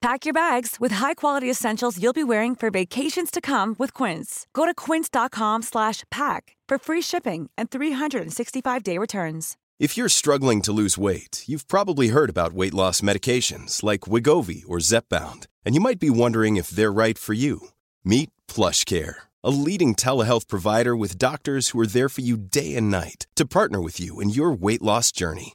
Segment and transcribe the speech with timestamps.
[0.00, 4.46] Pack your bags with high-quality essentials you'll be wearing for vacations to come with Quince.
[4.54, 9.56] Go to quince.com/pack for free shipping and 365-day returns.
[9.78, 14.62] If you're struggling to lose weight, you've probably heard about weight loss medications like Wigovi
[14.68, 17.68] or Zepbound, and you might be wondering if they're right for you.
[18.04, 22.90] Meet PlushCare, a leading telehealth provider with doctors who are there for you day and
[22.90, 25.54] night to partner with you in your weight loss journey.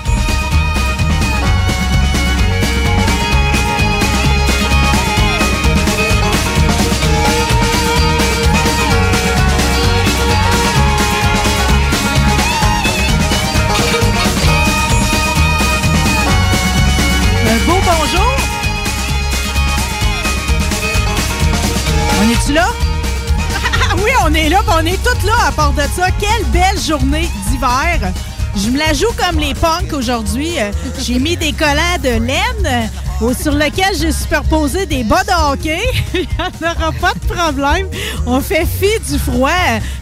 [24.51, 26.07] là, on est toutes là à part de ça.
[26.19, 28.11] Quelle belle journée d'hiver.
[28.55, 30.59] Je me la joue comme les punks aujourd'hui.
[30.59, 32.89] Euh, J'ai mis des collants de laine
[33.29, 35.79] sur lesquels j'ai superposé des bas de hockey.
[36.13, 37.87] Il n'y aura pas de problème.
[38.25, 39.51] On fait fi du froid.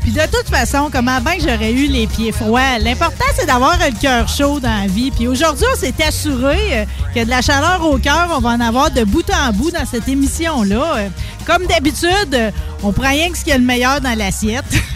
[0.02, 2.80] Puis de toute façon, comment bien que j'aurais eu les pieds froids?
[2.80, 5.11] L'important, c'est d'avoir le cœur chaud dans la vie.
[5.11, 6.86] Puis aujourd'hui, on s'est assuré euh,
[7.20, 8.30] a de la chaleur au cœur.
[8.31, 10.95] On va en avoir de bout en bout dans cette émission-là.
[10.98, 11.09] Euh,
[11.45, 12.52] Comme d'habitude, euh,
[12.83, 14.64] on prend rien que ce qu'il y a le meilleur dans l'assiette.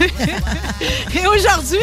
[1.14, 1.78] Et aujourd'hui,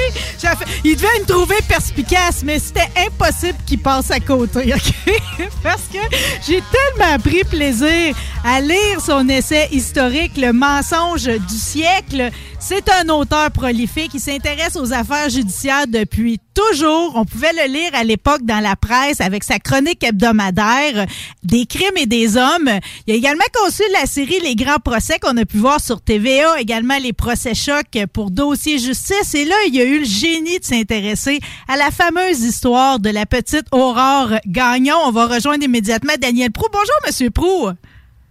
[0.83, 5.20] il devait me trouver perspicace, mais c'était impossible qu'il passe à côté, OK?
[5.61, 5.99] Parce que
[6.47, 12.31] j'ai tellement pris plaisir à lire son essai historique, Le mensonge du siècle.
[12.59, 17.14] C'est un auteur prolifique qui s'intéresse aux affaires judiciaires depuis toujours.
[17.15, 21.08] On pouvait le lire à l'époque dans la presse avec sa chronique hebdomadaire
[21.43, 22.69] des crimes et des hommes.
[23.08, 26.59] Il a également conçu la série Les grands procès qu'on a pu voir sur TVA,
[26.59, 29.33] également les procès chocs pour dossier justice.
[29.33, 33.25] Et là, il a eu le génie de s'intéresser à la fameuse histoire de la
[33.25, 34.98] petite Aurore Gagnon.
[35.05, 36.67] On va rejoindre immédiatement Daniel Prou.
[36.71, 37.70] Bonjour, Monsieur Prou.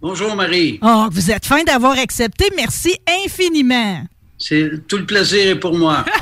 [0.01, 0.79] Bonjour Marie.
[0.81, 2.45] Oh, vous êtes fin d'avoir accepté.
[2.55, 4.03] Merci infiniment.
[4.39, 6.05] C'est tout le plaisir est pour moi.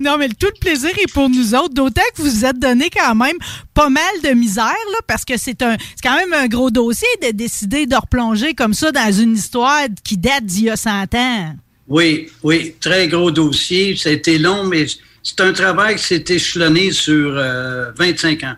[0.00, 2.90] Non, mais tout le plaisir est pour nous autres, d'autant que vous vous êtes donné
[2.90, 3.36] quand même
[3.74, 7.08] pas mal de misère, là, parce que c'est un, c'est quand même un gros dossier
[7.22, 11.14] de décider de replonger comme ça dans une histoire qui date d'il y a 100
[11.14, 11.56] ans.
[11.88, 13.96] Oui, oui, très gros dossier.
[13.96, 14.86] Ça a été long, mais
[15.22, 18.54] c'est un travail qui s'est échelonné sur euh, 25 ans.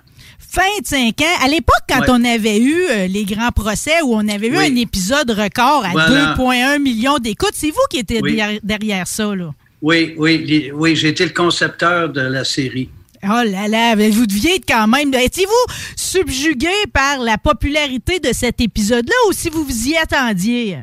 [0.56, 1.25] 25 ans.
[1.44, 2.06] À l'époque, quand Ouais.
[2.11, 4.67] on avait eu euh, les grands procès où on avait eu Oui.
[4.72, 6.34] un épisode record à Voilà.
[6.37, 8.37] 2,1 millions d'écoutes, c'est vous qui étiez Oui.
[8.37, 9.50] derrière, derrière ça, là.
[9.83, 12.89] Oui, oui, les- oui, j'ai été le concepteur de la série.
[13.25, 15.12] Oh là là, vous deviez être quand même.
[15.12, 20.78] Étiez-vous subjugué par la popularité de cet épisode-là ou si vous vous y attendiez?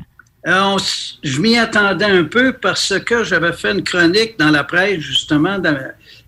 [0.46, 0.78] Euh, on
[1.24, 5.58] je m'y attendais un peu parce que j'avais fait une chronique dans la presse, justement.
[5.58, 5.78] dans-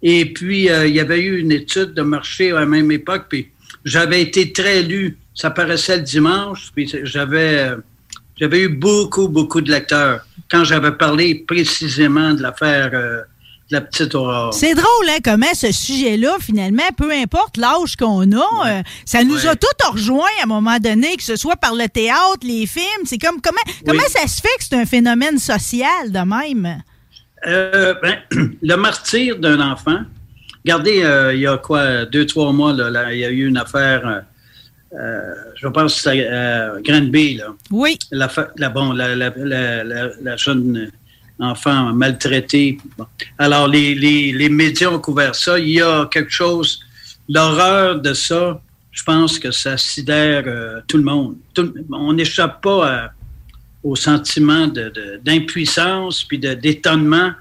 [0.07, 3.25] et puis, euh, il y avait eu une étude de marché à la même époque.
[3.29, 3.49] Puis,
[3.83, 5.17] j'avais été très lu.
[5.33, 6.69] Ça paraissait le dimanche.
[6.75, 7.75] Puis, j'avais, euh,
[8.39, 10.21] j'avais eu beaucoup, beaucoup de lecteurs
[10.51, 13.21] quand j'avais parlé précisément de l'affaire euh,
[13.71, 14.53] de la petite Aurore.
[14.53, 19.37] C'est drôle, hein, comment ce sujet-là, finalement, peu importe l'âge qu'on a, euh, ça nous
[19.37, 19.47] Ouais.
[19.47, 23.05] a tous rejoints à un moment donné, que ce soit par le théâtre, les films.
[23.05, 26.83] C'est comme comment, comment ça se fait que c'est un phénomène social de même?
[27.47, 28.17] Euh, ben,
[28.61, 29.99] le martyr d'un enfant.
[30.63, 33.45] Regardez, euh, il y a quoi, deux, trois mois, là, là, il y a eu
[33.47, 34.23] une affaire,
[34.93, 35.19] euh,
[35.55, 37.53] je pense que c'est euh, Granby, là.
[37.69, 37.99] Oui.
[38.11, 38.27] La,
[38.69, 40.89] bon, la, jeune
[41.39, 42.79] enfant maltraitée.
[42.97, 43.05] Bon.
[43.37, 45.59] Alors, les, les, les médias ont couvert ça.
[45.59, 46.79] Il y a quelque chose,
[47.29, 48.59] l'horreur de ça,
[48.91, 50.45] je pense que ça sidère
[50.87, 51.35] tout le monde.
[51.53, 53.11] Tout- on n'échappe pas à-
[53.85, 54.67] au sentiment
[55.23, 57.31] d'impuissance puis de- d'étonnement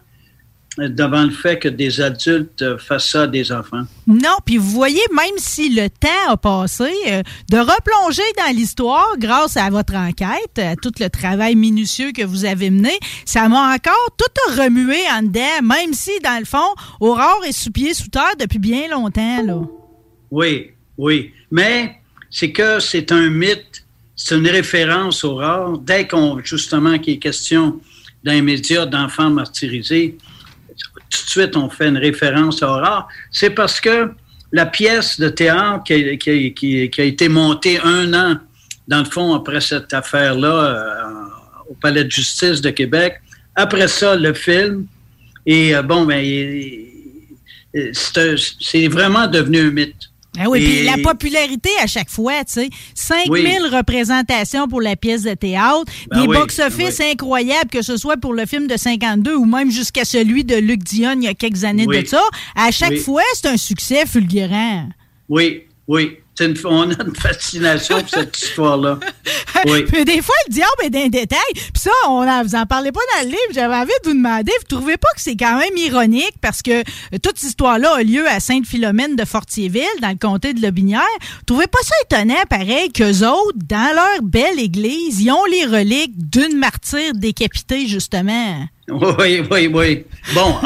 [0.77, 3.85] devant le fait que des adultes fassent ça à des enfants.
[4.09, 9.15] Non, puis vous voyez, même si le temps a passé, euh, de replonger dans l'histoire
[9.17, 13.73] grâce à votre enquête, à tout le travail minutieux que vous avez mené, ça m'a
[13.73, 18.09] encore tout remué en dedans, même si, dans le fond, Aurore est sous pied sous
[18.09, 19.43] terre depuis bien longtemps.
[19.45, 19.61] Là.
[20.33, 21.33] Oui, oui.
[21.53, 21.99] Mais
[22.31, 23.84] c'est que c'est un mythe.
[24.25, 25.77] C'est une référence au rare.
[25.77, 27.79] Dès qu'on, justement, qu'il est question
[28.25, 30.17] d'un média d'enfants martyrisés,
[31.11, 33.07] tout de suite, on fait une référence au rare.
[33.31, 34.13] C'est parce que
[34.51, 38.39] la pièce de théâtre qui a, été montée un an,
[38.89, 43.21] dans le fond, après cette affaire-là, euh, au Palais de justice de Québec,
[43.55, 44.87] après ça, le film,
[45.45, 46.25] et euh, bon, ben,
[47.93, 50.11] c'est vraiment devenu un mythe.
[50.39, 52.71] Ah oui, puis la popularité à chaque fois, tu sais.
[52.95, 58.35] 5000 représentations pour la pièce de théâtre, ben des box-office incroyables, que ce soit pour
[58.35, 61.65] le film de 52 ou même jusqu'à celui de Luc Dion il y a quelques
[61.65, 62.23] années de ça.
[62.57, 64.89] À chaque fois, c'est un succès fulgurant.
[65.29, 66.19] Oui, oui
[66.65, 68.99] on a une fascination pour cette histoire-là.
[69.67, 69.85] Oui.
[70.05, 71.39] des fois, le diable est dans détail.
[71.55, 73.39] Puis ça, on a, vous en parlez pas dans le livre.
[73.55, 76.81] J'avais envie de vous demander, vous trouvez pas que c'est quand même ironique parce que
[76.81, 81.01] euh, toute cette histoire-là a lieu à Sainte-Philomène de Fortierville, dans le comté de Lobinière.
[81.21, 85.65] Vous trouvez pas ça étonnant, pareil, qu'eux autres, dans leur belle église, ils ont les
[85.65, 88.67] reliques d'une martyre décapitée, justement?
[88.89, 90.05] Oui, oui, oui.
[90.35, 90.57] Bon,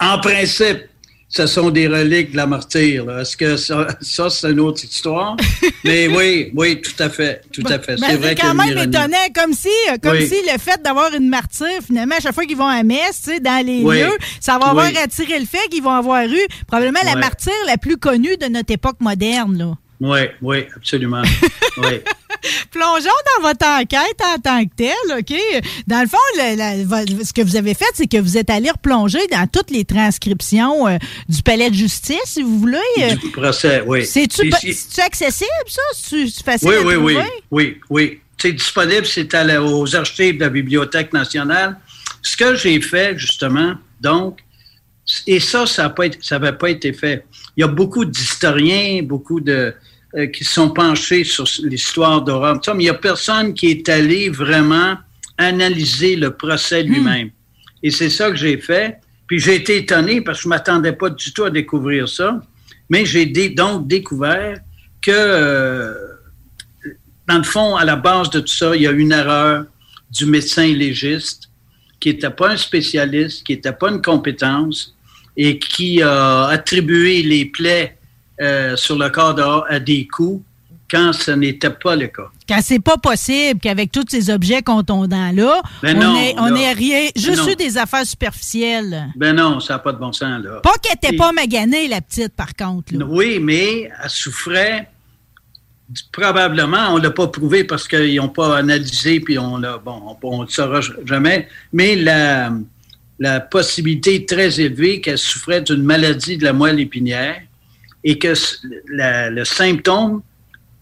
[0.00, 0.89] en principe,
[1.30, 3.18] ce sont des reliques de la martyre.
[3.18, 5.36] Est-ce que ça, c'est une autre histoire?
[5.84, 7.96] Mais oui, oui, tout à fait, tout à fait.
[7.96, 9.68] c'est ben, vrai quand même étonnant, comme si,
[10.02, 13.30] comme si le fait d'avoir une martyre, finalement, à chaque fois qu'ils vont à messe,
[13.40, 17.14] dans les lieux, ça va avoir attiré le fait qu'ils vont avoir eu probablement la
[17.14, 19.56] martyre la plus connue de notre époque moderne.
[19.56, 19.76] Là.
[20.00, 21.22] Oui, oui, absolument.
[21.76, 22.00] oui.
[22.70, 25.34] Plongeons dans votre enquête en tant que telle, OK?
[25.86, 26.18] Dans le fond,
[27.22, 30.88] ce que vous avez fait, c'est que vous êtes allé replonger dans toutes les transcriptions
[30.88, 30.96] euh,
[31.28, 32.78] du palais de justice, si vous voulez.
[33.20, 34.06] Du procès, oui.
[34.06, 34.50] C'est-tu
[35.02, 35.82] accessible, ça?
[35.94, 37.16] C'est facile oui, à oui, oui,
[37.50, 38.20] oui, oui.
[38.40, 41.78] C'est disponible, c'est aux archives de la Bibliothèque nationale.
[42.22, 44.38] Ce que j'ai fait, justement, donc,
[45.26, 45.92] et ça, ça
[46.30, 47.26] n'avait pas été fait.
[47.56, 49.74] Il y a beaucoup d'historiens, beaucoup de,
[50.16, 52.62] euh, qui sont penchés sur l'histoire d'Europe.
[52.68, 54.96] Mais il n'y a personne qui est allé vraiment
[55.38, 57.28] analyser le procès lui-même.
[57.28, 57.84] Hmm.
[57.84, 58.98] Et c'est ça que j'ai fait.
[59.28, 62.40] Puis j'ai été étonné parce que je ne m'attendais pas du tout à découvrir ça.
[62.88, 64.58] Mais j'ai donc découvert
[65.00, 65.94] que, euh,
[67.28, 69.64] dans le fond, à la base de tout ça, il y a une erreur
[70.10, 71.48] du médecin légiste
[72.00, 74.96] qui n'était pas un spécialiste, qui n'était pas une compétence
[75.36, 77.96] et qui a attribué les plaies
[78.40, 80.42] euh, sur le corps à des coups
[80.90, 82.28] quand ce n'était pas le cas.
[82.48, 87.08] Quand c'est pas possible qu'avec tous ces objets contondants-là, ben on, est, on est rien,
[87.14, 89.06] ben juste eu des affaires superficielles.
[89.14, 90.60] Ben non, ça n'a pas de bon sens, là.
[90.62, 92.92] Pas qu'elle n'était pas maganée, la petite, par contre.
[93.08, 94.88] Oui, mais elle souffrait
[96.12, 100.16] probablement, on ne l'a pas prouvé parce qu'ils n'ont pas analysé, puis on l'a, bon,
[100.22, 102.52] on ne le saura jamais, mais la,
[103.18, 107.42] la possibilité très élevée qu'elle souffrait d'une maladie de la moelle épinière
[108.04, 108.34] et que
[108.86, 110.22] le symptôme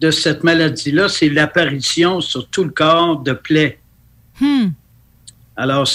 [0.00, 3.78] de cette maladie-là, c'est l'apparition sur tout le corps de plaies.
[4.40, 4.68] Hmm.
[5.56, 5.88] Alors,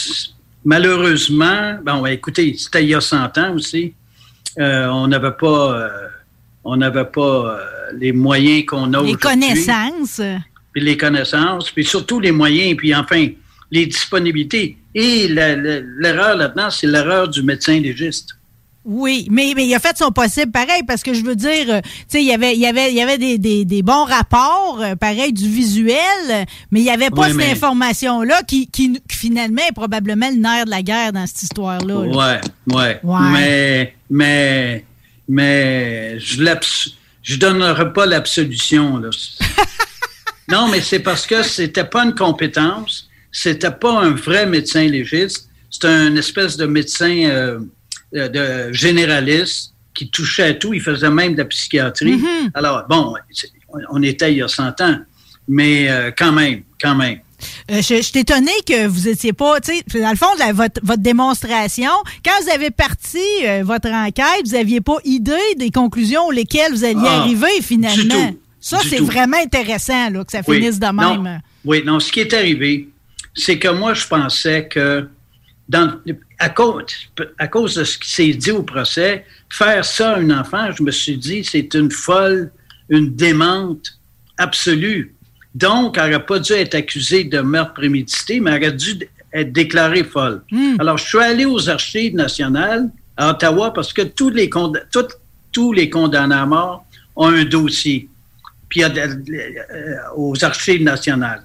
[0.65, 3.93] malheureusement, bon, écoutez, c'était il y a 100 ans aussi.
[4.59, 6.07] Euh, on n'avait pas, euh,
[6.63, 7.57] on n'avait pas euh,
[7.97, 9.13] les moyens qu'on a aujourd'hui.
[9.13, 10.21] Les connaissances.
[10.73, 13.27] Puis les connaissances, puis surtout les moyens, puis enfin,
[13.71, 14.77] les disponibilités.
[14.93, 18.35] Et l'erreur là-dedans, c'est l'erreur du médecin légiste.
[18.85, 21.81] Oui, mais, mais il a fait son possible pareil parce que je veux dire, euh,
[21.81, 24.03] tu sais, il y avait, il y avait, il y avait des, des, des bons
[24.03, 29.61] rapports, euh, pareil, du visuel, mais il n'y avait pas cette information-là qui, qui, finalement
[29.67, 31.99] est probablement le nerf de la guerre dans cette histoire-là.
[31.99, 32.41] Ouais,
[32.73, 34.85] ouais, Mais, mais,
[35.29, 36.43] mais je
[37.23, 39.09] je donnerai pas l'absolution, là.
[40.49, 45.49] non, mais c'est parce que c'était pas une compétence, c'était pas un vrai médecin légiste,
[45.69, 47.59] c'est un espèce de médecin, euh,
[48.13, 50.73] de généraliste qui touchait à tout.
[50.73, 52.17] Il faisait même de la psychiatrie.
[52.17, 52.51] Mm-hmm.
[52.53, 53.13] Alors, bon,
[53.89, 54.97] on était il y a 100 ans,
[55.47, 57.19] mais euh, quand même, quand même.
[57.71, 61.01] Euh, je, suis étonné que vous étiez pas, tu sais, dans le fond, votre, votre,
[61.01, 61.91] démonstration,
[62.23, 63.19] quand vous avez parti
[63.63, 68.33] votre enquête, vous n'aviez pas idée des conclusions auxquelles vous alliez ah, arriver finalement.
[68.61, 71.41] ça, c'est vraiment intéressant là, que ça finisse de même.
[71.65, 72.87] oui, non, ce qui est arrivé,
[73.35, 75.05] c'est que moi, je pensais que
[75.69, 75.99] dans,
[76.39, 76.83] à, cause,
[77.37, 80.83] à cause de ce qui s'est dit au procès, faire ça à un enfant, je
[80.83, 82.51] me suis dit, c'est une folle,
[82.89, 83.97] une démente
[84.37, 85.15] absolue.
[85.55, 89.51] Donc, elle n'aurait pas dû être accusée de meurtre prémédité, mais elle aurait dû être
[89.51, 90.41] déclarée folle.
[90.51, 90.75] Hmm.
[90.79, 94.49] Alors, je suis allé aux archives nationales à Ottawa parce que tous les,
[95.51, 98.09] tous les condamnés à mort ont un dossier.
[98.69, 98.89] Puis, euh,
[100.15, 101.43] aux archives nationales.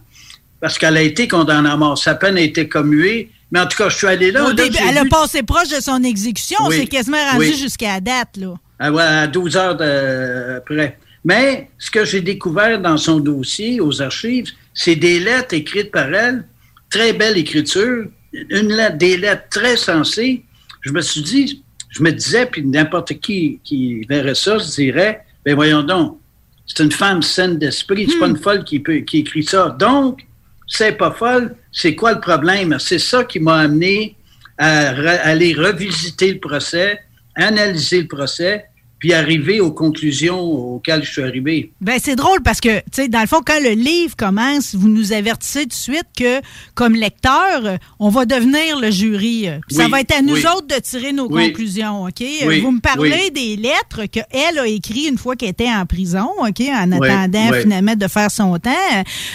[0.60, 1.96] Parce qu'elle a été condamnée à mort.
[1.98, 4.47] Sa peine a été commuée mais en tout cas, je suis allé là.
[4.57, 6.59] elle a passé proche de son exécution.
[6.71, 8.37] C'est quasiment rendu jusqu'à la date.
[8.37, 8.55] Là.
[8.78, 10.99] À, 12 heures de, après.
[11.25, 16.12] Mais ce que j'ai découvert dans son dossier aux archives, c'est des lettres écrites par
[16.14, 16.47] elle,
[16.90, 20.45] très belle écriture, une lettre, des lettres très sensées.
[20.83, 25.25] Je me suis dit, je me disais, puis n'importe qui qui verrait ça se dirait,
[25.45, 26.19] ben voyons donc,
[26.67, 29.75] c'est une femme saine d'esprit, c'est pas une folle qui, peut, qui écrit ça.
[29.78, 30.21] Donc,
[30.67, 32.76] c'est pas folle, c'est quoi le problème?
[32.80, 34.16] C'est ça qui m'a amené
[34.58, 34.88] à
[35.30, 37.00] aller revisiter le procès,
[37.37, 38.66] analyser le procès,
[38.99, 41.73] puis arriver aux conclusions auxquelles je suis arrivé.
[41.81, 44.88] Ben c'est drôle parce que, tu sais, dans le fond, quand le livre commence, vous
[44.88, 46.40] nous avertissez tout de suite que,
[46.75, 49.49] comme lecteur, on va devenir le jury.
[49.71, 52.23] ça va être à nous autres de tirer nos conclusions, OK?
[52.62, 56.61] vous me parlez des lettres qu'elle a écrites une fois qu'elle était en prison, OK,
[56.61, 58.71] en attendant finalement de faire son temps.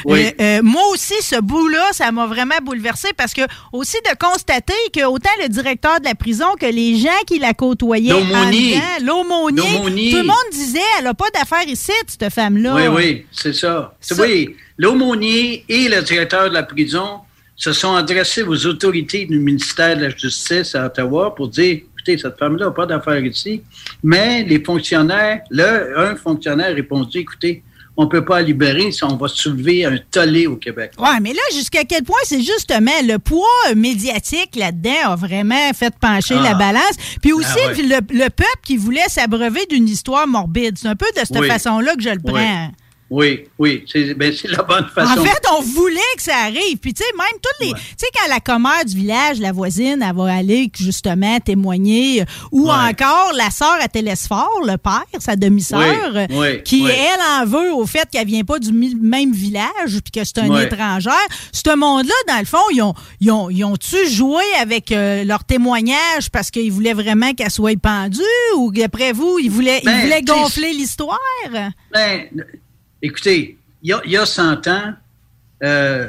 [0.08, 3.42] Euh, euh, moi aussi, ce bout-là, ça m'a vraiment bouleversé parce que
[3.72, 7.54] aussi de constater que autant le directeur de la prison que les gens qui la
[7.54, 8.82] côtoyaient l'aumônier,
[9.56, 12.76] tout le monde disait, elle n'a pas d'affaires ici, cette femme-là.
[12.76, 13.96] Oui, oui, c'est ça.
[14.20, 17.20] Oui, l'aumônier et le directeur de la prison
[17.56, 22.18] se sont adressés aux autorités du ministère de la Justice à Ottawa pour dire, écoutez,
[22.18, 23.62] cette femme-là n'a pas d'affaires ici.
[24.04, 27.64] Mais les fonctionnaires, là, un fonctionnaire a répondu, écoutez,
[27.96, 30.94] on ne peut pas libérer si on va soulever un tollé au Québec.
[30.98, 35.94] Oui, mais là, jusqu'à quel point c'est justement le poids médiatique là-dedans a vraiment fait
[36.00, 36.56] pencher la ah.
[36.56, 36.96] balance?
[37.22, 40.78] Puis ah aussi, le, peuple qui voulait s'abreuver d'une histoire morbide.
[40.78, 42.34] C'est un peu de cette façon-là que je le prends.
[42.34, 42.72] Oui,
[43.14, 43.84] oui,
[44.16, 45.20] ben, c'est la bonne façon.
[45.20, 46.78] En fait, on voulait que ça arrive.
[46.78, 47.74] Puis, tu sais, même toutes les.
[47.74, 52.72] Tu sais, quand la commère du village, la voisine, elle va aller justement témoigner, ou
[52.72, 56.28] encore la sœur à Télésphore, le père, sa demi-sœur,
[56.66, 60.40] qui, elle, en veut au fait qu'elle vient pas du même village, puis que c'est
[60.40, 61.14] un étrangère.
[61.52, 65.44] Ce monde-là, dans le fond, ils ont, ils ont, ils ont-tu joué avec euh, leur
[65.44, 68.22] témoignage parce qu'ils voulaient vraiment qu'elle soit pendue,
[68.58, 71.20] ou d'après vous, ils voulaient, ils ben, voulaient gonfler l'histoire?
[71.92, 72.24] Ben,
[73.04, 74.94] Écoutez, il y a, 100 ans,
[75.62, 76.08] euh,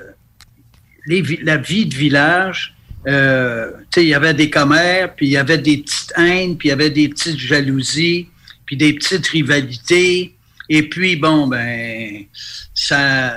[1.09, 2.75] la vie de village,
[3.09, 6.71] euh, il y avait des commères, puis il y avait des petites haines, puis il
[6.71, 8.29] y avait des petites jalousies,
[8.65, 10.37] puis des petites rivalités.
[10.69, 12.25] Et puis, bon, ben,
[12.73, 13.35] ça,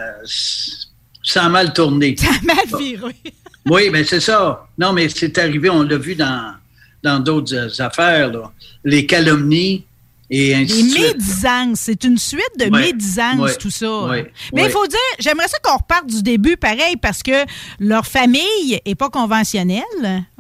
[1.23, 2.15] ça a mal tourné.
[2.15, 3.15] Ça a mal viré.
[3.65, 4.67] oui, ben c'est ça.
[4.77, 6.53] Non, mais c'est arrivé, on l'a vu dans
[7.03, 8.31] dans d'autres affaires,
[8.83, 9.85] les calomnies,
[10.29, 14.07] et les médisances, c'est une suite de médisances, tout ça.
[14.53, 17.45] Mais il faut dire, j'aimerais ça qu'on reparte du début pareil parce que
[17.79, 19.83] leur famille est pas conventionnelle.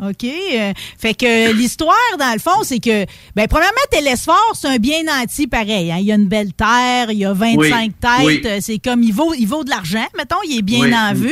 [0.01, 0.25] OK?
[0.25, 5.03] Euh, fait que l'histoire, dans le fond, c'est que, ben, premièrement, Télésphore, c'est un bien
[5.03, 5.91] nanti pareil.
[5.91, 5.97] Hein.
[5.99, 8.61] Il y a une belle terre, il y a 25 têtes.
[8.61, 11.31] C'est comme, il vaut, il vaut de l'argent, mettons, il est bien en vue.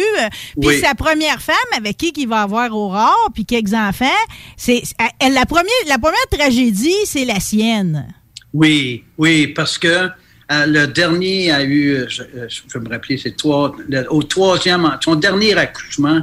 [0.61, 4.05] Puis sa première femme avec qui il va avoir Aurore, puis quelques enfants,
[4.55, 4.83] c'est,
[5.21, 8.07] la première, la première tragédie, c'est la sienne.
[8.55, 13.75] Oui, oui, parce que euh, le dernier a eu, je, vais me rappeler, c'est trois,
[14.09, 16.21] au troisième, son dernier accouchement,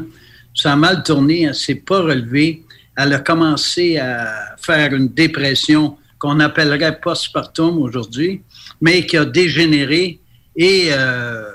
[0.55, 2.62] ça a mal tourné, elle s'est pas relevée.
[2.97, 8.41] Elle a commencé à faire une dépression qu'on appellerait postpartum aujourd'hui,
[8.81, 10.19] mais qui a dégénéré
[10.57, 11.51] et euh,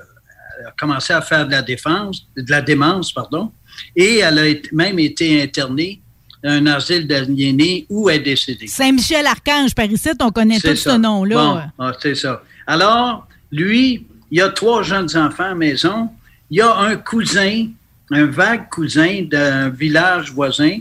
[0.63, 3.51] a commencé à faire de la défense, de la démence, pardon,
[3.95, 6.01] et elle a même été internée
[6.47, 8.67] un asile d'aliénés où est décédé?
[8.67, 11.71] Saint-Michel-Archange, par ici, on connaît tout ce nom-là.
[11.77, 12.41] Ah, c'est ça.
[12.65, 16.09] Alors, lui, il y a trois jeunes enfants à la maison.
[16.49, 17.67] Il y a un cousin,
[18.11, 20.79] un vague cousin d'un village voisin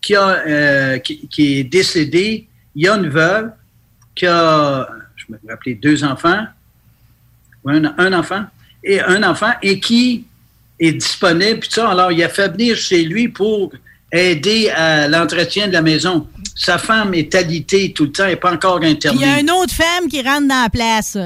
[0.00, 2.46] qui, a, euh, qui, est décédé.
[2.74, 3.50] Il y a une veuve
[4.14, 6.44] qui a, je me rappelle, deux enfants,
[7.66, 8.44] un, un enfant,
[8.82, 10.24] et un enfant, et qui
[10.78, 11.60] est disponible.
[11.60, 13.72] Puis ça, alors, il a fait venir chez lui pour
[14.14, 16.28] aider à l'entretien de la maison.
[16.54, 19.20] Sa femme est alitée tout le temps, elle n'est pas encore interdite.
[19.20, 21.18] Il y a une autre femme qui rentre dans la place.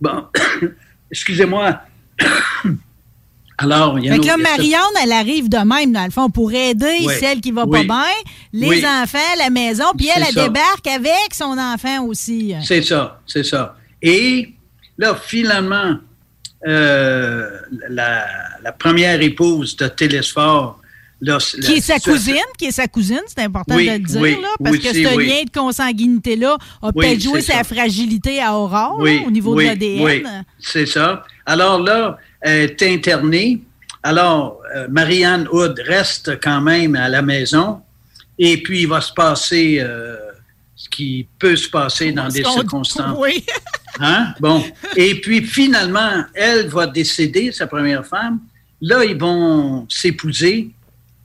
[0.00, 0.24] Bon,
[1.10, 1.80] excusez-moi.
[3.58, 6.30] Alors, il y a fait que là, Marianne, elle arrive de même, dans le fond,
[6.30, 8.06] pour aider celle qui va pas bien,
[8.52, 12.54] les enfants, la maison, puis elle, elle débarque avec son enfant aussi.
[12.64, 13.76] C'est ça, c'est ça.
[14.00, 14.54] Et
[14.98, 15.96] là, finalement,
[16.66, 17.50] euh,
[17.88, 18.26] la,
[18.62, 20.81] la, première épouse de Télésphore
[21.22, 24.78] qui est sa cousine, qui est sa cousine, c'est important de le dire, là, parce
[24.78, 29.62] que ce lien de consanguinité-là a peut-être joué sa fragilité à Aurore au niveau de
[29.62, 30.04] l'ADN.
[30.04, 30.24] Oui,
[30.58, 31.24] c'est ça.
[31.46, 33.62] Alors là, elle est internée.
[34.02, 37.80] Alors, euh, Marianne Hood reste quand même à la maison.
[38.36, 40.16] Et puis, il va se passer euh,
[40.74, 43.16] ce qui peut se passer dans des circonstances.
[43.16, 43.44] Oui.
[44.00, 44.34] hein?
[44.40, 44.64] Bon.
[44.96, 48.40] Et puis, finalement, elle va décéder, sa première femme.
[48.80, 50.70] Là, ils vont s'épouser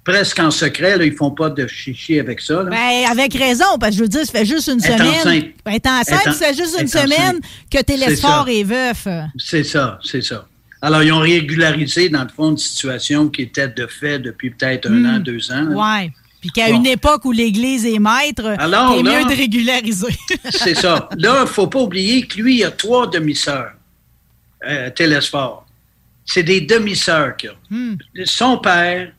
[0.08, 0.98] presque en secret.
[0.98, 2.64] Là, ils font pas de chichi avec ça.
[2.64, 5.02] Ben, avec raison, parce que je veux dire, ça fait juste une semaine.
[5.02, 5.46] Enceinte.
[5.66, 9.08] Ben, enceinte, ça fait juste une semaine que Télésphore est, est veuf.
[9.38, 10.48] C'est ça, c'est ça.
[10.82, 14.88] Alors, ils ont régularisé, dans le fond, une situation qui était de fait depuis peut-être
[14.90, 15.16] un Hmm.
[15.16, 15.66] an, deux ans.
[15.74, 16.12] Ouais.
[16.40, 16.78] Puis qu'à Bon.
[16.78, 20.16] une époque où l'Église est maître, c'est là- mieux de régulariser.
[20.52, 21.10] C'est ça.
[21.18, 23.72] Là, il faut pas oublier que lui, il a trois demi-sœurs,
[24.68, 25.66] euh, Télésphore.
[26.26, 27.54] C'est des demi-sœurs qu'il a.
[27.72, 27.96] Hmm.
[28.26, 29.12] Son père,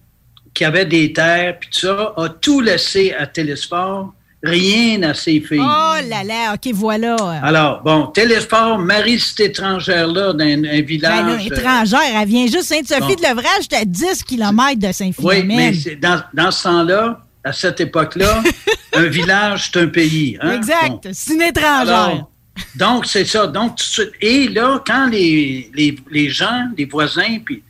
[0.54, 4.12] qui avait des terres, puis tout ça, a tout laissé à Télésphore,
[4.42, 5.58] rien à ses filles.
[5.60, 7.16] Oh là là, OK, voilà.
[7.42, 11.26] Alors, bon, Télésphore marie cette étrangère-là dans un, Ben village.
[11.26, 13.22] là, euh, étrangère, elle vient juste Sainte-Sophie bon.
[13.22, 15.46] de l'Ouvrage, j'étais à 10 km de Oui, Saint-Philomène.
[15.56, 18.42] mais c'est dans, dans ce temps-là, à cette époque-là,
[18.94, 20.36] un village, c'est un pays.
[20.40, 20.52] hein?
[20.56, 21.10] exact, Bon.
[21.12, 21.80] c'est une étrangère.
[21.94, 22.30] Alors,
[22.74, 23.46] donc, c'est ça.
[23.46, 27.62] Donc, tout de suite- et là, quand les, les, les gens, les voisins, puis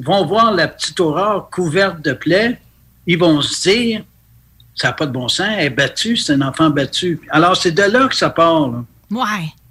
[0.00, 2.58] vont voir la petite aurore couverte de plaies,
[3.06, 4.04] ils vont se dire,
[4.74, 7.20] ça n'a pas de bon sens, elle est battue, c'est un enfant battu.
[7.30, 8.68] Alors, c'est de là que ça part.
[8.68, 8.84] là.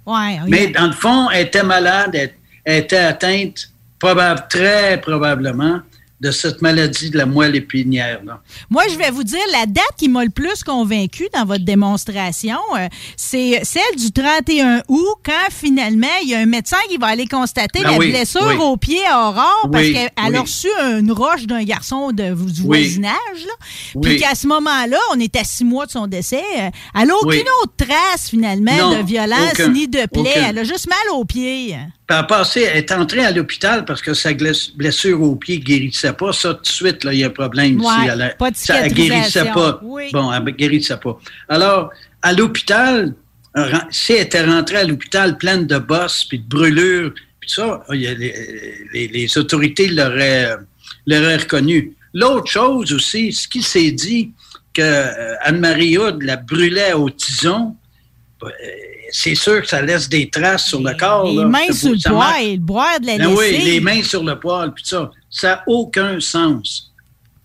[0.06, 0.48] ouais, ouais.
[0.48, 5.80] Mais dans le fond, elle était malade, elle, elle était atteinte, probable, très probablement,
[6.20, 8.20] de cette maladie de la moelle épinière.
[8.24, 8.40] là.
[8.70, 12.58] Moi, je vais vous dire, la date qui m'a le plus convaincu dans votre démonstration,
[12.78, 17.08] euh, c'est celle du 31 août, quand finalement, il y a un médecin qui va
[17.08, 18.54] aller constater Ah la oui, blessure oui.
[18.58, 20.68] au pied à Aurore parce Oui, qu'elle a reçu
[20.98, 23.14] une roche d'un garçon de, du voisinage.
[23.46, 24.00] Là.
[24.00, 26.42] Puis qu'à ce moment-là, on est à six mois de son décès.
[26.58, 30.20] euh, Elle n'a aucune autre trace, finalement, Non, de violence aucun, ni de plaie.
[30.20, 30.48] aucun.
[30.48, 31.76] Elle a juste mal aux pieds.
[32.06, 35.62] Puis elle, passé, elle est entrée à l'hôpital parce que sa blessure au pied ne
[35.64, 36.32] guérissait pas.
[36.32, 38.08] Ça, tout de suite, là, il y a un problème Ouais, ici.
[38.12, 39.80] Elle, a- pas de ça, elle guérissait pas.
[39.82, 40.10] Oui.
[40.12, 41.18] Bon, elle ne guérissait pas.
[41.48, 43.14] Alors, à l'hôpital,
[43.90, 47.94] si elle était rentrée à l'hôpital pleine de bosses puis de brûlures, puis ça, a
[47.94, 48.14] les,
[48.92, 50.56] les- les autorités l'auraient euh,
[51.06, 51.94] l'auraient reconnu.
[52.12, 54.30] L'autre chose aussi, ce qui s'est dit
[54.74, 57.76] que euh, Anne-Marie Hood la brûlait au tison,
[58.42, 58.48] euh,
[59.10, 61.26] c'est sûr que ça laisse des traces sur le corps.
[61.26, 61.44] les là.
[61.46, 64.72] mains sur le marque- poêle, boire de la ben oui, les mains sur le poêle,
[64.72, 66.92] puis ça, ça n'a aucun sens.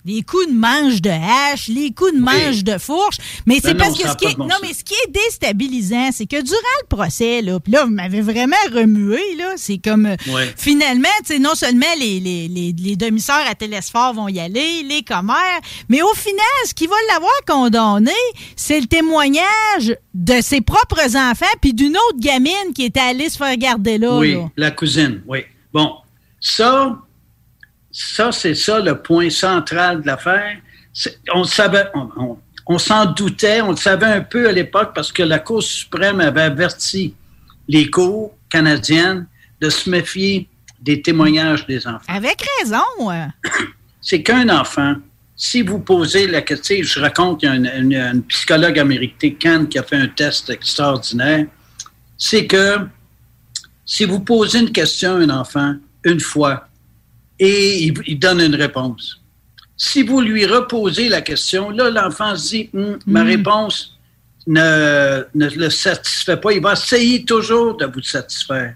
[0.10, 3.18] Les coups de manche de hache, les coups de manche de fourche.
[3.46, 6.26] Mais c'est parce que ce qui est, bon non, mais ce qui est déstabilisant, c'est
[6.26, 10.16] que durant le procès, là, puis là, vous m'avez vraiment remué, là, c'est comme, euh,
[10.28, 10.52] Ouais.
[10.58, 14.84] finalement, tu sais, non seulement les, les, les, les demi-sœurs à Télésphore vont y aller,
[14.84, 18.12] les commères, mais au final, ce qui va l'avoir condamné,
[18.56, 23.38] c'est le témoignage de ses propres enfants puis d'une autre gamine qui était allée se
[23.38, 24.18] faire garder là.
[24.18, 24.50] oui, là.
[24.58, 25.40] la cousine, oui.
[25.74, 25.92] Bon,
[26.40, 26.98] ça,
[28.02, 30.58] ça, c'est ça le point central de l'affaire.
[31.34, 32.38] On savait, on, on-
[32.72, 36.20] on s'en doutait, on le savait un peu à l'époque parce que la Cour suprême
[36.22, 37.16] avait averti
[37.68, 39.26] les cours canadiennes
[39.60, 40.48] de se méfier
[40.80, 42.06] des témoignages des enfants.
[42.08, 42.84] Avec raison.
[44.02, 44.96] c'est qu'un enfant,
[45.36, 49.68] si vous posez la question, je raconte, il y a une, une- une psychologue américaine
[49.68, 51.48] qui a fait un test extraordinaire,
[52.18, 52.78] c'est que
[53.84, 56.68] si vous posez une question à un enfant une fois
[57.40, 59.20] et il, il donne une réponse,
[59.82, 63.98] si vous lui reposez la question, là, l'enfant se dit, Hum, ma réponse
[64.46, 68.76] ne, ne le satisfait pas, il va essayer toujours de vous satisfaire.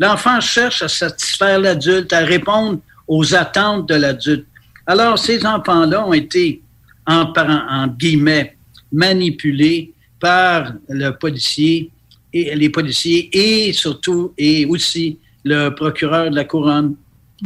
[0.00, 4.46] L'enfant cherche à satisfaire l'adulte, à répondre aux attentes de l'adulte.
[4.86, 6.60] Alors, ces enfants-là ont été,
[7.06, 8.56] en, en guillemets,
[8.92, 11.90] manipulés par le policier
[12.32, 16.96] et les policiers et surtout et aussi le procureur de la couronne.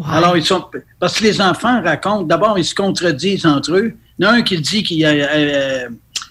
[0.07, 0.65] Alors, ils sont.
[1.01, 3.95] Parce que les enfants racontent, d'abord, ils se contredisent entre eux.
[4.19, 5.11] Il y a un qui dit qu'il a.
[5.11, 5.89] euh,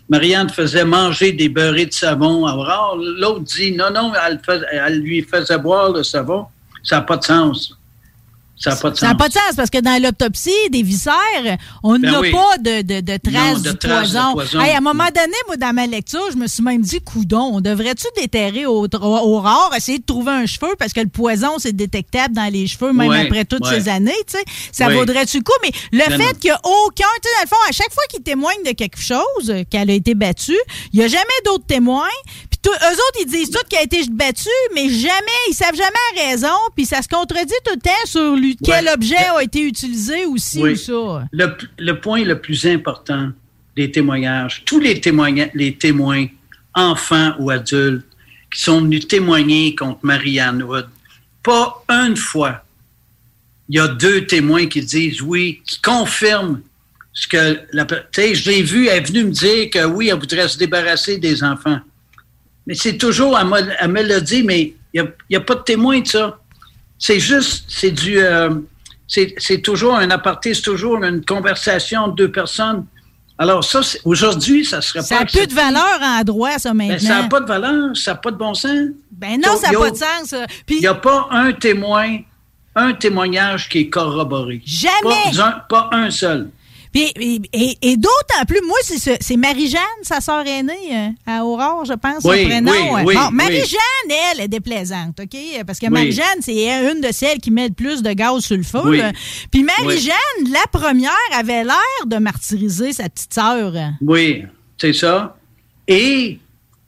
[0.09, 2.97] Marianne faisait manger des beurrés de savon à Aurore.
[2.97, 4.39] L'autre dit non, non, elle,
[4.71, 6.45] elle lui faisait boire le savon.
[6.83, 7.76] Ça n'a pas de sens.
[8.59, 9.17] Ça n'a pas de Ça n'a sens.
[9.19, 11.13] pas de sens parce que dans l'autopsie des viscères,
[11.83, 12.31] on Ben n'a oui.
[12.31, 14.33] pas de, de, de traces Non, de du traces poison.
[14.33, 14.59] poison.
[14.61, 17.51] Hey, à un moment donné, moi, dans ma lecture, je me suis même dit, coudon,
[17.53, 21.59] on devrait-tu déterrer au, au, rare, essayer de trouver un cheveu parce que le poison,
[21.59, 23.79] c'est détectable dans les cheveux, même Ouais, après toutes ouais.
[23.79, 24.43] ces années, tu sais.
[24.71, 25.53] Ça vaudrait-tu le coup?
[25.61, 27.93] Mais le Non, fait qu'il n'y a aucun, tu sais, dans le fond, à chaque
[27.93, 30.57] fois qu'il témoigne de quelque chose, qu'elle a été battue,
[30.93, 32.07] il n'y a jamais d'autres témoins.
[32.61, 35.75] Puis tout- eux autres, ils disent tous qu'elle a été battue, mais jamais, ils savent
[35.75, 36.53] jamais raison.
[36.75, 40.61] Puis ça se contredit tout le temps sur lui, quel objet a été utilisé aussi
[40.61, 40.71] Oui.
[40.71, 41.25] ou ça.
[41.31, 43.29] Le, le point le plus important
[43.75, 44.99] des témoignages, tous les,
[45.53, 46.25] les témoins,
[46.73, 48.05] enfants ou adultes,
[48.53, 50.87] qui sont venus témoigner contre Marianne Wood,
[51.43, 52.63] pas une fois,
[53.69, 56.61] il y a deux témoins qui disent oui, qui confirment
[57.13, 60.07] ce que la tu sais, je l'ai vu, elle est venue me dire que oui,
[60.09, 61.79] elle voudrait se débarrasser des enfants.
[62.67, 63.37] Mais c'est toujours,
[64.03, 66.37] l'a dit, mais il n'y a, pas de témoin de ça.
[66.99, 68.19] C'est juste, c'est du.
[68.19, 68.49] euh,
[69.07, 72.85] c'est toujours un aparté, c'est toujours une conversation entre deux personnes.
[73.37, 75.21] Alors, ça, c'est- aujourd'hui, ça serait Ça pas.
[75.21, 76.95] n'a plus de valeur en droit, ça, maintenant.
[76.95, 78.89] Ben, ça n'a pas de valeur, ça n'a pas de bon sens.
[79.11, 80.25] Ben non, ça n'a pas de sens.
[80.25, 80.45] ça.
[80.67, 82.17] Il n'y a pas un témoin,
[82.75, 84.61] un témoignage qui est corroboré.
[84.65, 85.31] Jamais.
[85.35, 86.49] Pas un, pas un seul.
[86.93, 91.09] Puis, et et- et d'autant plus, moi, c'est ce- c'est Marie-Jeanne, sa sœur aînée, euh,
[91.25, 92.71] à Aurore, je pense, Oui, son prénom.
[92.71, 93.03] oui, euh.
[93.05, 93.33] oui, bon, oui.
[93.33, 95.37] Marie-Jeanne, elle, est déplaisante, OK?
[95.65, 95.87] Parce que.
[95.87, 98.95] Marie-Jeanne, c'est une de celles qui met le plus de gaz sur le feu.
[98.95, 99.11] Là.
[99.51, 103.73] Puis Marie-Jeanne, la première, avait l'air de martyriser sa petite sœur.
[104.01, 104.43] Oui,
[104.79, 105.35] c'est ça.
[105.87, 106.39] Et,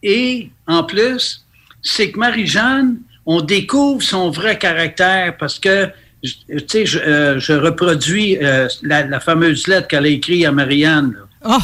[0.03, 1.45] et en plus,
[1.81, 5.89] c'est que Marie-Jeanne, on découvre son vrai caractère parce que,
[6.23, 10.51] tu sais, je, euh, je reproduis euh, la, la fameuse lettre qu'elle a écrite à
[10.51, 11.13] Marianne.
[11.43, 11.55] là.
[11.57, 11.63] Oh!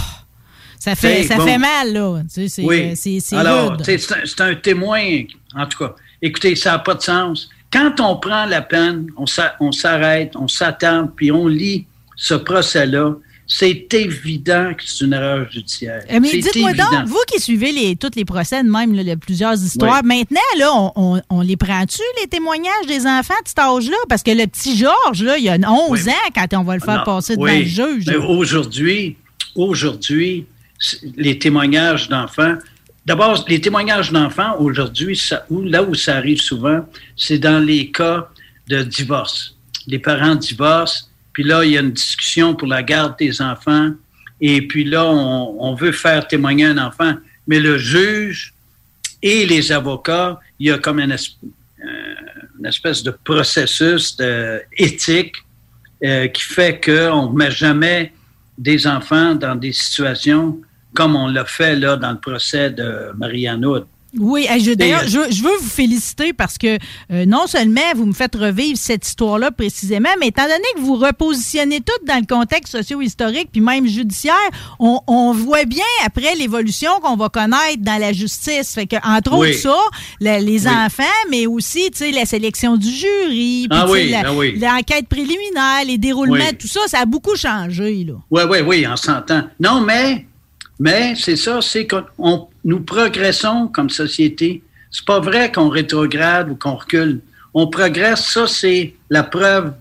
[0.80, 1.46] Ça fait, ça bon.
[1.48, 2.22] fait mal, là.
[2.24, 2.92] Tu sais, c'est Oui.
[2.92, 5.02] euh, c'est- Alors, un, un témoin,
[5.56, 5.96] en tout cas.
[6.22, 7.50] Écoutez, ça n'a pas de sens.
[7.74, 12.36] Quand on prend la peine, on s'a- on s'arrête, on s'attend, puis on lit ce
[12.36, 13.16] procès-là,
[13.48, 16.04] c'est évident que c'est une erreur judiciaire.
[16.12, 19.54] Euh, Mais dites-moi donc, vous qui suivez les, tous les procès de même, là, plusieurs
[19.54, 20.18] histoires, Oui.
[20.18, 23.98] maintenant, là, on, on- on les prend-tu, les témoignages des enfants de cet âge-là?
[24.10, 26.10] Parce que le petit Georges, là, il a 11 Oui.
[26.12, 28.06] ans quand on va le faire Non, passer devant oui, le juge.
[28.28, 29.18] aujourd'hui,
[29.56, 30.46] aujourd'hui,
[31.16, 32.56] les témoignages d'enfants,
[33.06, 38.28] d'abord, les témoignages d'enfants, aujourd'hui, là où ça arrive souvent, c'est dans les cas
[38.68, 39.56] de divorce.
[39.88, 43.92] Les parents divorcent, puis là, il y a une discussion pour la garde des enfants,
[44.40, 48.54] et puis là, on, veut faire témoigner un enfant, mais le juge
[49.22, 51.06] et les avocats, il y a comme euh,
[52.58, 54.16] une espèce de processus
[54.78, 55.36] éthique
[56.06, 58.14] euh, qui fait qu'on ne met jamais
[58.58, 60.62] des enfants dans des situations
[60.94, 63.86] comme on l'a fait là dans le procès de Marianne Hood.
[64.20, 66.78] Oui, je, d'ailleurs, Et, je, je veux vous féliciter parce que
[67.12, 70.96] euh, non seulement vous me faites revivre cette histoire-là précisément, mais étant donné que vous
[70.96, 74.36] repositionnez tout dans le contexte socio-historique puis même judiciaire,
[74.80, 78.74] on, on voit bien après l'évolution qu'on va connaître dans la justice.
[78.74, 79.50] Fait que, entre Oui.
[79.50, 79.76] autres, ça,
[80.20, 80.74] la- les Oui.
[80.74, 85.08] enfants, mais aussi, tu sais, la sélection du jury, puis, Ah oui, la- ah l'enquête
[85.08, 88.14] préliminaire, les déroulements, tout ça, ça a beaucoup changé, là.
[88.32, 89.44] Oui, oui, oui, on s'entend.
[89.60, 90.26] Non, mais,
[90.80, 91.98] mais c'est ça, c'est que
[92.64, 94.64] nous progressons comme société.
[94.92, 97.22] C'est pas vrai qu'on rétrograde ou qu'on recule.
[97.54, 99.74] On progresse, ça, c'est la preuve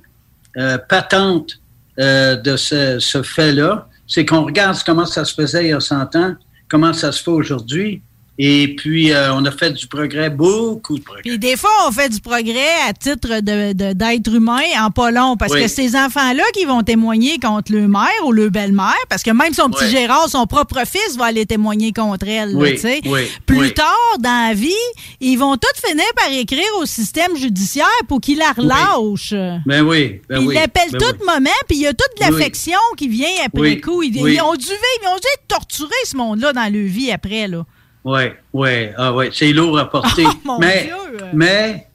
[0.56, 1.58] euh, patente
[1.98, 3.88] euh, de ce, ce fait-là.
[4.06, 6.34] C'est qu'on regarde comment ça se faisait il y a 100 ans,
[6.68, 8.02] comment ça se fait aujourd'hui.
[8.36, 11.22] Et puis, euh, on a fait du progrès, beaucoup de progrès.
[11.22, 15.36] Puis des fois, on fait du progrès à titre de, d'être humain en pas long,
[15.36, 15.62] parce Oui.
[15.62, 19.54] que ces enfants-là qui vont témoigner contre le mère ou le belle-mère, parce que même
[19.54, 19.90] son petit Oui.
[19.90, 22.56] Gérard, son propre fils, va aller témoigner contre elle.
[22.56, 22.76] Oui,
[23.46, 24.72] Plus tard dans la vie,
[25.20, 29.32] ils vont tous finir par écrire au système judiciaire pour qu'il la relâche.
[29.64, 33.06] Ben oui, ben Ils l'appellent ben tout moment, puis il y a toute l'affection qui
[33.06, 34.02] vient après coup.
[34.02, 37.46] Ils ont dû vivre, ils ont dû être torturés, ce monde-là, dans leur vie après.
[37.46, 37.64] Là.
[38.04, 40.24] Oui, oui, ah ouais, c'est lourd à porter.
[40.26, 41.26] Oh, mon mais, Dieu!
[41.32, 41.86] mais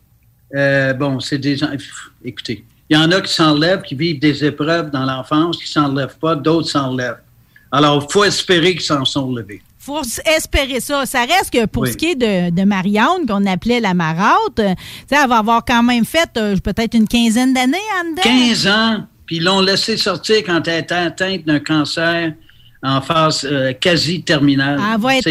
[0.56, 1.60] euh, bon, c'est des
[2.24, 6.17] Écoutez, il y en a qui s'enlèvent, qui vivent des épreuves dans l'enfance, qui s'enlèvent
[6.19, 7.19] pas, d'autres s'enlèvent.
[7.72, 9.62] Alors, il faut espérer qu'ils s'en sont levés.
[9.78, 11.06] faut espérer ça.
[11.06, 11.91] Ça reste que pour Oui.
[11.91, 14.74] ce qui est de, de Marianne, qu'on appelait la marotte, euh,
[15.12, 18.22] elle va avoir quand même fait euh, peut-être une quinzaine d'années en dedans.
[18.24, 22.34] 15 ans, puis ils l'ont laissé sortir quand elle était atteinte d'un cancer
[22.82, 24.80] en phase euh, quasi terminale.
[24.95, 25.30] Elle va être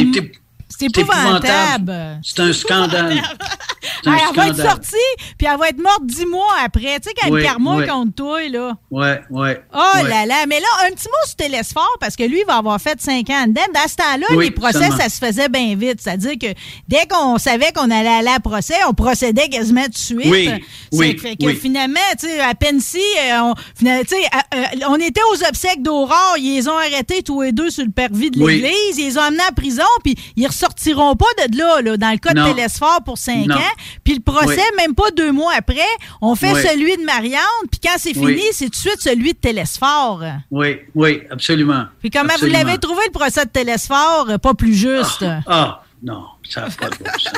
[0.79, 2.21] C'est épouvantable.
[2.23, 3.21] C'est un scandale.
[4.05, 4.97] Elle va être sortie,
[5.39, 6.99] puis elle va être morte dix mois après.
[7.01, 7.87] Tu sais, quand Oui, le karma oui.
[7.87, 8.73] contre toi, là.
[8.91, 9.63] Ouais, ouais.
[9.75, 12.57] Oh là là, mais là, un petit mot sur Télésphore, parce que lui, il va
[12.57, 13.61] avoir fait cinq ans dedans.
[13.75, 14.97] Dans ce temps-là, les procès, seulement.
[14.97, 16.01] ça se faisait bien vite.
[16.01, 16.47] C'est-à-dire que
[16.89, 20.19] dès qu'on savait qu'on allait aller à procès, on procédait quasiment de suite.
[20.25, 20.51] Oui,
[20.93, 24.59] oui, fait que finalement, tu sais, à peine si, euh, on, fina- tu sais, euh,
[24.59, 27.91] euh, on était aux obsèques d'Aurore, ils les ont arrêtés tous les deux sur le
[27.91, 31.81] parvis de l'église, ils les ont amenés en prison, puis ils ressortiront pas de là,
[31.83, 32.39] là dans le cas de.
[32.49, 33.57] Télésphore pour cinq Non.
[33.57, 33.61] ans.
[34.05, 34.77] Puis le procès, Oui.
[34.77, 35.81] même pas deux mois après,
[36.21, 36.63] on fait Oui.
[36.63, 38.35] celui de Marianne, puis quand c'est Oui.
[38.35, 40.23] fini, c'est tout de suite celui de Télésphore.
[40.51, 41.85] Oui, oui, absolument.
[42.01, 42.59] Puis comment Absolument.
[42.61, 45.25] vous l'avez trouvé le procès de Télésphore, pas plus juste?
[45.47, 47.33] Ah, non, ça n'a pas de bon sens.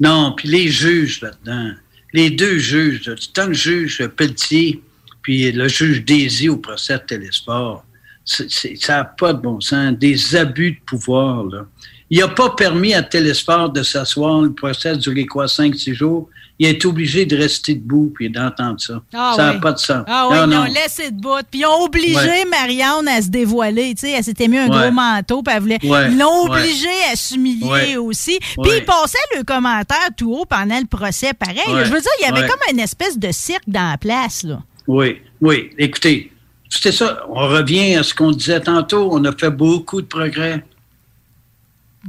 [0.00, 1.70] Non, puis les juges là-dedans,
[2.12, 4.82] les deux juges, tant le juge Pelletier
[5.22, 7.00] puis le juge Daisy au procès de
[8.48, 9.92] c'est- ça n'a pas de bon sens.
[9.94, 11.66] Des abus de pouvoir, là.
[12.10, 14.40] Il n'a pas permis à Télésport de s'asseoir.
[14.42, 16.28] Le procès a duré quoi, cinq, six jours?
[16.58, 19.02] Il est obligé de rester debout puis d'entendre ça.
[19.12, 19.60] Ah ça n'a oui.
[19.60, 20.04] pas de sens.
[20.06, 21.42] Ah oui, Non, ils l'ont laissé de bout.
[21.50, 22.44] Puis ils ont obligé Ouais.
[22.50, 23.94] Marianne à se dévoiler.
[23.94, 24.78] Tu sais, elle s'était mis un Ouais.
[24.84, 25.42] gros manteau.
[25.42, 25.78] Puis elle voulait...
[25.84, 26.10] Ouais.
[26.10, 28.38] Ils l'ont obligée à s'humilier aussi.
[28.40, 31.34] Puis ils passaient le commentaire tout haut pendant le procès.
[31.34, 31.58] Pareil.
[31.66, 34.42] Je veux dire, il y avait comme une espèce de cirque dans la place.
[34.44, 34.62] Là.
[34.86, 35.70] Oui, oui.
[35.76, 36.32] Écoutez,
[36.70, 37.18] c'était ça.
[37.28, 39.10] On revient à ce qu'on disait tantôt.
[39.12, 40.64] On a fait beaucoup de progrès.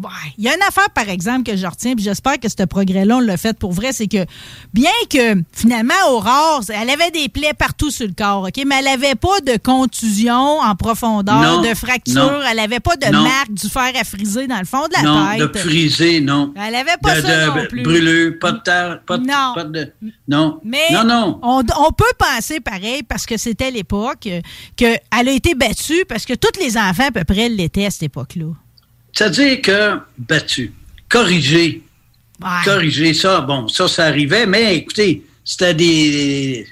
[0.02, 0.10] Ouais.
[0.38, 3.18] Il y a une affaire, par exemple, que je retiens, puis j'espère que ce progrès-là,
[3.18, 4.26] on l'a fait pour vrai, c'est que
[4.74, 8.64] bien que finalement, Aurore, elle avait des plaies partout sur le corps, OK?
[8.68, 12.40] Mais elle n'avait pas de contusion en profondeur, Non, de fracture, non.
[12.50, 13.24] elle n'avait pas de Non.
[13.24, 15.54] marque du fer à friser dans le fond de la non, tête.
[15.54, 16.54] de frisé, non.
[16.56, 17.84] Elle avait pas de, ça de non plus.
[17.84, 19.54] brûlure, pas de terre, pas de, Non.
[19.56, 19.94] pas de-
[20.28, 20.60] non.
[20.64, 21.40] Mais non, non.
[21.42, 24.42] On, on peut penser pareil parce que c'était l'époque euh,
[24.76, 28.04] qu'elle a été battue parce que tous les enfants à peu près l'étaient à cette
[28.04, 28.46] époque-là.
[29.22, 30.72] C'est-à-dire que battu,
[31.10, 31.82] corrigé,
[32.40, 32.48] Ouais.
[32.66, 36.68] corriger ça, bon, ça, ça arrivait, mais écoutez, c'était des.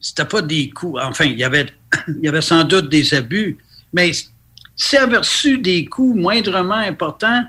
[0.00, 1.00] C'était pas des coups.
[1.02, 1.66] Enfin, il y avait,
[2.08, 3.56] il y avait sans doute des abus,
[3.92, 7.42] mais si elle avait reçu des coups moindrement importants,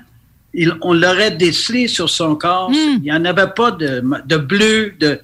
[0.52, 2.70] il- on l'aurait décelé sur son corps.
[2.70, 2.96] Hmm.
[2.98, 5.20] Il n'y en avait pas de, de bleu, de,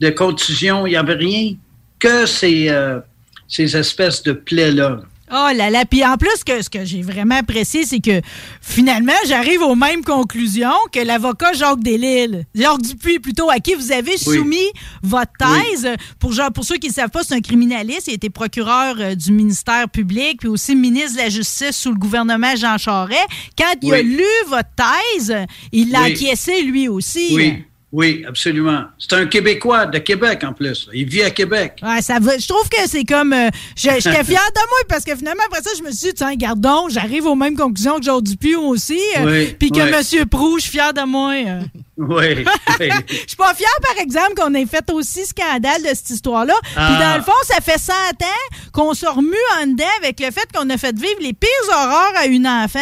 [0.00, 1.54] de contusion, il n'y avait rien
[1.98, 2.98] que ces, euh,
[3.46, 5.02] ces espèces de plaies-là.
[5.30, 5.84] Oh là là.
[5.86, 8.20] Puis en plus, que, ce que j'ai vraiment apprécié, c'est que
[8.60, 12.44] finalement, j'arrive aux mêmes conclusions que l'avocat Jacques Delisle.
[12.54, 14.18] Jacques Dupuis, plutôt, à qui vous avez Oui.
[14.18, 14.70] soumis
[15.02, 15.88] votre thèse.
[16.18, 18.06] Pour, genre, pour ceux qui ne savent pas, c'est un criminaliste.
[18.08, 21.90] Il a été procureur euh, du ministère public, puis aussi ministre de la Justice sous
[21.90, 23.26] le gouvernement Jean Charest.
[23.56, 25.34] Quand il a lu votre thèse,
[25.72, 27.30] il l'a acquiescé lui aussi.
[27.32, 28.82] Oui, oui, absolument.
[28.98, 30.88] C'est un Québécois de Québec en plus.
[30.92, 31.78] Il vit à Québec.
[31.82, 32.36] Ouais, ça va.
[32.36, 33.32] Je trouve que c'est comme.
[33.32, 36.14] euh, je- J'étais fière de moi parce que finalement, après ça, je me suis dit,
[36.14, 38.98] tiens, gardons, j'arrive aux mêmes conclusions que Jacques Dupuis aussi.
[39.18, 40.18] euh, Oui, Puis que oui.
[40.20, 40.26] M.
[40.28, 41.34] Prou, je suis fière de moi.
[41.34, 41.60] euh.
[41.96, 42.44] Oui.
[42.80, 42.90] oui.
[43.08, 46.54] Je suis pas fière, par exemple, qu'on ait fait aussi scandale de cette histoire-là.
[46.62, 46.98] Puis Ah.
[47.12, 50.48] dans le fond, ça fait 100 ans qu'on se remue en dedans avec le fait
[50.52, 52.78] qu'on a fait vivre les pires horreurs à une enfant,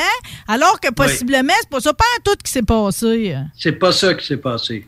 [0.48, 3.36] alors que possiblement, c'est pas ça, pas tout qui s'est passé.
[3.58, 4.86] C'est pas ça qui s'est passé.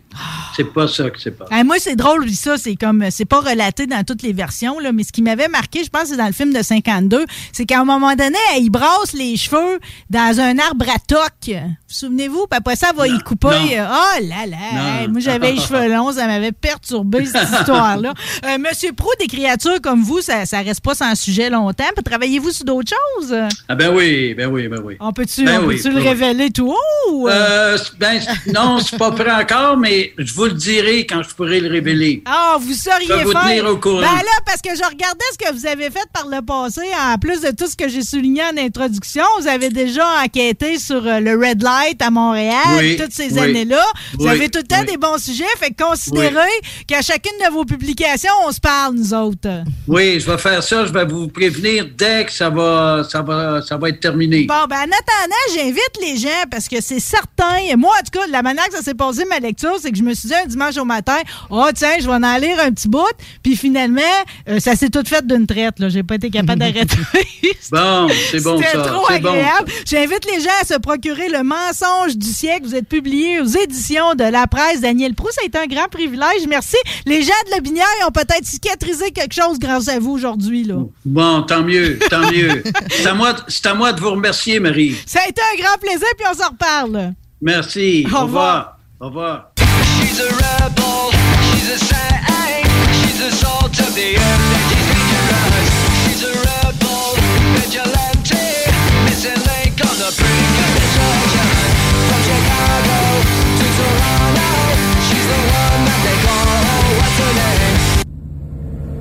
[0.57, 1.51] C'est pas ça qui s'est passé.
[1.53, 4.93] Ah, moi, c'est drôle, ça, c'est comme, c'est pas relaté dans toutes les versions, là,
[4.93, 7.81] mais ce qui m'avait marqué, je pense, c'est dans le film de 52, c'est qu'à
[7.81, 11.55] un moment donné, elle, il brasse les cheveux dans un arbre à toc.
[11.94, 12.46] Vous souvenez-vous?
[12.50, 13.46] Puis après ça, elle va y couper.
[13.48, 13.87] non.
[13.88, 14.57] Oh là là!
[14.72, 15.00] Non.
[15.02, 18.12] hey, moi, j'avais les cheveux longs, ça m'avait perturbé, cette histoire-là.
[18.44, 21.85] Euh, Monsieur Pro, des créatures comme vous, ça, ça reste pas sans sujet longtemps.
[21.94, 23.33] Puis travaillez-vous sur d'autres choses?
[23.68, 24.96] Ah ben oui, ben oui, ben oui.
[24.98, 26.09] On peut-tu Ben oui, ben le oui.
[26.09, 26.74] révéler tout
[27.09, 27.28] haut?
[27.28, 27.78] euh?
[28.00, 28.20] Ben,
[28.52, 32.22] non, c'est pas prêt encore, mais je vous le dirai quand je pourrai le révéler.
[32.26, 33.42] Ah, vous sauriez Je vais vous faire.
[33.42, 34.00] tenir au courant.
[34.00, 37.18] Ben là, parce que je regardais ce que vous avez fait par le passé, en
[37.18, 39.22] plus de tout ce que j'ai souligné en introduction.
[39.40, 43.38] Vous avez déjà enquêté sur euh, le Red Light à Montréal, Oui, toutes ces oui.
[43.40, 43.83] années-là.
[44.18, 45.44] Vous avez tout le temps des bons sujets.
[45.59, 46.49] Fait que considérez
[46.87, 49.49] qu'à chacune de vos publications, on se parle, nous autres.
[49.87, 50.87] Oui, je vais faire ça.
[50.87, 54.44] Je vais vous prévenir dès que ça va, ça va, ça va être terminé.
[54.44, 57.57] Bon, ben en attendant, j'invite les gens parce que c'est certain.
[57.68, 59.99] et Moi, en tout cas, la manière que ça s'est passé ma lecture, c'est que
[59.99, 61.18] je me suis dit un dimanche au matin,
[61.51, 63.03] oh tiens, je vais en lire un petit bout.
[63.42, 64.01] Puis finalement,
[64.49, 65.79] euh, ça s'est tout fait d'une traite.
[65.79, 66.97] Là, j'ai pas été capable d'arrêter.
[67.70, 68.79] Bon, c'est bon ça.
[68.83, 69.31] trop C'est bon.
[69.31, 69.70] agréable.
[69.87, 71.74] J'invite les gens à se procurer le mensonge
[72.17, 72.67] du siècle.
[72.67, 74.81] Vous êtes publié aux éditions de la presse.
[74.81, 76.47] Daniel Proust, ça a été un grand privilège.
[76.49, 76.77] Merci.
[77.07, 80.65] Les gens de la Binière ont peut-être cicatrisé quelque chose grâce à vous aujourd'hui.
[80.65, 80.77] là.
[81.05, 82.63] Bon, tant mieux, tant mieux.
[82.91, 84.95] C'est à moi, c'est à moi de vous remercier, Marie.
[85.07, 87.13] Ça a été un grand plaisir, puis on s'en reparle.
[87.43, 88.07] Merci.
[88.13, 88.79] Au Au revoir.
[89.01, 89.51] Au revoir.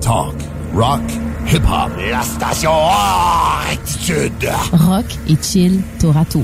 [0.03, 0.35] Talk,
[0.73, 1.01] rock,
[1.47, 1.91] hip-hop.
[2.11, 2.71] La station
[3.71, 4.49] attitude.
[4.73, 6.43] Rock et chill tour à tour.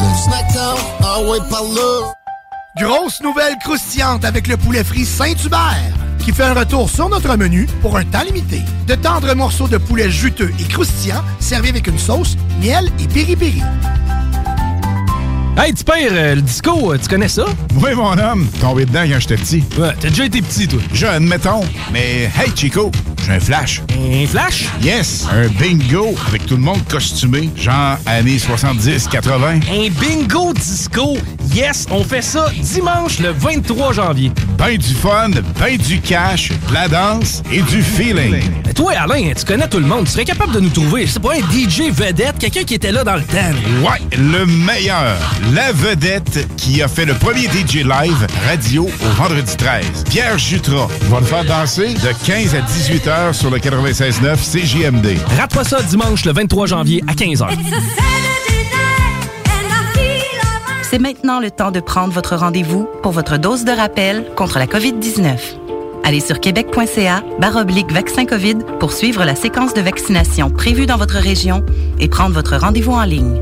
[2.77, 7.67] Grosse nouvelle croustillante avec le poulet frit Saint-Hubert qui fait un retour sur notre menu
[7.81, 8.61] pour un temps limité.
[8.87, 13.61] De tendres morceaux de poulet juteux et croustillants servis avec une sauce, miel et piri-piri.
[15.57, 17.45] Hey, tu pères, euh, le disco, euh, tu connais ça?
[17.75, 19.63] Oui, mon homme, tombé dedans quand j'étais petit.
[19.77, 20.79] Ouais, t'as déjà été petit, toi.
[20.93, 21.61] Jeune, mettons.
[21.91, 22.89] Mais hey, Chico,
[23.25, 23.81] j'ai un flash.
[23.91, 24.65] Un flash?
[24.81, 29.61] Yes, un bingo avec tout le monde costumé, genre années 70-80.
[29.69, 31.17] Un bingo disco.
[31.53, 34.31] Yes, on fait ça dimanche le 23 janvier.
[34.57, 38.41] Ben du fun, ben du cash, de la danse et du feeling.
[38.65, 40.05] Mais toi, Alain, tu connais tout le monde.
[40.05, 43.03] Tu serais capable de nous trouver, c'est pas un DJ vedette, quelqu'un qui était là
[43.03, 43.37] dans le temps.
[43.83, 45.17] Ouais, le meilleur.
[45.49, 50.03] La vedette qui a fait le premier DJ live radio au vendredi 13.
[50.07, 51.95] Pierre Jutras va le faire danser?
[51.95, 55.17] De 15 à 18 heures sur le 96.9 CJMD.
[55.37, 57.49] Rate pas ça dimanche le 23 janvier à 15h.
[60.83, 64.67] C'est maintenant le temps de prendre votre rendez-vous pour votre dose de rappel contre la
[64.67, 65.37] COVID-19.
[66.03, 71.17] Allez sur québec.ca baroblique vaccin COVID pour suivre la séquence de vaccination prévue dans votre
[71.17, 71.63] région
[71.99, 73.41] et prendre votre rendez-vous en ligne.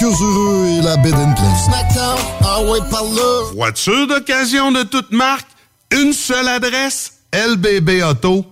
[0.00, 2.16] heureux et la bed and pleine.
[2.44, 3.52] ah ouais, par là.
[3.54, 5.48] Voiture d'occasion de toute marque,
[5.90, 8.51] une seule adresse, lbbauto.com.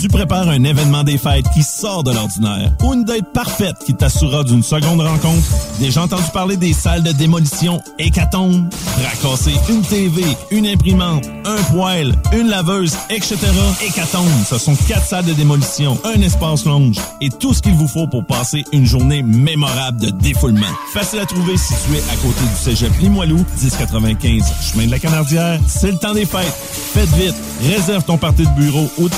[0.00, 3.94] Tu prépares un événement des fêtes qui sort de l'ordinaire ou une date parfaite qui
[3.94, 5.46] t'assurera d'une seconde rencontre.
[5.78, 8.64] Déjà entendu parler des salles de démolition Hécatombe?
[9.04, 13.36] Racasser une TV, une imprimante, un poêle, une laveuse, etc.
[13.86, 17.88] Hécatombe, ce sont quatre salles de démolition, un espace longe et tout ce qu'il vous
[17.88, 20.66] faut pour passer une journée mémorable de défoulement.
[20.94, 25.60] Facile à trouver situé à côté du cégep Limoilou, 1095 chemin de la Canardière.
[25.66, 26.56] C'est le temps des fêtes.
[26.94, 29.17] Faites vite, réserve ton party de bureau de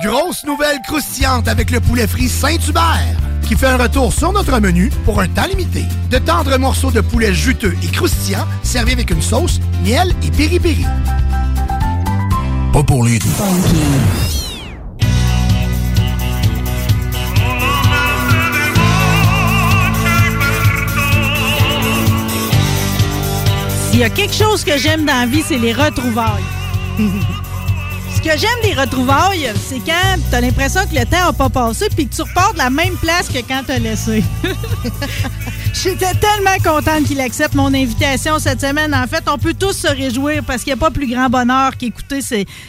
[0.00, 4.90] Grosse nouvelle croustillante avec le poulet frit Saint-Hubert qui fait un retour sur notre menu
[5.04, 5.84] pour un temps limité.
[6.10, 10.84] De tendres morceaux de poulet juteux et croustillants servis avec une sauce, miel et piri-piri.
[12.72, 13.28] Pas pour les doux.
[23.90, 26.42] S'il y a quelque chose que j'aime dans la vie, c'est les retrouvailles.
[28.24, 32.08] Que j'aime des retrouvailles, c'est quand t'as l'impression que le temps n'a pas passé puis
[32.08, 34.24] que tu repars de la même place que quand t'as laissé.
[35.74, 38.94] J'étais tellement contente qu'il accepte mon invitation cette semaine.
[38.94, 41.76] En fait, on peut tous se réjouir parce qu'il n'y a pas plus grand bonheur
[41.76, 42.20] qu'écouter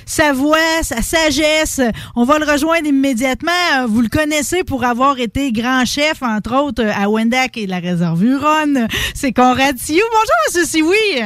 [0.06, 1.80] sa voix, sa sagesse.
[2.18, 3.88] On va le rejoindre immédiatement.
[3.88, 8.22] Vous le connaissez pour avoir été grand chef, entre autres, à Wendac et la réserve
[8.22, 8.88] Huron.
[9.14, 10.02] C'est Conrad Sioux.
[10.12, 11.22] Bonjour, Monsieur Sioui.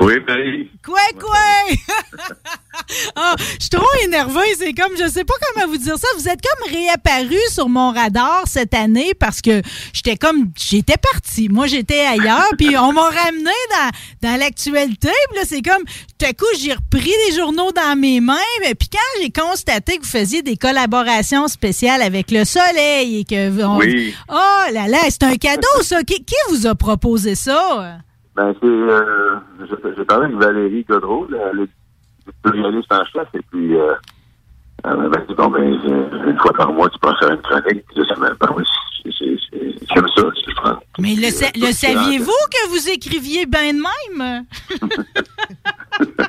[0.00, 0.70] Oui, Marie?
[0.84, 1.36] Quoi, quoi?
[3.14, 4.54] Ah, je suis trop énervée.
[4.58, 6.08] C'est comme, je sais pas comment vous dire ça.
[6.16, 9.60] Vous êtes comme réapparu sur mon radar cette année parce que
[9.92, 11.48] j'étais comme, j'étais partie.
[11.48, 12.48] Moi, j'étais ailleurs.
[12.58, 15.10] Puis on m'a ramené dans, dans l'actualité.
[15.30, 15.84] Puis là, c'est comme,
[16.18, 18.36] tout à coup, j'ai repris des journaux dans mes mains.
[18.62, 23.24] Mais Puis quand j'ai constaté que vous faisiez des collaborations spéciales avec le soleil et
[23.24, 23.62] que.
[23.64, 24.14] on- Oui.
[24.28, 26.02] Oh là là, c'est un cadeau, ça.
[26.02, 27.98] Qui, qui vous a proposé ça?
[28.34, 29.36] Ben, c'est, euh,
[29.96, 31.28] j'ai parlé avec Valérie Godreau,
[32.42, 33.94] plurialiste en chef, et puis, euh,
[34.86, 38.06] euh, ben, c'est bon, ben, une fois par mois, tu passes à une chronique, puis
[38.08, 38.64] ça m'a, ben
[39.04, 40.78] j'aime ça, c'est franc.
[40.98, 43.78] Mais le, sa- le saviez-vous que vous écriviez bien de
[44.18, 44.44] même?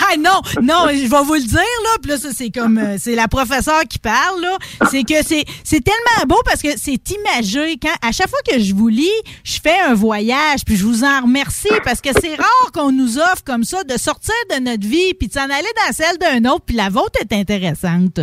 [0.00, 1.90] ah non, non, je vais vous le dire, là.
[2.00, 4.56] Puis là, ça, c'est comme, euh, c'est la professeure qui parle, là.
[4.90, 7.78] C'est que c'est, c'est tellement beau parce que c'est imagé.
[7.80, 9.08] Quand, à chaque fois que je vous lis,
[9.44, 13.18] je fais un voyage, puis je vous en remercie parce que c'est rare qu'on nous
[13.18, 16.50] offre comme ça de sortir de notre vie puis de s'en aller dans celle d'un
[16.50, 18.20] autre, puis la vôtre est intéressante.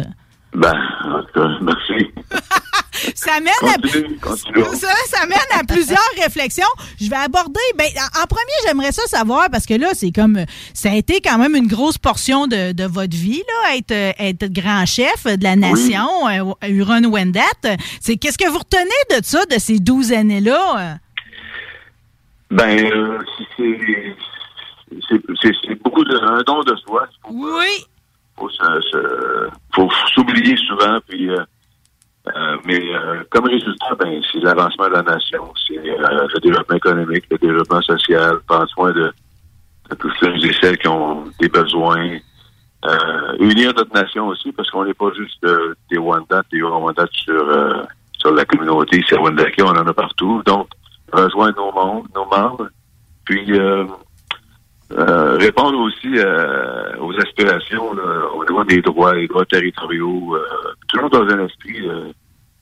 [0.54, 0.74] Ben,
[1.06, 2.08] en tout cas, merci.
[3.16, 3.74] Ça mène à...
[3.76, 4.64] Continue, continue.
[4.76, 6.67] Ça, ça mène à plusieurs réflexions.
[7.00, 7.60] Je vais aborder.
[7.78, 7.88] Ben,
[8.21, 11.56] en premier, j'aimerais ça savoir parce que là, c'est comme ça a été quand même
[11.56, 15.56] une grosse portion de, de votre vie là, être euh, être grand chef de la
[15.56, 17.40] nation, euh, Huron Wendat.
[18.02, 20.98] C'est qu'est-ce que vous retenez de ça, de ces 12 années là
[22.52, 23.19] Ben, euh,
[23.58, 24.15] c'est-
[25.84, 27.08] beaucoup de un don de soi.
[27.30, 27.86] Oui.
[28.38, 31.38] Faut se- se- faut s'oublier souvent, puis euh,
[32.36, 36.75] euh, mais euh, comme résultat, ben c'est l'avancement de la nation, c'est euh, le développement
[36.75, 39.12] économique, le développement social, prendre soin de,
[39.90, 42.17] de tous ceux et celles qui ont des besoins.
[42.86, 47.04] Euh, unir notre nation aussi, parce qu'on n'est pas juste euh, des Rwandais, des Rwandais
[47.12, 50.42] sur sur la communauté Serwandaki, on en a partout.
[50.46, 50.67] Donc,
[51.12, 52.67] rejoindre nos, mondes, nos membres,
[53.23, 53.58] puis
[54.90, 56.19] répondre aussi
[57.00, 60.38] aux aspirations là, au niveau des droits, les droits territoriaux,
[60.90, 61.88] toujours dans un esprit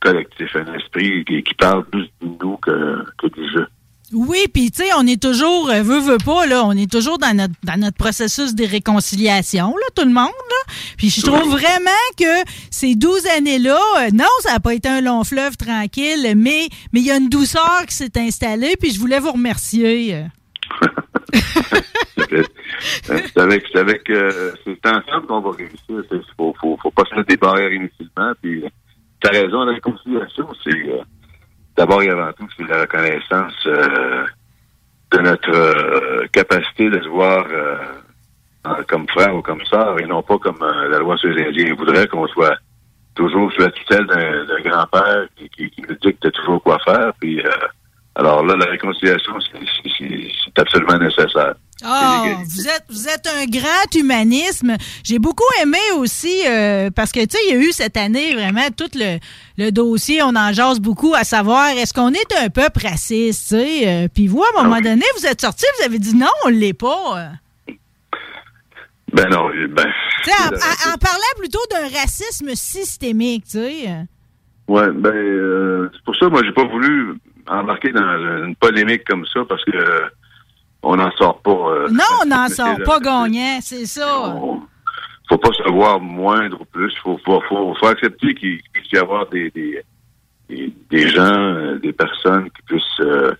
[0.08, 3.68] collectif, un esprit qui, qui parle plus de nous que, que du jeu.
[4.14, 7.18] Oui, puis tu sais, on est toujours, euh, veut, veut pas, là, on est toujours
[7.18, 10.74] dans notre, dans notre processus de réconciliation, là, tout le monde, là.
[10.97, 15.01] Puis je trouve vraiment que ces 12 années-là, euh, non, ça n'a pas été un
[15.01, 18.99] long fleuve tranquille, mais mais il y a une douceur qui s'est installée, puis je
[18.99, 20.16] voulais vous remercier.
[20.16, 20.24] euh.
[23.03, 26.03] C'est avec, c'est avec, euh, c'est ensemble qu'on va réussir.
[26.12, 28.34] Il faut, faut, faut pas se mettre des barrières inutilement.
[28.41, 28.64] Puis,
[29.22, 31.01] t'as raison, la réconciliation, c'est euh,
[31.76, 34.26] d'abord et avant tout, c'est la reconnaissance euh,
[35.11, 37.78] de notre euh, capacité de se voir euh,
[38.88, 41.76] comme frère ou comme sœur et non pas comme euh, la loi sur les Indiens
[41.76, 42.57] voudrait qu'on soit
[43.15, 47.11] toujours sous la tutelle d'un d'un grand-père qui, qui, qui nous dicte toujours quoi faire.
[47.20, 47.49] Puis, euh,
[48.18, 49.57] alors là, la réconciliation, c'est-
[50.59, 51.53] absolument nécessaire.
[51.84, 54.76] Ah, vous êtes, vous êtes un grand humanisme.
[55.03, 58.34] J'ai beaucoup aimé aussi, euh, parce que, tu sais, il y a eu cette année
[58.34, 59.20] vraiment tout le,
[59.59, 63.55] le dossier, on en jase beaucoup, à savoir, est-ce qu'on est un peuple raciste, tu
[63.55, 63.88] sais?
[63.88, 66.49] euh, Puis vous, à un moment donné, vous êtes sorti, vous avez dit non, on
[66.49, 67.20] l'est pas.
[67.70, 67.74] euh.
[69.13, 69.86] Ben non, ben.
[70.24, 73.76] Tu sais, en, en- en parlant plutôt d'un racisme systémique, tu sais.
[73.88, 74.03] euh.
[74.68, 77.13] Ouais, ben euh, c'est pour ça moi j'ai pas voulu
[77.50, 80.08] embarquer dans une polémique comme ça parce que euh,
[80.84, 81.52] on n'en sort pas.
[81.52, 84.36] euh, Non, on n'en sort pas gagnant, c'est ça.
[85.30, 86.95] Faut pas se voir moindre ou plus.
[87.04, 89.84] Faut, faut, faut, faut accepter qu'il puisse y avoir des, des,
[90.89, 91.24] des, gens,
[91.56, 93.34] euh, des personnes qui puissent euh,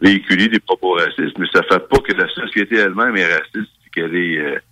[0.00, 3.90] véhiculer des propos racistes, mais ça fait pas que la société elle-même est raciste et
[3.92, 4.62] qu'elle est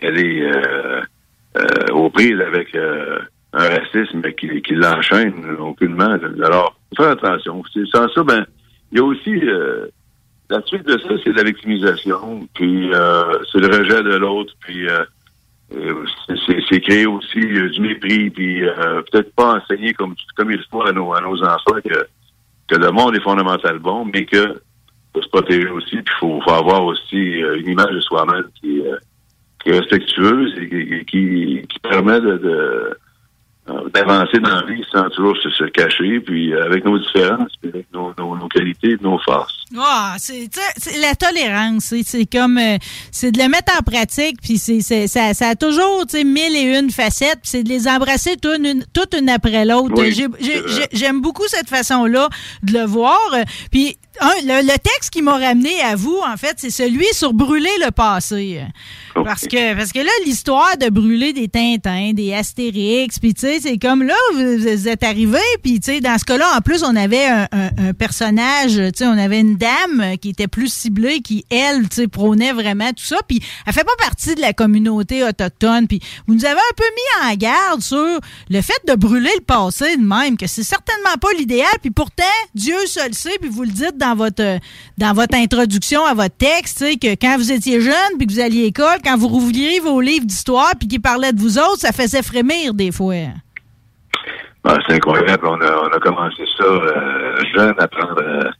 [0.00, 3.18] elle est aux prises avec un
[3.52, 6.16] racisme qui, qui l'enchaîne aucunement.
[6.44, 7.62] Alors, faire attention.
[7.92, 8.46] Sans ça, ben,
[8.92, 9.86] il y a aussi euh,
[10.50, 14.88] la suite de ça, c'est la victimisation, puis euh, c'est le rejet de l'autre, puis
[14.88, 15.04] euh,
[15.76, 16.04] euh,
[16.46, 20.82] c'est- créer aussi euh, du mépris, puis euh, peut-être pas enseigner comme comme il faut
[20.82, 22.06] à nos à nos enfants que
[22.68, 24.60] que le monde est fondamental bon, mais que
[25.14, 28.82] faut se protéger aussi, puis faut, faut avoir aussi une image de soi-même qui,
[29.62, 32.96] qui est respectueuse et qui, qui, qui permet de, de
[33.92, 37.86] d'avancer dans la vie sans toujours se, cacher, puis euh, avec nos différences, puis avec
[37.92, 39.57] nos, nos qualités, nos forces.
[39.76, 40.48] Ah, c'est
[41.00, 42.78] la tolérance, c'est- c'est comme euh,
[43.12, 46.24] c'est de le mettre en pratique puis c'est c'est- ça, ça a toujours tu sais
[46.24, 49.92] mille et une facettes, puis c'est de les embrasser toutes une, toutes une après l'autre.
[49.96, 50.12] Oui,
[50.92, 52.28] J'aime beaucoup cette façon-là
[52.62, 53.18] de le voir.
[53.70, 57.34] Puis un, le, le texte qui m'a ramené à vous en fait, c'est celui sur
[57.34, 58.62] brûler le passé.
[59.14, 63.58] Parce que parce que là l'histoire de brûler des Tintins, des Astérix, puis tu sais
[63.60, 66.82] c'est comme là vous, vous êtes arrivé puis tu sais dans ce cas-là en plus
[66.84, 70.72] on avait un, un- un personnage, tu sais on avait une dame qui était plus
[70.72, 74.40] ciblée qui elle tu sais prônait vraiment tout ça puis elle fait pas partie de
[74.40, 78.80] la communauté autochtone puis vous nous avez un peu mis en garde sur le fait
[78.86, 82.22] de brûler le passé de même que c'est certainement pas l'idéal puis pourtant
[82.54, 84.58] Dieu seul sait puis vous le dites dans votre
[84.96, 88.62] dans votre introduction à votre texte que quand vous étiez jeune puis que vous alliez
[88.62, 91.92] à l'école quand vous rouvriez vos livres d'histoire puis qui parlaient de vous autres ça
[91.92, 93.14] faisait frémir des fois.
[94.64, 95.46] Ah, c'est incroyable.
[95.46, 98.50] On a, commencé ça euh, jeune, à apprendre euh,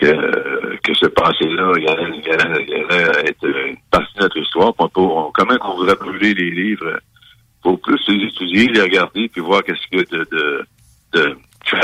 [0.00, 4.72] que, que ce passé-là, il il allait- une partie de notre histoire.
[4.78, 6.98] On peut- on- comment on voudrait brûler les livres?
[7.62, 10.64] faut plus les étudier, les regarder, puis voir qu'est-ce que de, de,
[11.12, 11.36] de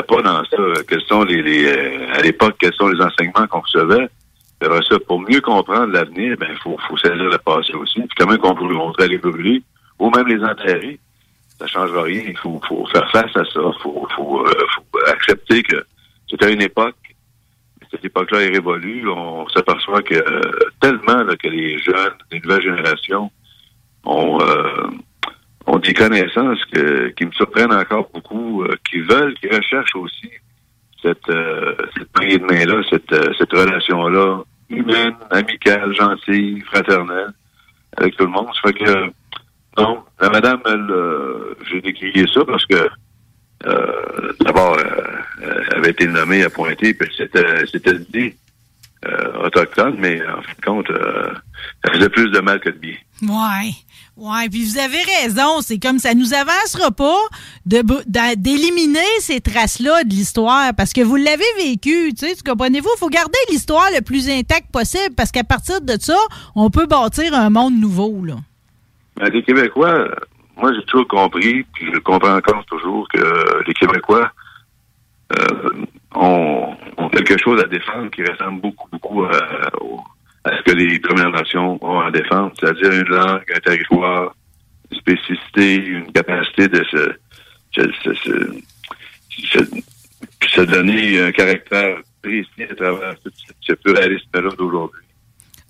[0.06, 0.82] pas dans ça.
[0.88, 4.08] Quels sont les, les euh, à l'époque, quels sont les enseignements qu'on recevait.
[4.62, 8.00] Ça, pour mieux comprendre l'avenir, ben, faut, faut saisir le passé aussi.
[8.00, 9.62] Puis comment qu'on on voudrait les brûler,
[9.98, 10.98] ou même les enterrer
[11.58, 12.22] ça changera rien.
[12.26, 13.60] Il faut, faut faire face à ça.
[13.82, 15.84] Faut, faut, euh, faut accepter que
[16.28, 16.96] c'était une époque.
[17.94, 19.08] Cette époque-là est révolue.
[19.08, 20.40] On s'aperçoit que euh,
[20.80, 23.30] tellement que les jeunes, les nouvelles générations
[24.04, 24.88] ont, euh,
[25.66, 30.28] ont des connaissances qui me surprennent encore beaucoup, euh, qui veulent, qui recherchent aussi
[31.00, 31.30] cette,
[31.96, 37.32] cette de main-là, cette, cette relation-là humaine, amicale, gentille, fraternelle
[37.96, 38.48] avec tout le monde.
[38.54, 39.04] Ça fait que
[39.78, 42.88] non, la madame, elle, j'ai décrié ça parce que
[44.40, 48.34] d'abord, euh, avait été nommée à pointer, puis c'était c'était dit
[49.06, 51.32] euh, autochtones, mais en fin de compte, euh,
[51.84, 52.96] ça faisait plus de mal que de bien.
[53.22, 53.72] Ouais.
[54.16, 57.18] Ouais, puis vous avez raison, c'est comme ça nous avancera pas
[57.66, 62.42] de d'a- d'éliminer ces traces-là de l'histoire parce que vous l'avez vécu, tu sais, tu
[62.48, 66.16] comprenez-vous, faut garder l'histoire le plus intacte possible parce qu'à partir de ça,
[66.54, 68.36] on peut bâtir un monde nouveau là.
[69.16, 70.14] Ben, les Québécois, euh,
[70.56, 74.30] moi j'ai toujours compris, puis je comprends encore toujours, que les Québécois
[75.38, 75.70] euh,
[76.14, 79.36] ont, ont quelque chose à défendre qui ressemble beaucoup, beaucoup à,
[80.44, 84.34] à ce que les Premières Nations ont à défendre, c'est-à-dire une langue, un territoire,
[84.90, 87.12] une spécificité, une capacité de se,
[87.72, 89.80] se, se, se-
[90.48, 93.30] se- donner un caractère précis à travers tout
[93.60, 95.00] ce pluralisme-là d'aujourd'hui.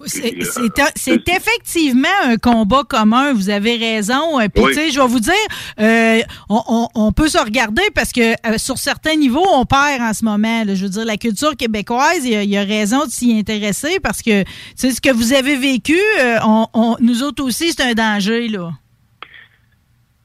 [0.07, 4.39] C'est euh, c'est effectivement un combat commun, vous avez raison.
[4.55, 4.73] Puis, Oui.
[4.73, 5.33] tu sais, je vais vous dire,
[5.81, 10.03] euh, on, on- on peut se regarder parce que euh, sur certains niveaux, on perd
[10.03, 10.65] en ce moment.
[10.65, 10.75] là.
[10.75, 13.37] Je veux dire, la culture québécoise, il y a, il y a raison de s'y
[13.39, 16.37] intéresser parce que, tu sais, ce que vous avez vécu, euh,
[16.75, 18.71] on, nous autres aussi, c'est un danger, là.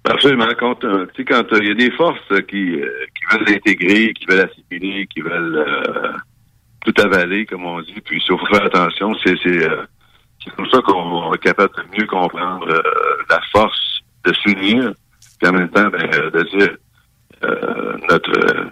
[0.06, 0.48] Absolument.
[0.60, 2.20] Quand tu sais, quand il y a des forces
[2.50, 5.66] qui, qui veulent l'intégrer, qui veulent assimiler, qui veulent
[6.86, 9.14] tout avaler, comme on dit, puis il faut faire attention.
[9.24, 9.84] C'est c'est euh,
[10.44, 12.82] c'est comme ça qu'on est capable de mieux comprendre euh,
[13.30, 14.94] la force de s'unir,
[15.40, 16.76] puis en même temps ben, euh, de dire
[17.44, 18.66] euh, notre, euh,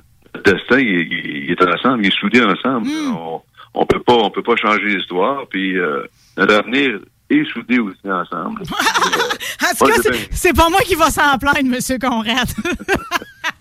[0.44, 2.88] destin, il, est ensemble, il est soudé ensemble.
[3.16, 3.42] On,
[3.74, 6.04] on peut pas, on peut pas changer l'histoire, puis euh,
[6.38, 7.00] notre avenir
[7.30, 8.64] est soudé aussi ensemble.
[9.60, 12.48] En tout cas, c'est- pas moi qui va s'en plaindre, Monsieur Conrad.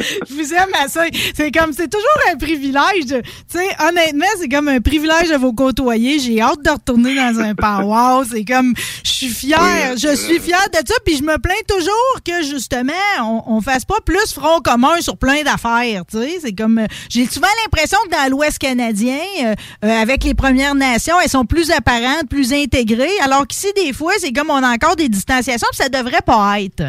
[0.00, 1.10] Je vous aime assez.
[1.34, 3.06] C'est comme, c'est toujours un privilège.
[3.06, 6.18] de- Tu sais, honnêtement, c'est comme un privilège de vous côtoyer.
[6.18, 8.24] J'ai hâte de retourner dans un powwow.
[8.30, 8.74] C'est comme,
[9.04, 9.58] je suis fière.
[9.92, 10.94] Oui, je suis fière de ça.
[11.04, 12.92] Puis je me plains toujours que, justement,
[13.22, 16.02] on, on fasse pas plus front commun sur plein d'affaires.
[16.10, 20.34] Tu sais, c'est comme, j'ai souvent l'impression que dans l'Ouest canadien, euh, euh, avec les
[20.34, 23.08] Premières Nations, elles sont plus apparentes, plus intégrées.
[23.22, 26.60] Alors qu'ici, des fois, c'est comme on a encore des distanciations, puis ça devrait pas
[26.60, 26.84] être.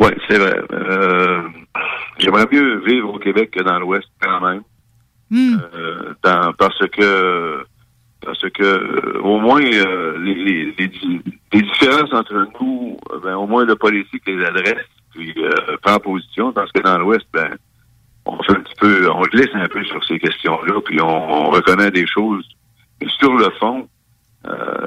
[0.00, 0.56] Oui, c'est vrai.
[0.72, 1.42] Euh,
[2.18, 4.62] J'aimerais mieux vivre au Québec que dans l'Ouest quand même.
[5.74, 7.64] Euh, dans- parce que
[8.22, 13.20] parce que euh, au moins euh, les, les, les, di- les différences entre nous, euh,
[13.22, 17.26] ben, au moins le politique les adresse puis euh, prend position, parce que dans l'Ouest,
[17.32, 17.56] ben
[18.26, 21.50] on fait un petit peu, on glisse un peu sur ces questions-là, puis on, on
[21.50, 22.46] reconnaît des choses.
[23.00, 23.88] Mais sur le fond,
[24.46, 24.86] euh,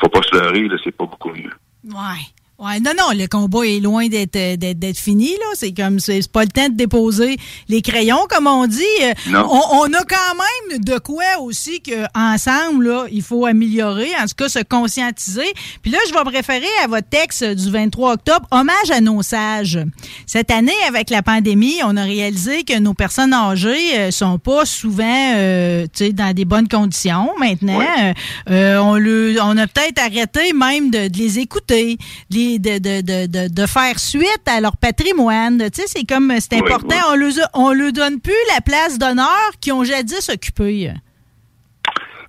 [0.00, 1.52] faut pas se leurrer, là, c'est pas beaucoup mieux.
[1.84, 2.24] Ouais.
[2.60, 5.46] Ouais, non, non, le combat est loin d'être euh, d'être d'être fini, là.
[5.54, 7.36] C'est comme, c'est pas le temps de déposer
[7.68, 8.82] les crayons, comme on dit.
[9.02, 9.48] Euh, Non.
[9.50, 10.34] On, on a quand
[10.70, 15.50] même de quoi aussi que ensemble, là, il faut améliorer, en tout cas, se conscientiser.
[15.82, 19.22] Puis là, je vais me référer à votre texte du 23 octobre, hommage à nos
[19.22, 19.78] sages.
[20.26, 24.66] Cette année, avec la pandémie, on a réalisé que nos personnes âgées euh, sont pas
[24.66, 27.30] souvent, euh, tu sais, dans des bonnes conditions.
[27.38, 28.12] Maintenant, euh,
[28.50, 31.96] euh, on le, on a peut-être arrêté même de, de les écouter,
[32.30, 35.58] de, les- de, de, de, de, de faire suite à leur patrimoine.
[35.70, 36.88] Tu sais, c'est comme, c'est important.
[36.88, 37.12] oui.
[37.12, 40.92] On le, on le donne plus la place d'honneur qu'ils ont jadis occupée.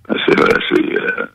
[0.08, 1.26] C'est vrai, c'est euh,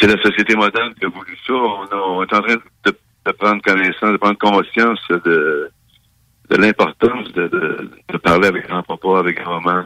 [0.00, 1.52] c'est la société moderne qui a voulu ça.
[1.52, 5.70] On, est en train de, de prendre connaissance, de prendre conscience de,
[6.50, 9.84] de l'importance de, de, de parler avec grand-papa, avec grand-maman,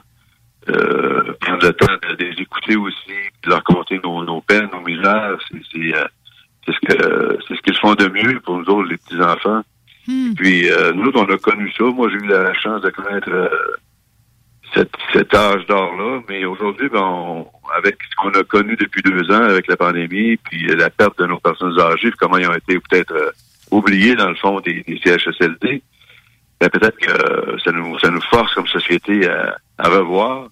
[0.68, 3.12] euh, prendre le temps de, de les écouter aussi,
[3.44, 5.38] de leur conter nos, nos peines, nos misères.
[5.50, 6.04] C'est c'est, euh,
[6.70, 9.62] c'est ce que c'est ce qu'ils font de mieux pour nous autres, les petits-enfants.
[10.36, 11.84] Puis euh, nous, autres, on a connu ça.
[11.84, 13.48] Moi, j'ai eu la chance de connaître euh,
[14.74, 16.20] cet, cet âge d'or-là.
[16.28, 17.46] Mais aujourd'hui, ben, on-
[17.76, 21.26] avec ce qu'on a connu depuis deux ans, avec la pandémie, puis la perte de
[21.26, 23.30] nos personnes âgées, puis comment ils ont été peut-être euh,
[23.70, 25.82] oubliés dans le fond des, des CHSLD,
[26.60, 30.48] ben, peut-être que euh, ça nous ça nous force comme société à, à revoir,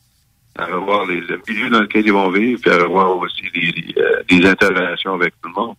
[0.56, 3.72] à revoir les, le milieu dans lequel ils vont vivre, puis à revoir aussi les,
[3.72, 5.74] les, euh, les interrelations avec tout le monde.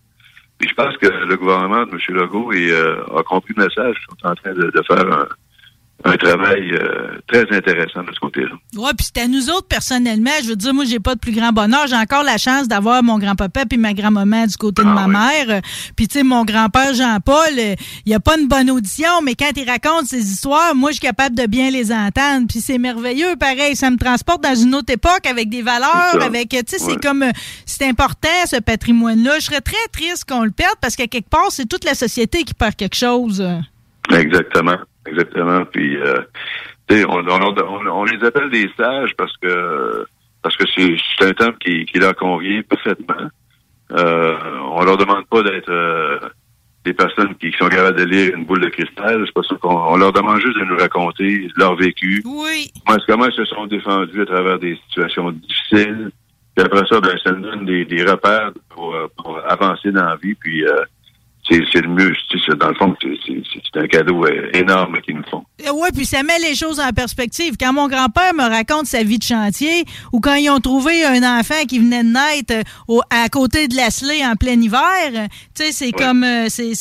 [0.60, 2.00] Puis je pense que le gouvernement de M.
[2.10, 3.96] Legault est, euh, a compris le message.
[3.98, 5.28] Ils sont en train de, de faire un,
[6.06, 8.56] un travail euh, très intéressant de ce côté-là.
[8.76, 10.32] Ouais, puis c'est à nous autres personnellement.
[10.42, 11.88] Je veux dire, moi, j'ai pas de plus grand bonheur.
[11.88, 15.62] J'ai encore la chance d'avoir mon grand-papa puis ma grand-maman du côté de ma mère.
[15.98, 17.76] Puis tu sais, mon grand-père Jean-Paul, euh,
[18.06, 21.02] il a pas une bonne audition, mais quand il raconte ses histoires, moi, je suis
[21.02, 22.48] capable de bien les entendre.
[22.48, 23.76] Puis c'est merveilleux, pareil.
[23.76, 27.24] Ça me transporte dans une autre époque avec des valeurs, avec, tu sais, c'est comme,
[27.24, 27.32] euh,
[27.66, 29.40] c'est important ce patrimoine-là.
[29.40, 32.44] Je serais très triste qu'on le perde parce qu'à quelque part, c'est toute la société
[32.44, 33.46] qui perd quelque chose.
[34.12, 34.78] Exactement,
[35.10, 35.66] exactement.
[35.66, 36.22] Puis, euh,
[37.08, 40.06] on, on, on- on les appelle des sages parce que
[40.42, 43.30] parce que c'est un terme qui, qui leur convient parfaitement.
[43.92, 44.38] Euh,
[44.72, 46.18] on leur demande pas d'être euh,
[46.86, 49.22] des personnes qui sont capables de lire une boule de cristal.
[49.26, 52.22] C'est pas ça qu'on on leur demande juste de nous raconter leur vécu.
[52.26, 52.72] Oui.
[52.88, 56.12] Comment, comment ils se sont défendus à travers des situations difficiles.
[56.56, 60.16] Puis après ça, ben, ça nous donne des, des repères pour, pour avancer dans la
[60.16, 60.36] vie.
[60.36, 60.84] Puis euh,
[61.72, 62.14] c'est le mieux.
[62.30, 65.44] Tu sais, Dans le fond, c'est- un cadeau euh, énorme qu'ils nous font.
[65.74, 67.56] Oui, puis ça met les choses en perspective.
[67.60, 71.40] Quand mon grand-père me raconte sa vie de chantier, ou quand ils ont trouvé un
[71.40, 74.82] enfant qui venait de naître euh, au- à côté de la slée en plein hiver,
[75.14, 76.74] euh, tu sais, c'est comme, euh, c'est-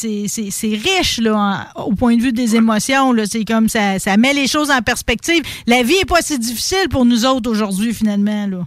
[0.62, 3.14] riche, là, en- au point de vue des émotions.
[3.26, 5.42] C'est comme ça, ça met les choses en perspective.
[5.66, 8.58] La vie est pas si difficile pour nous autres aujourd'hui, finalement, là.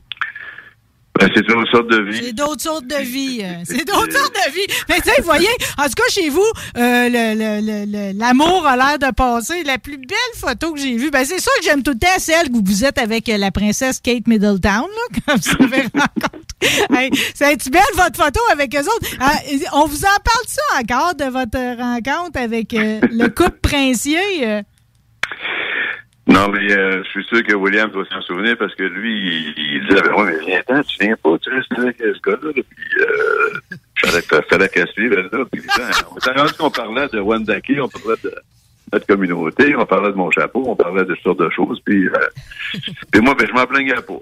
[1.19, 2.21] Ben, c'est une sorte de vie.
[2.23, 3.41] C'est d'autres sortes de vie.
[3.43, 4.65] euh, C'est d'autres sortes de vie.
[4.89, 6.39] Mais tu sais, vous voyez, en tout cas, chez vous,
[6.77, 9.63] euh, le- l'amour a l'air de passer.
[9.63, 12.07] La plus belle photo que j'ai vue, ben, c'est sûr que j'aime tout le temps
[12.17, 16.95] celle où vous êtes avec euh, la princesse Kate Middletown, là, quand vous avez rencontré.
[16.95, 19.07] Hey, c'est une belle votre photo avec eux autres?
[19.19, 19.33] Ah,
[19.73, 24.19] on vous en parle ça encore de votre rencontre avec euh, le couple princier?
[26.31, 29.73] Non, mais euh, je suis sûr que William doit s'en souvenir parce que lui, il,
[29.75, 32.51] il disait ben, Ouais, mais viens-t'en, tu viens pas, tu restes avec ce gars-là.
[32.55, 32.63] là.
[32.69, 35.39] Puis, euh, fallait, fallait qu'elle suive, là.
[35.51, 38.33] Puis, ben, on s'est rendu qu'on parlait de Wendake, on parlait de
[38.93, 41.81] notre communauté, on parlait de mon chapeau, on parlait de toutes sortes de choses.
[41.85, 42.11] Puis, euh,
[43.11, 44.19] puis moi, ben, je m'en plaignais pas.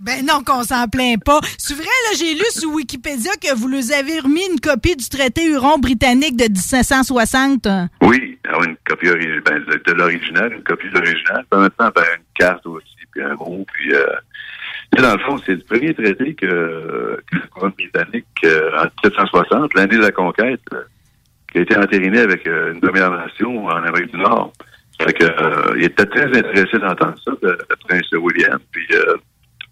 [0.00, 1.40] Ben non, qu'on s'en plaint pas.
[1.58, 5.08] C'est vrai, là, j'ai lu sur Wikipédia que vous nous avez remis une copie du
[5.08, 7.68] traité Huron-Britannique de 1760.
[8.02, 9.08] Oui, alors une copie
[9.44, 11.44] ben, de, l'original, une copie de l'original.
[11.50, 13.64] Temps, ben, une carte aussi, puis un mot.
[13.72, 14.04] Puis, euh,
[15.00, 19.74] dans le fond, c'est le premier traité que, que la couronne britannique, euh, en 1760,
[19.74, 20.82] l'année de la conquête, euh,
[21.50, 24.52] qui a été entériné avec euh, une domination en Amérique du Nord.
[25.00, 28.58] Fait que, il était très intéressé d'entendre ça, le, le prince William.
[28.70, 28.86] Puis,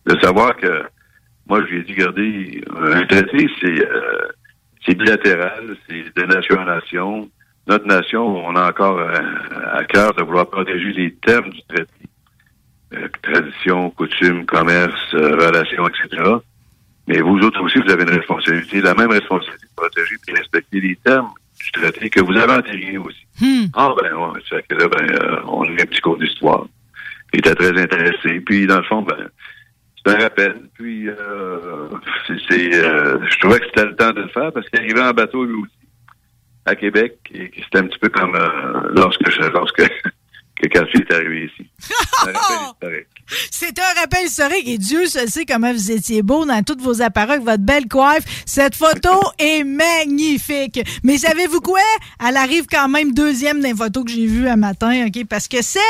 [0.07, 0.83] de savoir que,
[1.47, 4.29] moi, je lui ai dit, regardez, un traité, c'est euh,
[4.85, 7.31] c'est bilatéral, c'est de nation à nation.
[7.69, 9.13] Notre nation, on a encore euh,
[9.73, 11.93] à cœur de vouloir protéger les termes du traité.
[12.95, 16.23] Euh, tradition, coutume, commerce, euh, relations, etc.
[17.07, 20.81] Mais vous autres aussi, vous avez une responsabilité, la même responsabilité de protéger et respecter
[20.81, 21.31] les termes
[21.63, 23.25] du traité que vous avez entériné aussi.
[23.75, 26.67] Ah ben ouais, fait que là, ben, euh, on a eu un petit cours d'histoire.
[27.33, 28.41] Il était très intéressé.
[28.41, 29.29] Puis dans le fond, ben,
[30.05, 30.69] c'est un rappel.
[30.75, 31.89] Puis euh, euh,
[32.29, 35.55] je trouvais que c'était le temps de le faire parce qu'il arrivait en bateau lui
[35.55, 35.73] aussi
[36.65, 39.83] à Québec et c'était un petit peu comme euh, lorsque je, lorsque
[40.57, 41.71] que Cathy est arrivé ici.
[43.51, 47.03] C'est un rappel historique et Dieu se sait comment vous étiez beau dans toutes vos
[47.03, 48.25] appareils, avec votre belle coiffe.
[48.47, 50.81] Cette photo est magnifique.
[51.03, 51.81] Mais savez-vous quoi?
[52.27, 55.27] Elle arrive quand même deuxième des photos que j'ai vues un matin, OK?
[55.27, 55.83] Parce que celle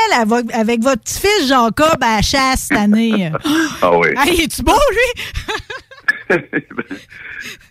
[0.53, 3.31] avec, votre petit-fils Jacob à la chasse cette année.
[3.81, 4.09] Ah oui.
[4.17, 5.23] Hey, es-tu beau, lui?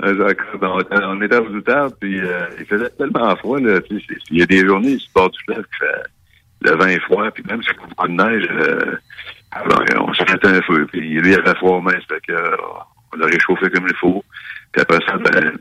[0.02, 3.58] On, était- aux outardes, puis euh, il faisait tellement froid.
[3.60, 5.64] Là, tu il y a des journées sur le bord du fleuve
[6.64, 8.96] le vent est froid, puis même s'il y a beaucoup de neige, euh,
[9.52, 10.86] alors, on se fait un feu.
[10.86, 12.56] Puis lui, il avait froid ça fait que,
[13.12, 14.24] on l'a réchauffé comme il faut.
[14.72, 15.58] Puis après ça, ben,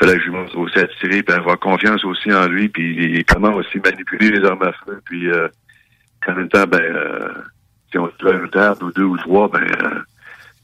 [0.00, 3.78] fallait que je aussi à tirer, puis avoir confiance aussi en lui, puis comment aussi
[3.78, 5.00] manipuler les armes à feu.
[5.04, 5.48] Puis euh,
[6.26, 7.28] en même temps, ben, euh,
[7.90, 10.00] si on se un outarde ou deux ou trois, ben, euh,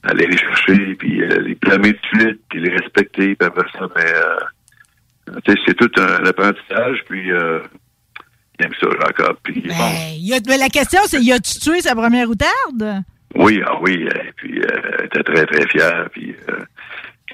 [0.05, 3.87] aller les chercher, puis euh, les blâmer de suite, puis les respecter, puis après ça,
[3.95, 7.61] ben, euh, c'est tout un apprentissage, puis euh,
[8.59, 9.37] il aime ça, Jacob.
[9.43, 13.03] Puis bon, Ben, a- mais la question, c'est, y a-tu tué sa première outarde?
[13.35, 14.67] oui, ah oui, et puis euh,
[14.99, 16.59] elle était très, très fière, puis euh,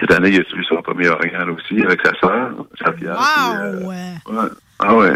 [0.00, 3.16] cette année, il a tué son premier orignal aussi avec sa sœur, sa fière.
[3.16, 3.22] Wow!
[3.36, 4.48] puis, euh, ouais.
[4.84, 5.12] Ah ouais.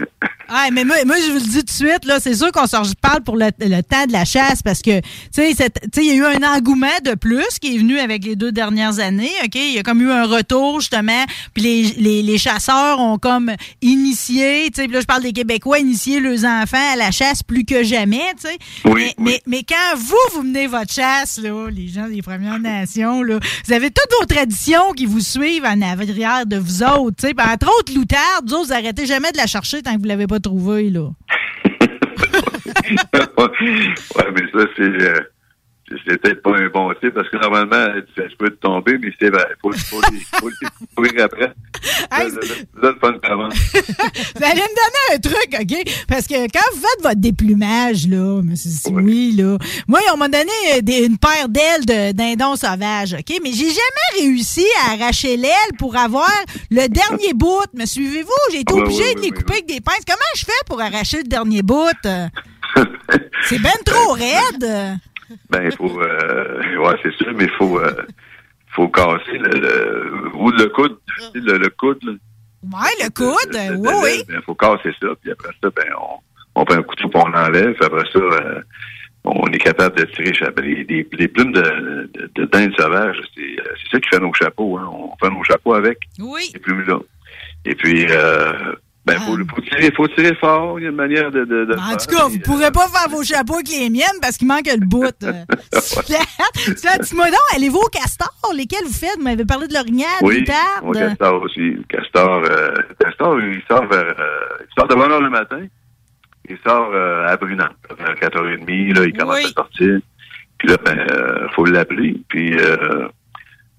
[0.48, 2.66] Ah, mais moi, moi, je vous le dis tout de suite, là, c'est sûr qu'on
[2.66, 5.54] se parle pour le, le temps de la chasse parce que, tu sais,
[5.96, 9.00] il y a eu un engouement de plus qui est venu avec les deux dernières
[9.00, 9.56] années, OK?
[9.56, 13.50] Il y a comme eu un retour, justement, puis les, les, les chasseurs ont comme
[13.82, 17.64] initié, tu sais, là, je parle des Québécois, initié leurs enfants à la chasse plus
[17.64, 18.58] que jamais, tu sais.
[18.94, 23.20] mais, mais, mais quand vous, vous menez votre chasse, là, les gens des Premières Nations,
[23.22, 27.28] là, vous avez toutes vos traditions qui vous suivent en arrière de vous autres, tu
[27.28, 27.34] sais.
[27.36, 29.46] Entre autres, l'outarde, vous autres, vous arrêtez jamais de la
[29.82, 31.10] tant que vous l'avez pas trouvée, là.
[33.38, 34.82] ouais, mais ça, c'est.
[34.82, 35.20] Euh,
[36.06, 37.86] c'est peut-être pas un bon type parce que normalement,
[38.38, 39.46] peut te tomber, mais c'est vrai.
[39.62, 40.00] Faut, faut,
[40.40, 41.52] faut les courir après.
[42.10, 42.30] Hey,
[43.00, 43.52] pas une commande.
[43.52, 45.94] Vous allez me donner un truc, OK?
[46.08, 48.54] Parce que quand vous faites votre déplumage, là, M.
[48.92, 53.38] oui, là, moi, on m'a donné euh, des- une paire d'ailes de dindon sauvage, OK?
[53.42, 56.30] Mais j'ai jamais réussi à arracher l'aile pour avoir
[56.70, 57.66] le dernier bout.
[57.74, 58.30] Me suivez-vous?
[58.52, 60.04] J'ai été Ah, ouais, obligé ouais, de ouais, les ouais, couper avec des pinces.
[60.06, 61.90] Comment je fais pour arracher le dernier bout?
[63.48, 64.98] C'est ben trop raide.
[65.50, 66.00] Ben, il faut.
[66.00, 67.78] Euh, ouais, c'est sûr, mais il faut.
[67.80, 67.92] Euh,
[68.68, 70.30] faut casser le, le.
[70.34, 70.98] Ou le coude.
[71.34, 72.12] Le, le coude, là.
[72.64, 74.24] Ouais, le coude, le- oui, oui.
[74.28, 77.74] ben, faut casser ça, puis après ça, ben, on, on prend un couteau, on l'enlève,
[77.74, 78.60] puis après ça, euh,
[79.24, 83.16] on est capable de tirer les, des plumes de, de, de dinde sauvage.
[83.34, 84.76] C'est c'est ça qui fait nos chapeaux.
[84.78, 84.88] Hein.
[84.92, 86.42] On fait nos chapeaux avec Oui.
[86.52, 86.98] ces plumes-là.
[87.64, 88.52] Et puis, euh,
[89.06, 90.78] ben, faut, faut, tirer, faut tirer fort.
[90.80, 91.96] Il y a une manière de, de, de le En faire.
[91.98, 94.84] tout cas, vous pourrez pas faire vos chapeaux avec les miennes parce qu'il manque le
[94.84, 95.04] bout.
[95.22, 95.44] euh.
[95.72, 98.28] Cela, Dites-moi donc, allez-vous au castor?
[98.54, 99.16] Lesquels vous faites?
[99.18, 100.44] Vous m'avez parlé de l'orignal, Oui,
[100.82, 101.60] au castor aussi.
[101.70, 105.30] Le castor, euh, le castor, il sort vers, euh, il sort de bonne heure le
[105.30, 105.60] matin.
[106.48, 109.98] Il sort euh, à Brunant, vers 4h30, là, il commence à sortir.
[110.58, 112.20] Puis là, ben, euh, faut l'appeler.
[112.28, 113.08] Puis euh,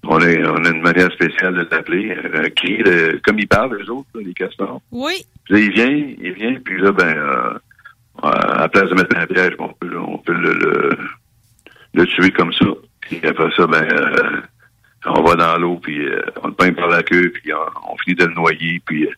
[0.04, 2.12] on, est, on a une manière spéciale de l'appeler.
[2.34, 4.80] Un cri, de- comme ils parlent, les autres, là, les castors.
[4.92, 5.24] Oui.
[5.44, 7.58] Puis là, il vient, il vient, puis là, ben, euh,
[8.22, 10.98] à la place de mettre un piège, on peut, on peut le, le,
[11.94, 12.66] le tuer comme ça.
[13.00, 14.40] Puis après ça, ben, euh,
[15.06, 17.96] on va dans l'eau, puis euh, on le peint par la queue, puis on, on
[17.98, 19.10] finit de le noyer, puis euh,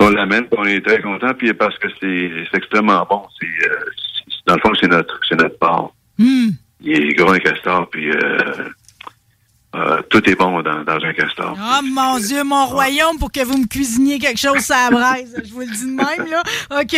[0.00, 3.22] on l'amène, puis on est très content, puis parce que c'est c'est extrêmement bon.
[3.40, 5.90] C'est, euh, c'est- dans le fond, c'est notre, c'est notre part.
[6.18, 6.50] Hmm.
[6.80, 8.38] Il est gros un castor, puis euh,
[9.76, 11.54] euh, tout est bon dans, dans un castor.
[11.58, 15.34] Oh mon Dieu, mon royaume, pour que vous me cuisiniez quelque chose à la braise.
[15.44, 16.42] Je vous le dis de même, là.
[16.80, 16.96] OK.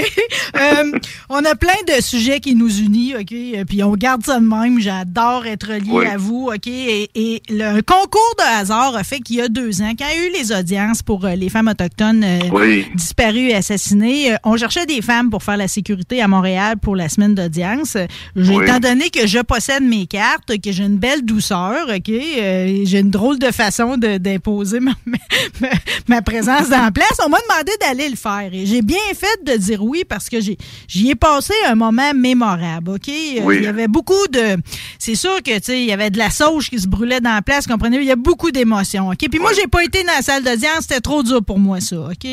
[0.56, 0.92] Euh,
[1.28, 3.32] on a plein de sujets qui nous unissent, OK?
[3.32, 4.78] Euh, Puis on garde ça de même.
[4.80, 6.06] J'adore être lié Oui.
[6.06, 6.66] à vous, OK?
[6.68, 10.20] Et, et le concours de hasard a fait qu'il y a deux ans, quand il
[10.20, 12.86] y a eu les audiences pour les femmes autochtones euh, Oui.
[12.94, 17.08] disparues et assassinées, on cherchait des femmes pour faire la sécurité à Montréal pour la
[17.08, 17.96] semaine d'audience.
[18.36, 18.62] Oui.
[18.62, 22.10] Étant donné que je possède mes cartes, que j'ai une belle douceur, OK?
[22.70, 25.68] Euh, j'ai une drôle de façon d'imposer ma, ma-
[26.08, 27.18] ma présence dans la place.
[27.24, 28.48] On m'a demandé d'aller le faire.
[28.52, 32.90] Et j'ai bien fait de dire oui parce que j'y ai passé un moment mémorable,
[32.92, 33.08] OK?
[33.42, 33.56] Oui.
[33.58, 34.56] Il y avait beaucoup de...
[34.98, 37.34] C'est sûr que, tu sais, il y avait de la sauge qui se brûlait dans
[37.34, 39.28] la place, comprenez Il y a beaucoup d'émotions, OK?
[39.30, 40.82] Puis moi, j'ai pas été dans la salle d'audience.
[40.82, 42.26] C'était trop dur pour moi, ça, OK?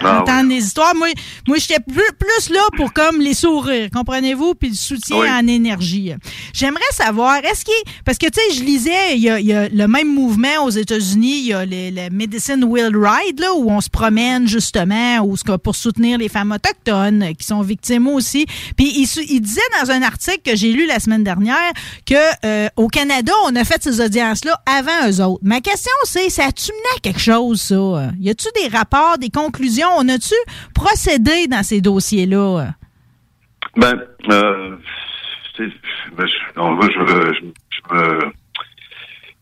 [0.00, 0.94] Ah, entendre les histoires.
[0.94, 1.08] Moi,
[1.46, 4.54] moi j'étais plus, plus là pour comme les sourires, comprenez-vous?
[4.54, 5.28] Puis le soutien Oui.
[5.30, 6.12] en énergie.
[6.52, 7.74] J'aimerais savoir, est-ce qu'il...
[8.04, 10.64] Parce que, tu sais, je lisais, il y, a, il y a le même mouvement
[10.64, 14.46] aux États-Unis, il y a le, le Medicine Will Ride, là, où on se promène,
[14.46, 18.46] justement, où, pour soutenir les femmes autochtones euh, qui sont victimes aussi.
[18.76, 21.72] Puis il, disait dans un article que j'ai lu la semaine dernière
[22.06, 22.14] que
[22.46, 25.42] euh, au Canada, on a fait ces audiences-là avant eux autres.
[25.42, 28.12] Ma question, c'est, ça a-tu mené à quelque chose, ça?
[28.20, 29.88] Y a-tu des rapports, des conclusions?
[29.98, 30.34] On a-tu
[30.72, 32.74] procédé dans ces dossiers-là?
[33.76, 34.00] Ben,
[34.30, 34.76] euh,
[35.58, 38.32] ben, je, non, je, je, je me,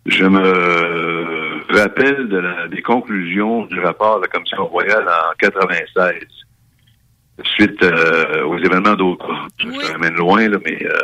[0.06, 6.14] je me rappelle de la- des conclusions du rapport de la Commission royale en 96,
[7.44, 9.30] suite euh, aux événements d'autres.
[9.58, 10.98] Je ça ramène loin, là, mais euh,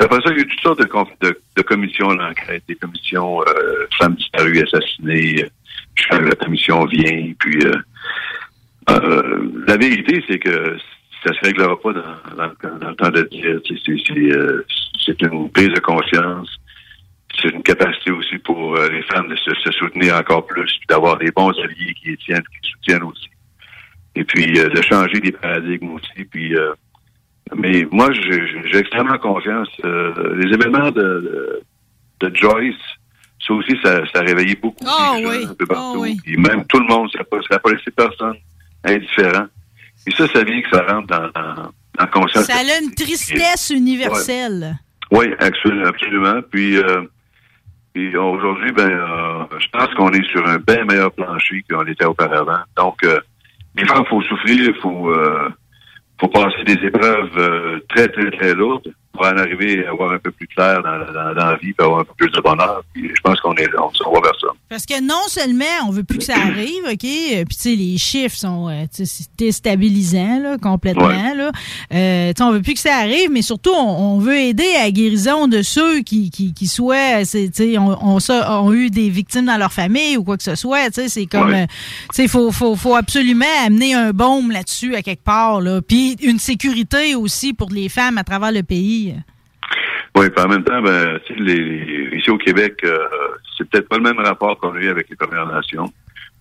[0.00, 3.40] après ça, il y a eu toutes sortes de, de, de commissions d'enquête, des commissions
[3.42, 5.46] euh, femmes disparues, assassinées.
[5.94, 7.72] Je fais la commission vient, puis euh,
[8.90, 10.76] euh, la vérité, c'est que
[11.24, 13.60] ça se réglera pas dans, dans le- dans le temps de dire.
[14.36, 14.64] Euh,
[15.04, 16.57] c'est une prise de conscience.
[17.40, 20.86] C'est une capacité aussi pour euh, les femmes de se, se soutenir encore plus, puis
[20.88, 23.28] d'avoir des bons alliés qui les tiennent, qui les soutiennent aussi.
[24.16, 26.24] Et puis euh, de changer des paradigmes aussi.
[26.30, 26.72] Puis, euh,
[27.56, 29.68] mais moi, j'ai extrêmement confiance.
[29.84, 31.62] Euh, les événements de,
[32.20, 32.74] de, de Joyce,
[33.46, 35.92] ça aussi, ça, ça a réveillé beaucoup Ah les gens oui, un peu partout.
[35.94, 36.18] ah oui.
[36.24, 38.34] Puis même tout le monde, ça n'a pas, laissé personne
[38.84, 39.46] indifférent.
[40.06, 42.44] Et ça, ça vient que ça rentre dans, dans, dans conscience.
[42.46, 44.76] Ça a une tristesse universelle.
[45.10, 45.86] Oui, absolument.
[45.86, 46.40] absolument.
[46.50, 47.02] Puis, euh,
[47.92, 52.04] puis aujourd'hui, ben, euh, je pense qu'on est sur un bien meilleur plancher qu'on était
[52.04, 52.60] auparavant.
[52.76, 53.20] Donc, euh,
[53.86, 55.48] fois, il faut souffrir, faut, euh,
[56.20, 60.18] faut passer des épreuves euh, très, très, très lourdes pour en arriver à avoir un
[60.18, 62.82] peu plus clair dans, dans, dans la vie, puis avoir un peu plus de bonheur.
[62.94, 64.48] Puis je pense qu'on est on s'en va vers ça.
[64.68, 67.04] Parce que non seulement on veut plus que ça arrive, OK?
[67.04, 68.84] euh, Puis, tu sais, les chiffres sont euh,
[69.38, 71.34] déstabilisants, là, complètement, Ouais.
[71.34, 71.50] là.
[71.94, 74.74] Euh, tu sais, on veut plus que ça arrive, mais surtout, on, on veut aider
[74.78, 78.60] à la guérison de ceux qui, qui, qui soient, c'est, tu sais, ont, ont, ça-
[78.62, 80.86] ont eu des victimes dans leur famille ou quoi que ce soit.
[80.90, 81.62] Tu sais, c'est comme, Ouais.
[81.62, 85.60] euh, tu sais, il faut, faut, faut absolument amener un baume là-dessus à quelque part,
[85.60, 85.80] là.
[85.80, 88.97] Puis une sécurité aussi pour les femmes à travers le pays.
[90.16, 91.18] Oui, puis en même temps, ben,
[92.12, 92.98] ici au Québec, euh,
[93.56, 95.92] c'est peut-être pas le même rapport qu'on a eu avec les Premières Nations.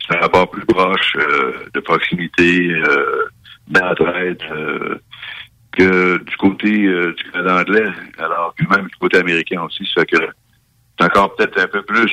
[0.08, 3.26] C'est un rapport plus proche euh, de proximité, euh,
[3.68, 4.96] d'entraide, euh,
[5.74, 9.86] que du côté du Canada anglais, alors que même du côté américain aussi.
[9.94, 10.28] Ça fait que
[10.98, 12.12] c'est encore peut-être un peu plus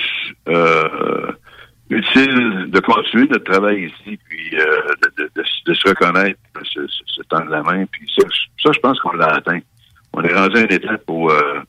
[1.91, 7.63] utile de continuer notre travail ici, puis de, se reconnaître, se, se- se tendre la
[7.63, 7.85] main.
[7.87, 9.61] Puis ça je pense qu'on l'a atteint.
[10.17, 11.61] On est rendu à une étape où, euh,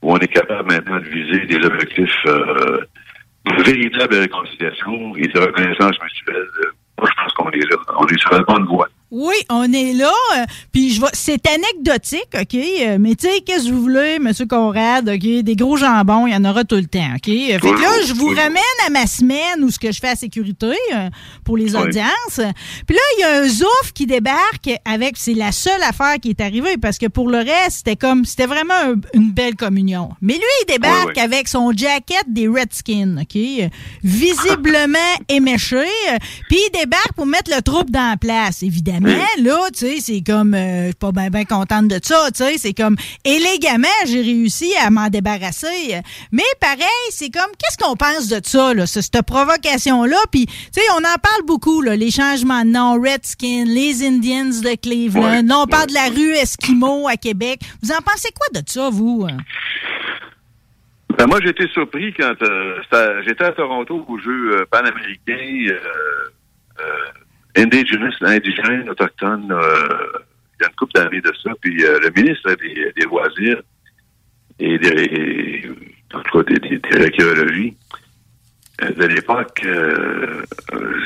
[0.00, 2.80] où on est capable maintenant de viser des objectifs euh,
[3.44, 6.48] de véritable réconciliation et de reconnaissance mutuelle.
[6.64, 8.88] Euh, Moi, on est sur la bonne voie.
[9.14, 10.10] Oui, on est là.
[10.38, 11.06] euh, Puis je vais.
[11.12, 12.54] C'est anecdotique, OK?
[12.54, 14.32] euh, Mais tu sais, qu'est-ce que vous voulez, M.
[14.48, 15.42] Conrad, OK?
[15.42, 17.28] Des gros jambons, il y en aura tout le temps, OK?
[17.28, 18.56] Euh, Fait que là, je vous ramène
[18.86, 21.10] à ma semaine où ce que je fais à sécurité euh,
[21.44, 22.40] pour les audiences.
[22.86, 25.16] Puis là, il y a un zouf qui débarque avec.
[25.18, 28.24] C'est la seule affaire qui est arrivée parce que pour le reste, c'était comme.
[28.24, 30.08] C'était vraiment un- une belle communion.
[30.22, 31.22] Mais lui, il débarque Oui, oui.
[31.22, 33.38] avec son jacket des Redskins, OK?
[34.02, 34.98] Visiblement
[35.28, 35.84] éméché.
[36.48, 39.01] Puis il débarque pour mettre le troupe dans la place, évidemment.
[39.38, 40.54] Là, tu sais, c'est comme.
[40.54, 42.58] euh, je suis pas bien ben contente de ça, tu sais.
[42.58, 42.96] C'est comme.
[43.24, 46.00] Élégamment, j'ai réussi à m'en débarrasser.
[46.30, 47.50] Mais pareil, c'est comme.
[47.58, 50.16] Qu'est-ce qu'on pense de ça, là, ce- cette provocation-là?
[50.30, 54.44] Puis, tu sais, on en parle beaucoup, là, les changements de nom, Redskins, les Indians
[54.62, 55.22] de Cleveland.
[55.22, 57.60] Ouais, Là, on parle de la rue Esquimau à Québec.
[57.82, 59.26] Vous en pensez quoi de ça, vous?
[61.18, 65.78] Ben, moi, j'ai été surpris quand euh, j'étais à Toronto au jeu euh, panaméricain euh,
[66.80, 66.84] euh,
[67.56, 69.88] indigenous, indigène, autochtone, euh,
[70.58, 71.50] il y a une couple d'années de ça.
[71.60, 73.62] Puis euh, le ministre des, des loisirs
[74.58, 75.70] et des,
[76.14, 77.76] en tout cas des, des, des archéologies
[78.82, 80.42] euh, de l'époque, euh,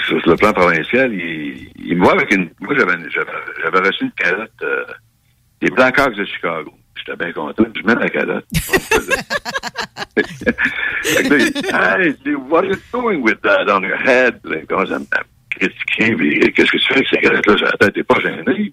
[0.07, 2.51] sur le plan provincial, il, il me voit avec une...
[2.61, 4.85] Moi, j'avais reçu une calotte euh,
[5.61, 6.73] des Blackhawks de Chicago.
[6.97, 7.65] J'étais bien content.
[7.75, 8.47] Je mets la calotte.
[10.17, 13.83] Fait que là, il dit, Hey, il dit, what are you doing with that on
[13.83, 14.41] your head?
[14.45, 14.99] Là, il commence à
[15.59, 17.95] Puis, qu'est-ce que tu fais avec ces galettes-là sur la tête?
[17.95, 18.73] T'es pas gêné?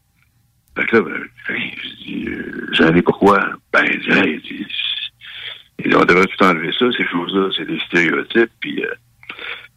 [0.76, 3.40] Fait que là, ben, je dis, euh, pourquoi?
[3.72, 4.42] Ben, il dit,
[5.80, 8.52] il dit, devrait tout enlever ça, ces choses-là, c'est des stéréotypes.
[8.60, 8.94] Puis, euh,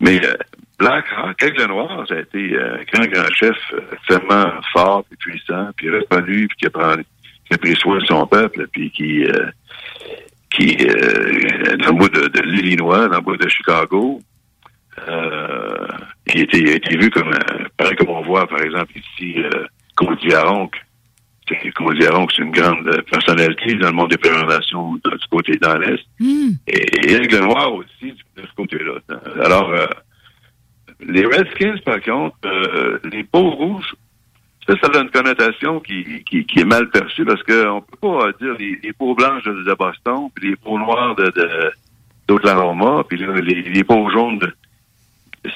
[0.00, 0.34] mais euh,
[0.78, 5.04] Black Hawk, Aigle Noir, ça a été euh, un grand, grand chef euh, extrêmement fort,
[5.04, 9.24] puis puissant, puis reconnu, puis qui a, pris, soin de son peuple, puis qui...
[9.24, 9.46] euh,
[10.50, 14.20] qui euh, dans le bout de, de l'Illinois, dans le bout de Chicago,
[15.08, 15.86] euh,
[16.34, 19.38] il, était, il a été vu comme un, pareil comme on voit par exemple ici
[19.38, 19.66] euh,
[19.96, 20.32] Cody
[21.74, 25.76] Cody Aronc, c'est une grande euh, personnalité dans le monde des présentations du côté dans
[25.78, 26.04] l'Est.
[26.66, 28.94] Et, et Aigle Noir aussi de ce côté-là.
[29.44, 29.86] Alors, euh,
[31.00, 33.94] les Redskins, par contre, euh, les peaux rouges,
[34.66, 38.32] ça, ça a une connotation qui, qui, qui est mal perçue parce qu'on peut pas
[38.40, 41.32] dire les, les peaux blanches de, de Boston, puis les peaux noires de,
[42.26, 44.38] d'Oklahoma, puis les, les peaux jaunes.
[44.38, 44.52] De,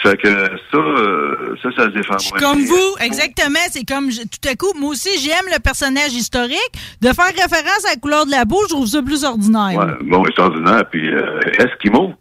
[0.02, 2.38] ça fait que ça, euh, ça, ça se défend moins.
[2.40, 3.58] Comme vous, exactement.
[3.70, 6.58] C'est comme, je- tout à coup, moi aussi, j'aime le personnage historique.
[7.00, 9.78] De faire référence à la couleur de la peau, je trouve ça plus ordinaire.
[9.78, 10.82] Ouais, bon, extraordinaire.
[10.90, 12.14] Puis euh, Eskimo,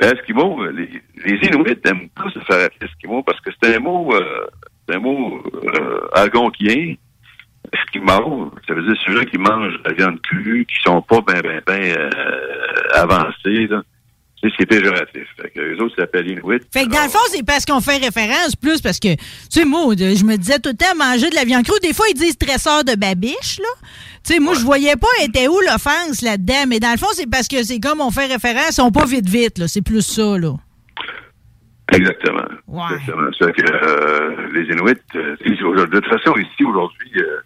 [0.00, 0.88] Eskimo, les,
[1.24, 4.46] les Inuits aiment pas se faire Eskimo parce que c'est un mot, euh,
[4.88, 6.94] c'est un mot euh, algonquien.
[7.72, 11.60] Eskimo, ça veut dire ceux-là qui mangent la viande crue, qui sont pas ben ben
[11.66, 12.10] ben euh,
[12.94, 13.66] avancés.
[13.68, 13.82] Là.
[14.44, 15.22] Tu sais, C'est péjoratif.
[15.40, 16.60] Fait que les autres s'appellent Inuits.
[16.70, 19.18] Fait que dans le fond, c'est parce qu'on fait référence plus parce que, tu
[19.48, 21.80] sais, moi, de- je me disais tout le temps manger de la viande crue.
[21.82, 23.88] Des fois, ils disent tresseur de babiche, là.
[24.26, 26.64] Tu sais, moi, je voyais pas était où l'offense là-dedans.
[26.68, 29.28] Mais dans le fond, c'est parce que c'est comme on fait référence, sont pas vite
[29.28, 29.66] vite, là.
[29.68, 30.52] C'est plus ça, là.
[31.92, 32.44] Exactement.
[32.92, 33.28] Exactement.
[33.38, 35.36] C'est que euh, les Inuits, euh,
[35.86, 37.40] de toute façon, ici, aujourd'hui, euh,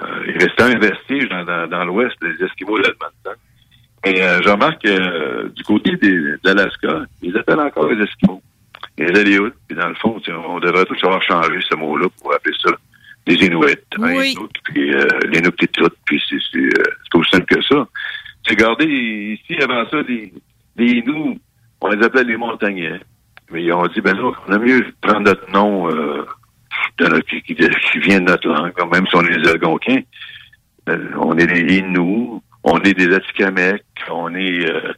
[0.00, 3.34] euh, il restait un vestige dans, dans, dans l'ouest des Esquimaux d'Edmonton.
[4.06, 8.02] Et euh, je remarque que euh, du côté des, de l'Alaska, ils appellent encore les
[8.04, 8.42] Esquimaux.
[8.98, 9.54] Les Aleuts.
[9.68, 12.70] Puis dans le fond, on devrait tous avoir changé ce mot-là pour appeler ça
[13.26, 13.72] les Inuits.
[13.98, 14.32] hein, Oui.
[14.32, 16.68] Inuits, puis euh, les Inuktitut, puis c'est euh,
[17.10, 17.86] c'est aussi simple que ça.
[18.46, 20.32] J'ai regardé ici, avant ça, les,
[20.76, 21.40] les Inuits,
[21.80, 23.00] on les appelait les montagnais.
[23.50, 26.26] Mais ils ont dit, ben là, on a mieux prendre notre nom euh,
[26.98, 27.54] de notre- qui,
[28.00, 30.00] vient de notre langue, même si on est des Algonquins.
[30.90, 34.92] Euh, on est des Inuits, on est des Atikamekw, on est euh,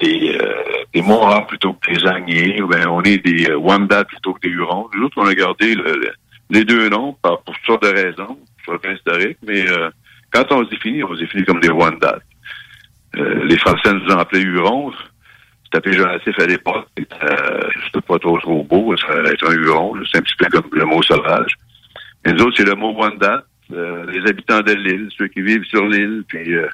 [0.00, 1.02] des, euh, des
[1.48, 4.88] plutôt que des Agniers, ben, on est des euh, Wendat plutôt que des Hurons.
[4.94, 6.12] Nous autres, on a gardé le- le-
[6.50, 9.88] les deux noms pour toutes sortes de raisons, sur le historique, mais euh,
[10.32, 12.18] quand on se définit, on se définit comme des Wendat.
[13.16, 14.92] Euh, les Français nous ont appelés Hurons.
[15.64, 16.86] C'était péjoratif à l'époque.
[16.98, 18.92] Euh, C'était pas trop trop beau.
[18.94, 19.94] Être un Huron.
[20.10, 21.52] C'est un petit peu comme le mot sauvage.
[22.24, 22.96] Et nous autres, c'est le mot.
[23.72, 26.68] Euh, les habitants de l'île, ceux qui vivent sur l'île, puis euh,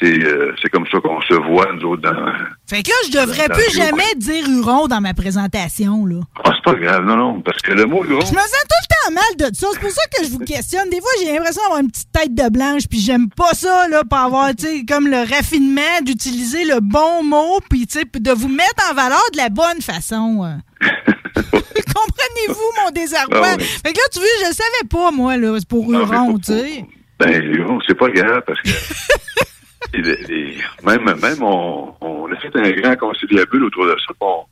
[0.00, 2.32] c'est euh, c'est comme ça qu'on se voit, nous autres, dans...
[2.68, 6.20] Fait que là, je devrais Dans plus jamais dire Huron dans ma présentation, là.
[6.44, 8.20] Ah, c'est pas grave, non, non, parce que le mot Huron...
[8.20, 9.66] Je me sens tout le temps mal de ça.
[9.72, 10.88] C'est pour ça que je vous questionne.
[10.90, 14.02] Des fois, j'ai l'impression d'avoir une petite tête de blanche, puis j'aime pas ça, là,
[14.08, 18.30] pour avoir, tu sais, comme le raffinement d'utiliser le bon mot, puis, tu sais, de
[18.32, 20.44] vous mettre en valeur de la bonne façon.
[20.44, 20.86] euh.
[21.42, 23.42] Comprenez-vous mon désarroi?
[23.44, 23.64] Ah oui.
[23.64, 26.38] Fait que là, tu vois, je le savais pas, moi, là, c'est pour Ah, Huron,
[26.38, 26.84] tu sais.
[27.18, 28.68] Ben, Huron, c'est pas grave, parce que...
[29.94, 34.12] les- même, même on, on a fait un grand conciliabule autour de ça.
[34.20, 34.44] On,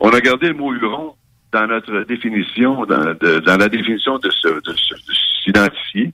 [0.00, 1.14] on a gardé le mot Huron
[1.52, 4.76] dans notre définition, dans, la définition de se, de de
[5.44, 6.12] s'identifier,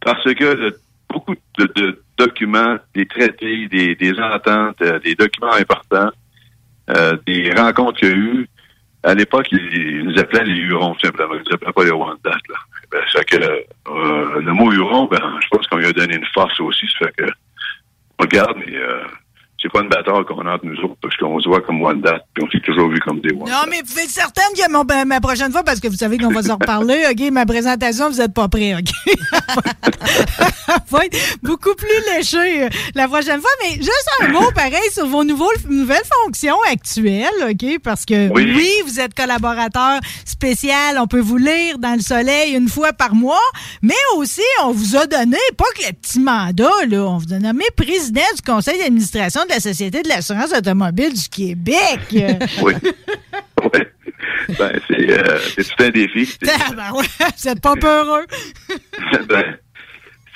[0.00, 0.76] parce que le-
[1.10, 6.10] beaucoup de, de documents, des traités, des, des ententes, euh, des documents importants,
[6.90, 8.48] euh, des rencontres qu'il y a eu,
[9.02, 11.34] à l'époque, ils, nous appelaient les Hurons, simplement.
[11.34, 12.56] Ils nous appelaient pas les Wendat, là.
[12.90, 16.58] Ben, que, euh, le mot Huron, ben, je pense qu'on lui a donné une force
[16.60, 16.86] aussi.
[16.98, 17.30] Ça fait que,
[18.18, 19.04] regarde, mais euh,
[19.64, 22.20] c'est pas une bataille qu'on a entre nous autres, parce qu'on se voit comme Wendat,
[22.34, 23.50] puis on s'est toujours vu comme des Wendat.
[23.50, 26.18] Non, mais vous êtes certaine que mon- ben, ma prochaine fois, parce que vous savez
[26.18, 28.90] qu'on va s'en reparler, OK, ma présentation, vous n'êtes pas prêts, OK?
[30.90, 35.06] va être beaucoup plus léché euh, la prochaine fois, mais juste un mot pareil sur
[35.06, 37.78] vos nouveaux, nouvelles fonctions actuelles, OK?
[37.82, 38.52] Parce que oui.
[38.54, 38.70] Oui.
[38.86, 43.40] vous êtes collaborateur spécial, on peut vous lire dans le soleil une fois par mois,
[43.82, 47.38] mais aussi, on vous a donné, pas que le petit mandat, là, on vous a
[47.38, 52.00] nommé président du conseil d'administration de la Société de l'assurance automobile du Québec.
[52.62, 52.74] Oui.
[53.62, 53.92] Ouais.
[54.58, 56.36] Ben, c'est, euh, c'est tout un défi.
[56.46, 58.26] Ah, ben ouais, vous êtes pas peureux.
[59.28, 59.56] ben,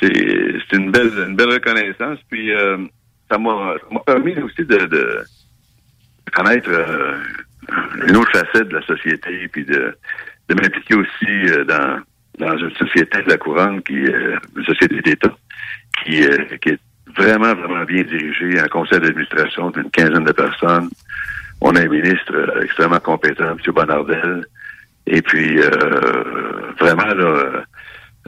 [0.01, 2.19] c'est, une belle, une belle reconnaissance.
[2.31, 2.79] Puis euh,
[3.31, 3.75] ça m'a,
[4.07, 5.25] permis aussi de,
[6.33, 7.19] connaître euh,
[8.09, 9.97] une autre facette de la société, puis de,
[10.49, 12.01] de m'impliquer aussi euh, dans,
[12.39, 15.37] dans une société de la couronne, qui est une société d'État,
[16.05, 16.23] qui,
[16.63, 16.81] qui est
[17.17, 20.91] vraiment, vraiment bien dirigée, un conseil d'administration d'une quinzaine de personnes.
[21.61, 23.73] On a un ministre euh, extrêmement compétent, M.
[23.73, 24.45] Bonardel.
[25.07, 27.65] Et puis, euh, vraiment, là,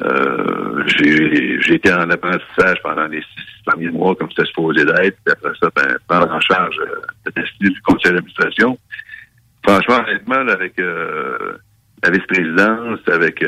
[0.02, 5.18] euh, j'ai été en apprentissage pendant les six premiers mois, comme c'était supposé d'être.
[5.30, 8.78] Après ça, ben, prendre en charge euh, le destin du conseil d'administration.
[9.62, 11.58] Franchement, honnêtement, là, avec euh,
[12.02, 13.44] la vice-présidence, avec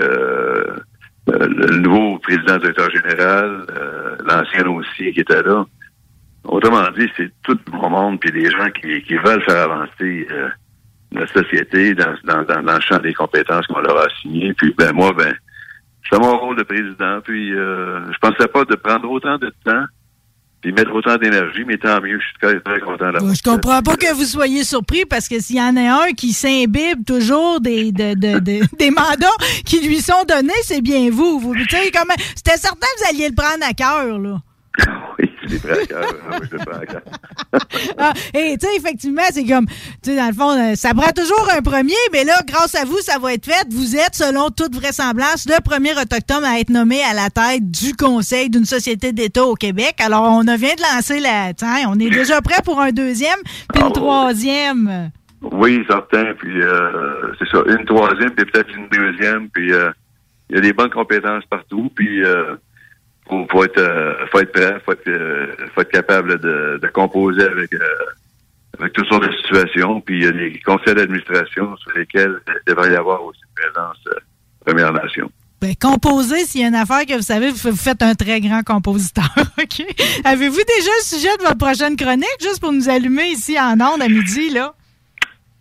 [1.31, 5.65] euh, le nouveau président directeur général, euh, l'ancien aussi qui était là.
[6.45, 10.49] Autrement dit, c'est tout bon monde, puis des gens qui, qui veulent faire avancer euh,
[11.13, 14.53] la société dans, dans, dans, dans le champ des compétences qu'on leur a assignées.
[14.55, 15.35] Puis ben moi, ben,
[16.11, 17.21] c'est mon rôle de président.
[17.21, 19.85] Puis euh, je pensais pas de prendre autant de temps
[20.63, 22.19] puis mettre autant d'énergie, mais tant mieux.
[22.19, 23.35] Je suis très, très content d'avoir.
[23.35, 26.33] Je comprends pas que vous soyez surpris parce que s'il y en a un qui
[26.33, 29.27] s'imbibe toujours des, de- de- de- des mandats
[29.67, 31.41] qui lui sont donnés, c'est bien vous.
[31.41, 34.41] vous C'était certain que vous alliez le prendre à cœur, là.
[35.19, 36.05] Oui, je l'ai pris à cœur.
[36.31, 37.03] Ah oui, je pris à cœur.
[37.99, 41.11] Ah, et tu sais, effectivement, c'est comme, tu sais, dans le fond, euh, ça prend
[41.13, 43.67] toujours un premier, mais là, grâce à vous, ça va être fait.
[43.71, 47.95] Vous êtes, selon toute vraisemblance, le premier autochtone à être nommé à la tête du
[47.95, 49.97] conseil d'une société d'État au Québec.
[50.01, 53.39] Alors, on a vient de lancer la, tiens, on est déjà prêt pour un deuxième,
[53.73, 55.11] puis une troisième.
[55.43, 56.35] Oui, certain.
[56.35, 59.49] Puis euh, c'est ça, une troisième, puis peut-être une deuxième.
[59.51, 59.91] Puis euh,
[60.51, 61.91] il y a des bonnes compétences partout.
[61.95, 62.55] Puis euh,
[63.29, 66.87] faut, faut être euh, faut être prêt, faut être, euh, faut être capable de, de
[66.89, 67.79] composer avec euh,
[68.79, 70.01] avec toutes sortes de situations.
[70.01, 73.55] Puis il y a des conseils d'administration sur lesquels il devrait y avoir aussi une
[73.65, 74.19] présence euh,
[74.65, 75.31] Première Nation.
[75.61, 78.63] Ben, composer, s'il y a une affaire que vous savez, vous faites un très grand
[78.65, 79.31] compositeur,
[79.63, 79.85] OK?
[80.25, 84.03] Avez-vous déjà le sujet de votre prochaine chronique, juste pour nous allumer ici en ondes
[84.03, 84.75] à midi, là?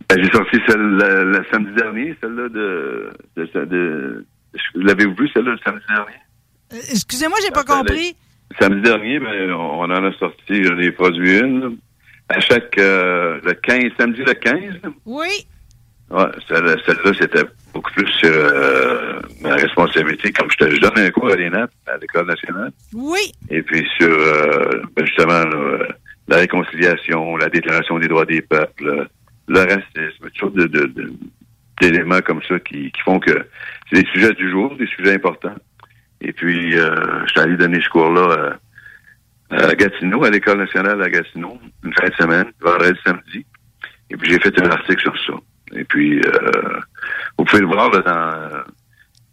[0.10, 4.26] Ben, J'ai sorti celle le, le samedi dernier, celle-là de, de, de, de-
[4.74, 6.18] L'avez-vous vu, celle-là, le samedi dernier?
[6.74, 8.16] Euh, Excusez-moi, j'ai pas compris.
[8.60, 11.60] Samedi dernier, ben, on en a sorti, j'en ai produit une.
[11.62, 11.68] là.
[12.30, 14.90] À chaque, euh, le 15, samedi le 15, là.
[15.06, 15.28] Oui.
[16.10, 17.44] Ouais, celle- celle-là, c'était
[17.74, 20.32] beaucoup plus sur euh, ma responsabilité.
[20.34, 22.72] Comme je te je donne un cours à l'ENAP, à l'École nationale.
[22.94, 23.32] Oui.
[23.50, 25.88] Et puis sur, euh, ben, justement, là,
[26.28, 29.08] la réconciliation, la déclaration des droits des peuples,
[29.48, 31.14] le racisme, de- de-
[31.82, 33.46] d'éléments comme ça qui, qui font que
[33.90, 35.56] c'est des sujets du jour, des sujets importants.
[36.22, 38.58] Et puis, euh, je suis allé donner ce cours-là
[39.52, 43.46] euh, à Gatineau, à l'École nationale à Gatineau, une fin de semaine, vendredi, samedi.
[44.10, 45.34] Et puis, j'ai fait un article sur ça.
[45.74, 46.80] Et puis, euh,
[47.38, 48.00] vous pouvez le voir là,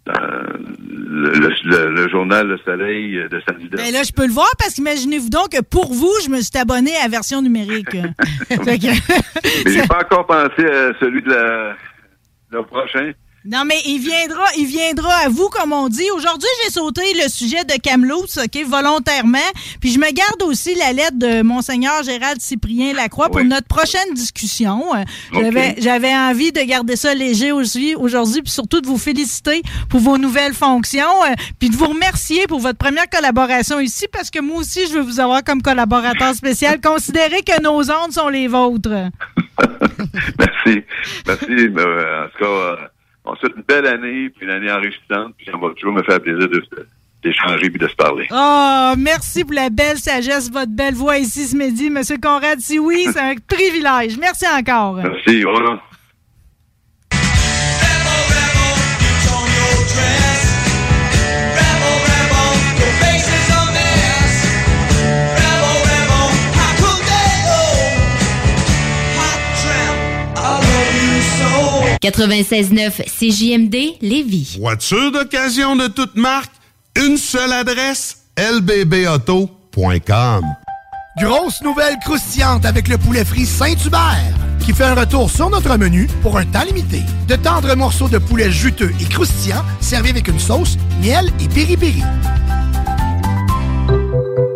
[0.06, 3.90] dans, dans le, le- le- le journal Le Soleil de samedi dernier.
[3.90, 6.56] Ben là, je peux le voir parce qu'imaginez-vous donc que pour vous, je me suis
[6.58, 7.88] abonné à la version numérique.
[8.48, 11.76] Que- Mais j'ai pas encore pensé à celui de la,
[12.50, 13.12] le prochain.
[13.50, 16.04] Non, mais il viendra, il viendra à vous, comme on dit.
[16.14, 19.38] Aujourd'hui, j'ai sauté le sujet de Kamloops, OK, volontairement.
[19.80, 23.48] Puis je me garde aussi la lettre de Monseigneur Gérald Cyprien Lacroix pour Oui.
[23.48, 24.94] notre prochaine discussion.
[24.94, 25.00] Euh,
[25.32, 25.40] OK.
[25.42, 30.00] J'avais, j'avais envie de garder ça léger aussi aujourd'hui, puis surtout de vous féliciter pour
[30.00, 34.40] vos nouvelles fonctions, euh, puis de vous remercier pour votre première collaboration ici, parce que
[34.40, 36.80] moi aussi, je veux vous avoir comme collaborateur spécial.
[36.84, 38.90] Considérez que nos ondes sont les vôtres.
[40.38, 40.82] Merci.
[41.26, 41.46] Merci.
[41.50, 42.76] Euh, en tout cas, euh,
[43.28, 46.48] on une belle année, puis une année enrichissante, puis ça va toujours me faire plaisir
[46.48, 46.62] de
[47.22, 48.26] d'échanger puis de se parler.
[48.30, 52.60] Oh, merci pour la belle sagesse, votre belle voix ici ce midi, Monsieur Conrad.
[52.60, 54.16] Si oui, c'est un privilège.
[54.18, 54.94] Merci encore.
[54.94, 55.42] Merci.
[55.42, 55.80] Voilà.
[72.02, 74.56] 96.9 CJMD Lévis.
[74.58, 76.52] Voiture d'occasion de toute marque,
[76.96, 79.36] une seule adresse, lbbauto.com.
[81.20, 84.34] Grosse nouvelle croustillante avec le poulet frit Saint-Hubert
[84.68, 87.00] qui fait un retour sur notre menu pour un temps limité.
[87.26, 92.02] De tendres morceaux de poulet juteux et croustillants servis avec une sauce, miel et piri-piri.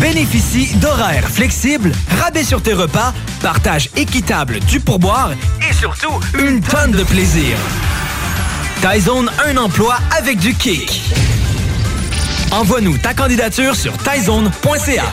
[0.00, 5.30] Bénéficie d'horaires flexibles, rabais sur tes repas, partage équitable du pourboire
[5.68, 7.56] et surtout une tonne de plaisir.
[8.82, 11.02] Tyzone, un emploi avec du kick.
[12.52, 15.04] Envoie-nous ta candidature sur tyzone.ca.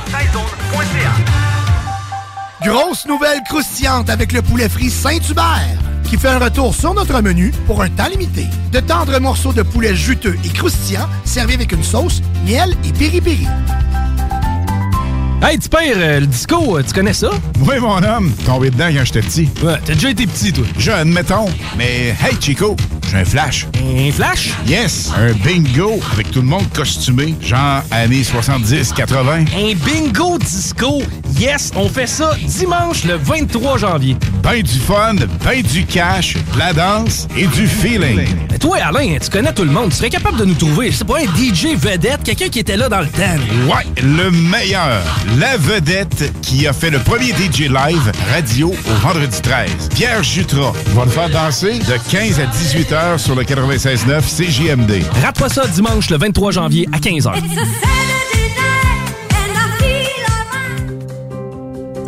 [2.63, 5.77] Grosse nouvelle croustillante avec le poulet frit Saint-Hubert
[6.13, 8.45] qui fait un retour sur notre menu pour un temps limité.
[8.71, 13.47] De tendres morceaux de poulet juteux et croustillants servis avec une sauce, miel et piri-piri.
[15.45, 17.29] Hey, tu pères, euh, le disco, euh, tu connais ça?
[17.59, 18.31] Oui, mon homme.
[18.45, 19.49] Tombé dedans quand j'étais petit.
[19.61, 20.63] Ouais, t'as déjà été petit, toi.
[20.79, 21.47] Jeune, mettons.
[21.77, 22.77] Mais hey, Chico,
[23.11, 23.67] j'ai un flash.
[23.75, 24.51] Un flash?
[24.65, 29.47] Yes, un bingo avec tout le monde costumé, genre années 70-80.
[29.53, 31.01] Un bingo disco.
[31.37, 34.15] Yes, on fait ça dimanche le 23 janvier.
[34.41, 38.27] Ben du fun, ben du cash, de la danse et du feeling.
[38.49, 39.89] Mais toi, Alain, tu connais tout le monde.
[39.89, 42.87] Tu serais capable de nous trouver, c'est pas un DJ vedette, quelqu'un qui était là
[42.87, 43.21] dans le temps.
[43.67, 45.01] Ouais, le meilleur.
[45.39, 49.89] La vedette qui a fait le premier DJ live radio au vendredi 13.
[49.95, 55.03] Pierre Jutras va le faire danser de 15 à 18 heures sur le 96.9 CJMD.
[55.23, 57.33] Rate pas ça dimanche le 23 janvier à 15h.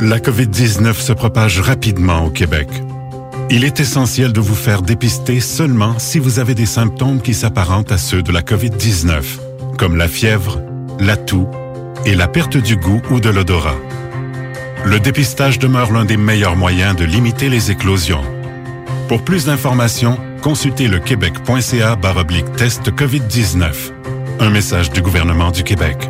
[0.02, 2.68] La COVID-19 se propage rapidement au Québec.
[3.50, 7.92] Il est essentiel de vous faire dépister seulement si vous avez des symptômes qui s'apparentent
[7.92, 9.24] à ceux de la COVID-19,
[9.80, 10.62] comme la fièvre,
[11.00, 11.48] la toux
[12.06, 13.78] et la perte du goût ou de l'odorat.
[14.86, 18.24] Le dépistage demeure l'un des meilleurs moyens de limiter les éclosions.
[19.08, 21.98] Pour plus d'informations, consultez le québec.ca
[22.56, 23.92] test COVID-19.
[24.40, 26.10] Un message du gouvernement du Québec.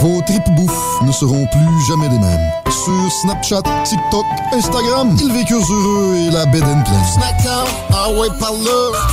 [0.00, 2.50] Vos tripes bouffes ne seront plus jamais les mêmes.
[2.68, 6.84] Sur Snapchat, TikTok, Instagram, ils vécurent heureux et la bed and
[7.90, 8.28] ah ouais.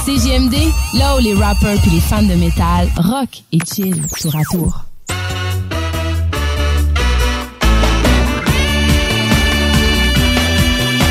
[0.06, 0.56] CGMD,
[0.96, 4.86] là où les rappers puis les fans de métal rock et chill tour à tour.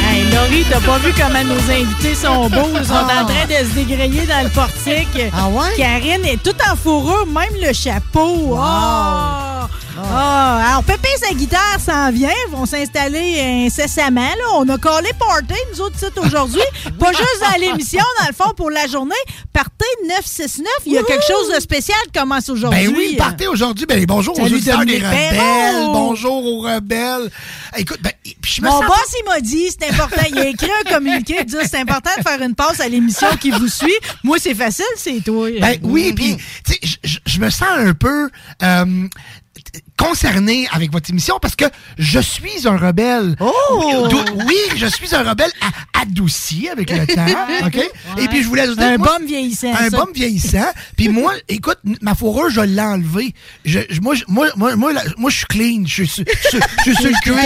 [0.07, 2.79] Hey, Laurie, t'as pas vu comment nos invités sont beaux?
[2.79, 5.33] Ils sont en train de se dégrayer dans le portique.
[5.33, 5.75] Ah ouais?
[5.79, 8.57] Karine est toute en fourrure, même le chapeau.
[8.59, 9.42] Ah!
[10.15, 12.31] Ah, alors, Pépé, sa guitare s'en vient.
[12.47, 14.21] Ils vont s'installer incessamment.
[14.21, 14.45] Là.
[14.57, 16.61] On a collé Party, nous autres, aujourd'hui.
[16.99, 19.15] Pas juste à l'émission, dans le fond, pour la journée.
[19.55, 20.67] Party 969.
[20.85, 22.89] Il y a quelque chose de spécial qui commence aujourd'hui.
[22.89, 23.87] Ben oui, partez aujourd'hui.
[23.87, 25.87] Ben, bonjour aux auditeurs des rebelles.
[25.93, 27.31] Bonjour aux rebelles.
[27.79, 30.23] Écoute, ben, puis je me Mon sens boss, il m'a dit, c'est important.
[30.29, 33.29] Il a écrit un communiqué, il dit, c'est important de faire une passe à l'émission
[33.41, 33.97] qui vous suit.
[34.25, 35.49] Moi, c'est facile, c'est toi.
[35.59, 36.37] Ben oui, puis
[36.67, 38.31] tu sais, je me sens un peu
[38.63, 39.09] euh,
[40.07, 41.65] concerné avec votre émission parce que
[41.99, 43.37] je suis un rebelle.
[43.41, 44.09] Oh!
[44.11, 47.27] Oui, oui, je suis un rebelle a- adouci avec le temps.
[47.67, 47.79] OK?
[48.19, 48.85] Et puis, je voulais vous dire.
[48.87, 50.67] Un bum vieillissant, Un bum vieillissant.
[50.97, 53.35] Puis moi, écoute, ma fourrure, je l'ai enlevée.
[53.65, 55.83] Je, je- moi, je- moi, moi, moi, la- moi, je suis clean.
[55.87, 56.25] Je suis sur-
[56.85, 57.37] le cuir.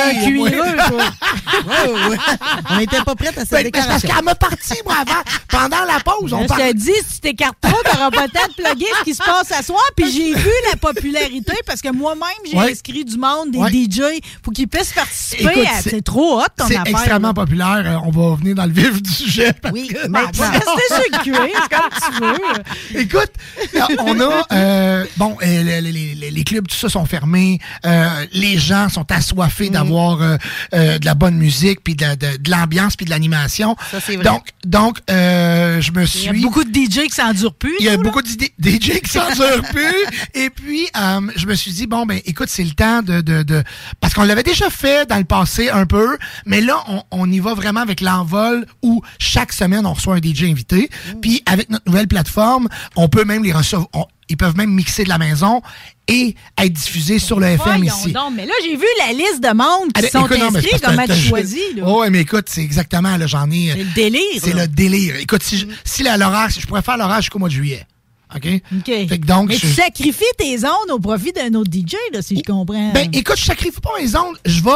[2.71, 4.09] On n'était pas prêts à cette Ben, ben, parce déclaration.
[4.09, 5.23] qu'elle m'a parti, moi, avant.
[5.49, 6.61] Pendant la pause, on Je parle.
[6.69, 9.23] te dis, si tu t'écartes trop, t'auras pas le temps de plugger ce qui se
[9.23, 9.83] passe à soir.
[9.97, 12.73] Puis j'ai vu la popularité parce que moi-même, j'ai Ouais.
[12.73, 13.71] inscrit du monde, des Ouais.
[13.71, 14.01] DJ,
[14.43, 15.45] pour qu'ils puissent participer.
[15.83, 16.93] C'est- C'est trop hot, ton C'est affaire.
[16.95, 17.35] extrêmement là.
[17.35, 17.83] populaire.
[17.87, 19.53] Euh, On va venir dans le vif du sujet.
[19.61, 19.97] parce Oui, que-.
[20.07, 20.41] On va rester
[20.89, 21.25] sur c'est
[21.71, 22.21] comme tu
[22.95, 23.01] veux.
[23.01, 23.31] Écoute,
[23.75, 27.59] euh, on a euh, bon, les, les- les- clubs, tout ça sont fermés.
[27.85, 30.37] Euh, les gens sont assoiffés d'avoir euh,
[30.75, 33.77] euh, de la bonne musique, puis de, de- de l'ambiance, puis de l'animation.
[33.91, 34.25] Ça, c'est vrai.
[34.25, 36.41] Donc, donc, je me Il y a suis.
[36.43, 37.75] beaucoup de DJ qui s'endurent plus.
[37.81, 40.05] Il y a beaucoup de DJ qui s'endurent plus.
[40.35, 40.87] Et puis,
[41.37, 43.21] je me suis dit, bon, ben, écoute, c'est le temps de...
[43.21, 43.63] de, de-
[44.01, 47.39] Parce qu'on l'avait déjà fait dans le passé un peu, mais là, on, on y
[47.41, 50.91] va vraiment avec l'envol où chaque semaine, on reçoit un DJ invité.
[51.23, 53.89] Puis, avec notre nouvelle plateforme, on peut même les recevoir...
[54.29, 55.63] ils peuvent même mixer de la maison
[56.09, 58.13] et être diffusés sur le FM ici.
[58.13, 60.81] donc, mais là, j'ai vu la liste de monde qui Allez, sont écoute, non, inscrits.
[60.83, 61.83] Comment que tu là?
[61.87, 63.71] Oh, mais écoute, c'est exactement, là, j'en ai...
[63.73, 64.41] C'est le délire.
[64.41, 65.17] C'est le délire.
[65.17, 67.87] Écoute, si, je- si l'horaire, je pourrais faire l'horaire jusqu'au mois de juillet.
[68.35, 68.47] OK?
[68.79, 68.85] OK.
[68.87, 72.23] Fait que donc, mais je- tu sacrifies tes ondes au profit d'un autre DJ, là,
[72.23, 72.93] si je comprends.
[72.93, 74.37] Ben, écoute, je sacrifie pas mes ondes.
[74.45, 74.71] Je vais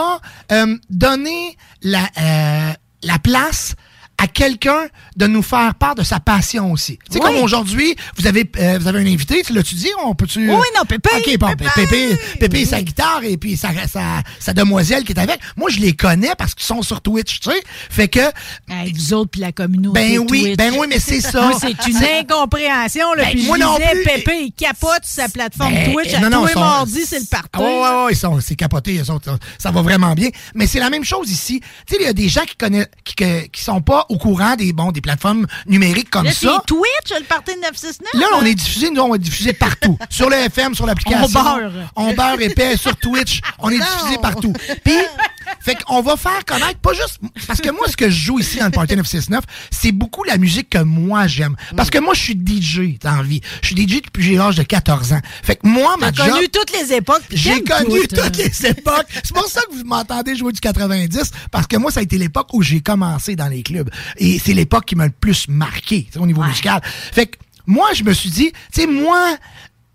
[0.53, 2.73] euh, donner la, euh,
[3.03, 3.75] la place
[4.23, 4.87] à quelqu'un
[5.17, 6.99] de nous faire part de sa passion aussi.
[7.11, 7.25] Tu sais, Oui.
[7.35, 9.89] comme aujourd'hui, vous avez, euh, vous avez un invité, tu l'as-tu dit?
[10.05, 10.51] On peut-tu...
[10.51, 11.71] Oui, non, Pépé, OK, bon, Pépé.
[11.75, 15.41] Pépé, Pépé, sa guitare et puis sa, sa, sa demoiselle qui est avec.
[15.57, 17.63] Moi, je les connais parce qu'ils sont sur Twitch, tu sais.
[17.89, 18.21] Fait que...
[18.69, 20.01] Hey, vous autres, puis la communauté.
[20.01, 20.57] Ben oui, Twitch.
[20.57, 21.43] ben oui, mais c'est ça.
[21.49, 23.13] Moi, c'est une incompréhension.
[23.15, 24.03] Là, Ben, puis moi je non disais, plus.
[24.05, 26.13] Pépé, il capote sur sa plateforme Ben, Twitch.
[26.13, 27.49] non, À non, tous les ils sont- mardis, c'est le party.
[27.55, 30.29] Ah, ouais, ouais, ouais, ils sont- c'est capoté, eux autres, ça va vraiment bien.
[30.55, 31.61] Mais c'est la même chose ici.
[31.87, 34.57] Tu sais, il y a des gens qui connaissent, qui, qui sont pas au courant
[34.57, 36.63] des, bon, des plateformes numériques comme Là, ça.
[36.67, 38.15] Twitch, le party de 969.
[38.15, 38.45] Là, on hein?
[38.45, 39.97] est diffusé, nous, on est diffusé partout.
[40.11, 41.27] sur le FM, sur l'application.
[41.41, 41.73] On beurre.
[41.97, 43.41] On beurre épais sur Twitch.
[43.61, 44.53] On est diffusé partout.
[44.85, 44.95] Puis,
[45.61, 47.19] fait qu'on va faire connaître, pas juste.
[47.47, 50.39] Parce que moi, ce que je joue ici dans le Party 969, c'est beaucoup la
[50.39, 51.57] musique que moi j'aime.
[51.77, 53.41] Parce que moi, je suis DJ dans la vie.
[53.63, 55.21] Je suis DJ depuis que j'ai l'âge de 14 ans.
[55.43, 56.29] Fait que moi, ma job.
[56.29, 57.23] connu toutes les époques.
[57.31, 59.07] J'ai connu tout, toutes les époques.
[59.23, 62.19] C'est pour ça que vous m'entendez jouer du 90, parce que moi, ça a été
[62.19, 63.91] l'époque où j'ai commencé dans les clubs.
[64.17, 66.81] Et c'est l'époque qui m'a le plus marqué au niveau musical.
[66.85, 69.37] Fait que moi, je me suis dit, tu sais, moi,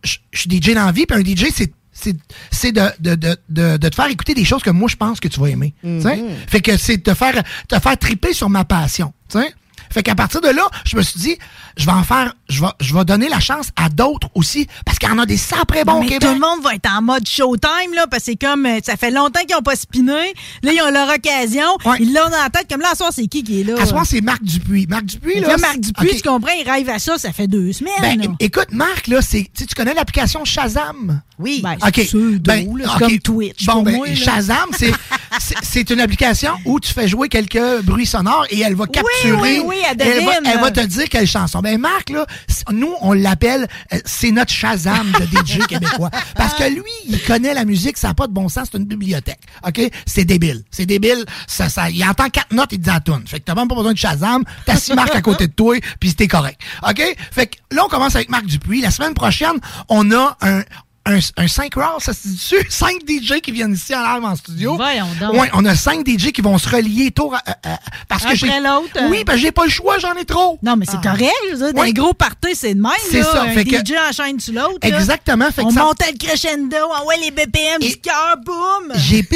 [0.03, 2.15] je je suis DJ dans la vie, puis un DJ, c'est c'est
[2.51, 5.19] c'est de, de, de, de, de te faire écouter des choses que moi je pense
[5.19, 5.73] que tu vas aimer.
[5.81, 6.23] tu sais.
[6.47, 9.13] Fait que c'est de te faire te faire triper sur ma passion.
[9.31, 9.53] tu sais.
[9.91, 11.37] Fait qu'à partir de là, je me suis dit,
[11.77, 14.97] je vais en faire, je vais, je vais donner la chance à d'autres aussi, parce
[14.99, 17.01] qu'il y en a des saprés bons Non, mais tout le monde va être en
[17.01, 20.33] mode showtime, là, parce que c'est comme, euh, ça fait longtemps qu'ils n'ont pas spiné.
[20.63, 21.77] Là, ils ont leur occasion.
[21.99, 22.67] Ils l'ont dans la tête.
[22.69, 23.75] Comme là, à soir, c'est qui qui est là?
[23.79, 24.87] À ce moment, c'est Marc Dupuis.
[24.89, 25.49] Marc Dupuis, là.
[25.49, 27.93] Là, Marc Dupuis, tu comprends, il rêve à ça, ça fait deux semaines.
[28.01, 28.27] Ben, là.
[28.39, 29.45] écoute, Marc, là, tu
[29.75, 31.21] connais l'application Shazam?
[31.37, 31.61] Oui.
[31.63, 31.91] Ben, OK.
[31.95, 32.67] c'est pseudo, Ben,
[32.97, 33.65] comme Twitch.
[33.65, 34.13] Bon, ben, moi.
[34.13, 34.91] Shazam, c'est,
[35.39, 39.59] c'est, c'est une application où tu fais jouer quelques bruits sonores et elle va capturer.
[39.59, 40.51] oui, oui, elle et elle, va, devine.
[40.53, 41.59] elle va te dire quelle chanson.
[41.59, 42.25] Ben, Marc, là,
[42.71, 46.09] nous, on l'appelle, euh, c'est notre Shazam de DJ québécois.
[46.35, 48.85] Parce que lui, il connaît la musique, ça n'a pas de bon sens, c'est une
[48.85, 49.39] bibliothèque.
[49.67, 49.81] OK?
[50.05, 50.63] C'est débile.
[50.71, 51.25] C'est débile.
[51.47, 53.23] Ça, ça, il entend quatre notes, il te dit à la toune.
[53.27, 54.43] Fait que t'as même pas besoin de Shazam.
[54.65, 56.61] T'as six Marc à côté de toi, puis c'était correct.
[56.87, 57.01] OK?
[57.31, 58.81] Fait que là, on commence avec Marc Dupuis.
[58.81, 59.55] La semaine prochaine,
[59.89, 60.61] on a un,
[61.05, 62.65] un, un 5 rounds, ça se dit dessus?
[62.69, 64.75] 5 DJ qui viennent ici en live en studio.
[64.75, 65.33] Voyons donc.
[65.33, 68.33] Ouais, on a 5 DJ qui vont se relier tour à, à- à- parce que
[68.33, 69.07] Après j'ai l'autre, euh.
[69.09, 70.57] Oui, parce que j'ai pas le choix, j'en ai trop.
[70.63, 71.31] Non, mais c'est correct.
[71.49, 71.87] Je veux dire, dans Ouais.
[71.87, 72.91] les gros parties, c'est de même.
[73.09, 73.25] C'est là.
[73.31, 74.79] ça, Un fait que- DJ enchaîne sur l'autre.
[74.81, 76.75] Exactement, fait que On ça- montait le crescendo.
[76.95, 78.93] Ah ouais, les BPM du cœur, boum.
[78.95, 79.27] J'ai,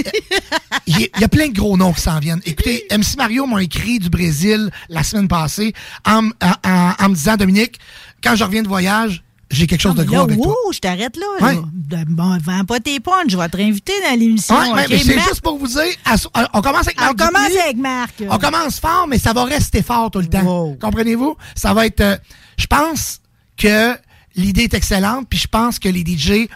[0.87, 2.41] il y a plein de gros noms qui s'en viennent.
[2.45, 5.73] Écoutez, MC Mario m'a écrit du Brésil la semaine passée
[6.05, 7.79] en, m- en- en- en me disant, Dominique,
[8.23, 10.47] quand je reviens de voyage, j'ai quelque chose de gros là, avec toi.
[10.65, 11.25] wow, je t'arrête là.
[11.47, 11.55] Ouais.
[11.91, 12.03] là.
[12.07, 13.29] Bon, vends pas tes punches.
[13.29, 14.55] Je vais te réinviter dans l'émission.
[14.73, 15.27] Ouais, mais c'est Marc?
[15.29, 17.59] juste pour vous dire, euh, on commence avec On Marc commence Dupuis.
[17.61, 18.23] avec Marc.
[18.29, 20.75] On commence fort, mais ça va rester fort tout le temps.
[20.79, 21.35] Comprenez-vous?
[21.55, 22.01] Ça va être.
[22.01, 22.17] euh,
[22.57, 23.21] je pense
[23.57, 23.95] que
[24.35, 26.47] l'idée est excellente, puis je pense que les DJ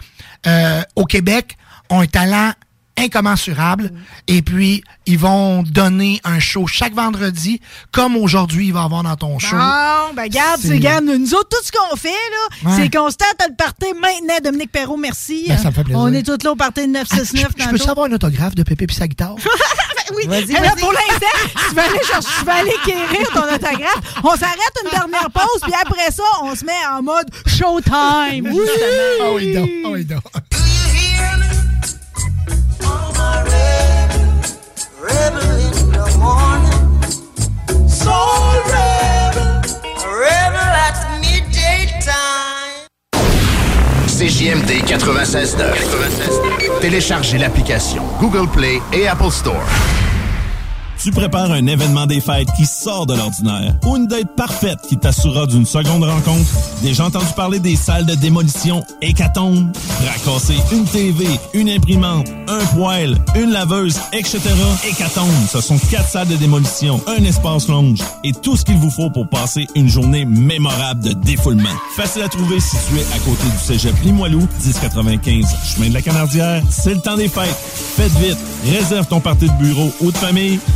[0.46, 1.56] euh, au Québec
[1.90, 2.52] ont un talent
[2.98, 3.92] incommensurable.
[4.28, 7.60] Et puis, ils vont donner un show chaque vendredi,
[7.92, 9.56] comme aujourd'hui, il va y avoir dans ton show.
[9.56, 12.76] Bon, ben regarde, C'est- c'est regarde, nous autres, tout ce qu'on fait, là, Ouais.
[12.76, 14.34] c'est qu'on se tente à le party maintenant.
[14.42, 15.44] Dominique Perrault, merci.
[15.48, 16.00] Ben, ça me fait plaisir.
[16.00, 18.86] On est tous là au party de 969 Je peux savoir un autographe de Pépé
[18.88, 19.34] et sa guitare?
[20.16, 20.26] oui.
[20.26, 20.80] Vas-y, Alors, vas-y.
[20.80, 24.00] pour l'instant, tu vas aller chercher, tu vas aller quérir ton autographe.
[24.22, 28.48] On s'arrête une dernière pause, puis après ça, on se met en mode showtime.
[28.52, 28.66] Oui!
[29.20, 29.70] Ah oui, donc.
[29.84, 30.22] Ah oui, donc.
[44.06, 45.56] CJMD 96.9.
[45.56, 46.40] 96
[46.80, 49.62] Téléchargez l'application Google Play et Apple Store.
[50.98, 54.96] Tu prépares un événement des fêtes qui sort de l'ordinaire ou une date parfaite qui
[54.96, 56.48] t'assurera d'une seconde rencontre?
[56.82, 59.70] Déjà entendu parler des salles de démolition Hécatombe?
[60.06, 64.40] Racasser une TV, une imprimante, un poêle, une laveuse, etc.
[64.88, 68.90] Hécatombe, ce sont quatre salles de démolition, un espace longe et tout ce qu'il vous
[68.90, 71.68] faut pour passer une journée mémorable de défoulement.
[71.96, 76.62] Facile à trouver situé à côté du cégep Limoilou, 1095 chemin de la Canardière.
[76.70, 77.56] C'est le temps des fêtes.
[77.96, 80.58] Faites vite, réserve ton parti de bureau ou de famille.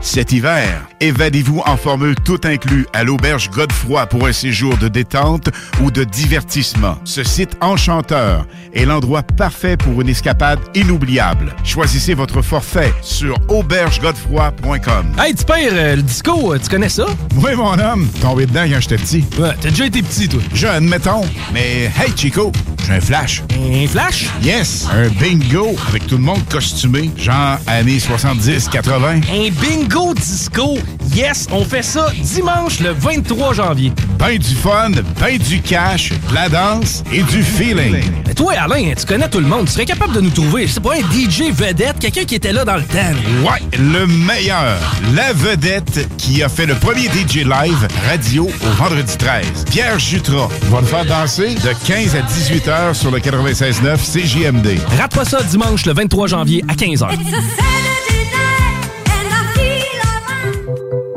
[0.00, 5.48] Cet hiver, évadez-vous en formule tout inclus à l'auberge Godefroy pour un séjour de détente
[5.82, 6.96] ou de divertissement.
[7.04, 11.54] Ce site enchanteur est l'endroit parfait pour une escapade inoubliable.
[11.64, 15.06] Choisissez votre forfait sur aubergegodefroy.com.
[15.18, 17.06] Hey, tu pères, euh, le disco, euh, tu connais ça?
[17.36, 19.24] Oui, mon homme, tombé dedans quand j'étais petit.
[19.38, 20.40] Ouais, t'as déjà été petit, toi.
[20.54, 21.22] Jeune, mettons.
[21.52, 22.52] Mais hey, Chico,
[22.86, 23.42] j'ai un flash.
[23.52, 24.26] Un flash?
[24.42, 29.22] Yes, un bingo avec tout le monde costumé, genre années 70-80.
[29.30, 30.78] Un bingo disco.
[31.14, 33.92] Yes, on fait ça dimanche le 23 janvier.
[34.18, 34.90] Ben du fun,
[35.20, 38.02] ben du cash, de la danse et du feeling.
[38.36, 39.64] Toi, Alain, tu connais tout le monde.
[39.64, 42.66] Tu serais capable de nous trouver, c'est pas un DJ vedette, quelqu'un qui était là
[42.66, 43.14] dans le temps.
[43.42, 44.78] Ouais, le meilleur.
[45.14, 49.64] La vedette qui a fait le premier DJ live radio au vendredi 13.
[49.70, 54.80] Pierre Jutras va le faire danser de 15 à 18 heures sur le 96.9 CJMD.
[54.98, 57.08] Rate pas ça dimanche le 23 janvier à 15h.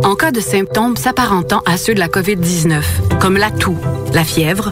[0.04, 2.82] En cas de symptômes s'apparentant à ceux de la COVID-19,
[3.20, 3.78] comme la toux,
[4.14, 4.72] la fièvre,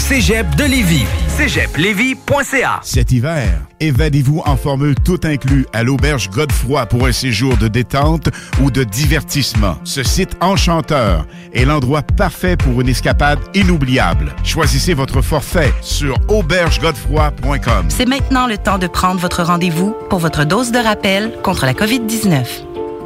[0.00, 1.04] Cégep de Lévis.
[1.28, 7.68] cégeplévis.ca Cet hiver, évadez-vous en formule tout inclus à l'auberge Godefroy pour un séjour de
[7.68, 8.30] détente
[8.62, 9.76] ou de divertissement.
[9.84, 14.34] Ce site enchanteur est l'endroit parfait pour une escapade inoubliable.
[14.42, 17.86] Choisissez votre forfait sur aubergegodefroy.com.
[17.90, 21.74] C'est maintenant le temps de prendre votre rendez-vous pour votre dose de rappel contre la
[21.74, 22.69] COVID-19.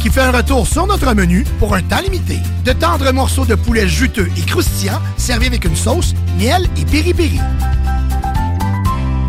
[0.00, 2.38] qui fait un retour sur notre menu pour un temps limité.
[2.64, 7.38] De tendres morceaux de poulet juteux et croustillants servis avec une sauce, miel et piri-piri.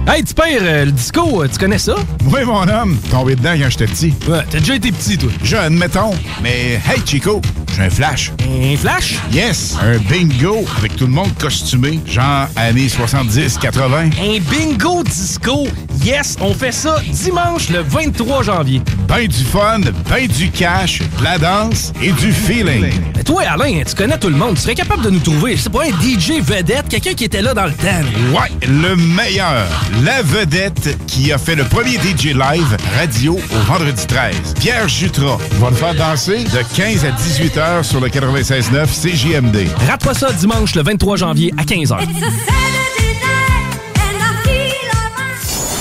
[0.08, 1.96] Hey, tu pères, euh, le disco, euh, tu connais ça?
[2.26, 2.98] Oui, mon homme.
[3.12, 4.14] Tombé dedans quand j'étais petit.
[4.28, 5.30] Ouais, t'as déjà été petit, toi.
[5.44, 6.12] Jeune, mettons.
[6.42, 7.40] Mais hey, Chico,
[7.76, 8.32] j'ai un flash.
[8.42, 9.16] Un flash?
[9.32, 14.12] Yes, un bingo avec tout le monde costumé, genre années 70-80.
[14.20, 15.68] Un bingo disco.
[16.04, 18.82] Yes, on fait ça dimanche le 23 janvier.
[19.08, 22.92] Ben du fun, ben du cash, de la danse et du feeling.
[23.16, 24.56] Mais toi, Alain, tu connais tout le monde.
[24.56, 27.54] Tu serais capable de nous trouver, c'est pas un DJ vedette, quelqu'un qui était là
[27.54, 27.88] dans le temps.
[28.34, 29.68] Ouais, le meilleur.
[30.04, 34.56] La vedette qui a fait le premier DJ live radio au vendredi 13.
[34.60, 36.44] Pierre Jutras va le faire danser?
[36.44, 39.68] De 15 à 18 heures sur le 96.9 CJMD.
[39.88, 42.00] Rate pas ça dimanche le 23 janvier à 15h.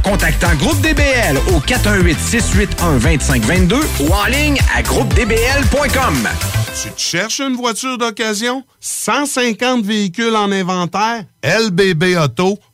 [0.00, 6.28] contactant Groupe DBL au 418-681-2522 ou en ligne à groupedbl.com.
[6.82, 8.64] Tu te cherches une voiture d'occasion?
[8.80, 11.24] 150 véhicules en inventaire?
[11.42, 12.73] lbbauto.com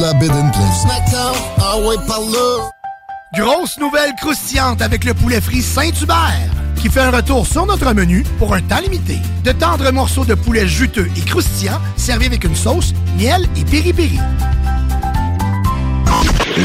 [0.01, 0.13] la.
[3.37, 6.49] Grosse nouvelle croustillante avec le poulet frit Saint-Hubert
[6.81, 9.19] qui fait un retour sur notre menu pour un temps limité.
[9.43, 14.19] De tendres morceaux de poulet juteux et croustillants servis avec une sauce, miel et piri-piri.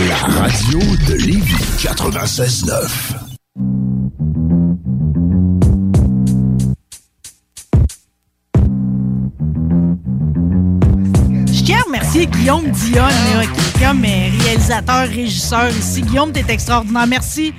[0.09, 3.26] La radio de Lévis 96.9.
[11.67, 16.01] Je tiens à remercier Guillaume Dionne, là, qui est comme euh, réalisateur, régisseur ici.
[16.03, 17.09] Guillaume, t'es extraordinaire.
[17.09, 17.53] Merci.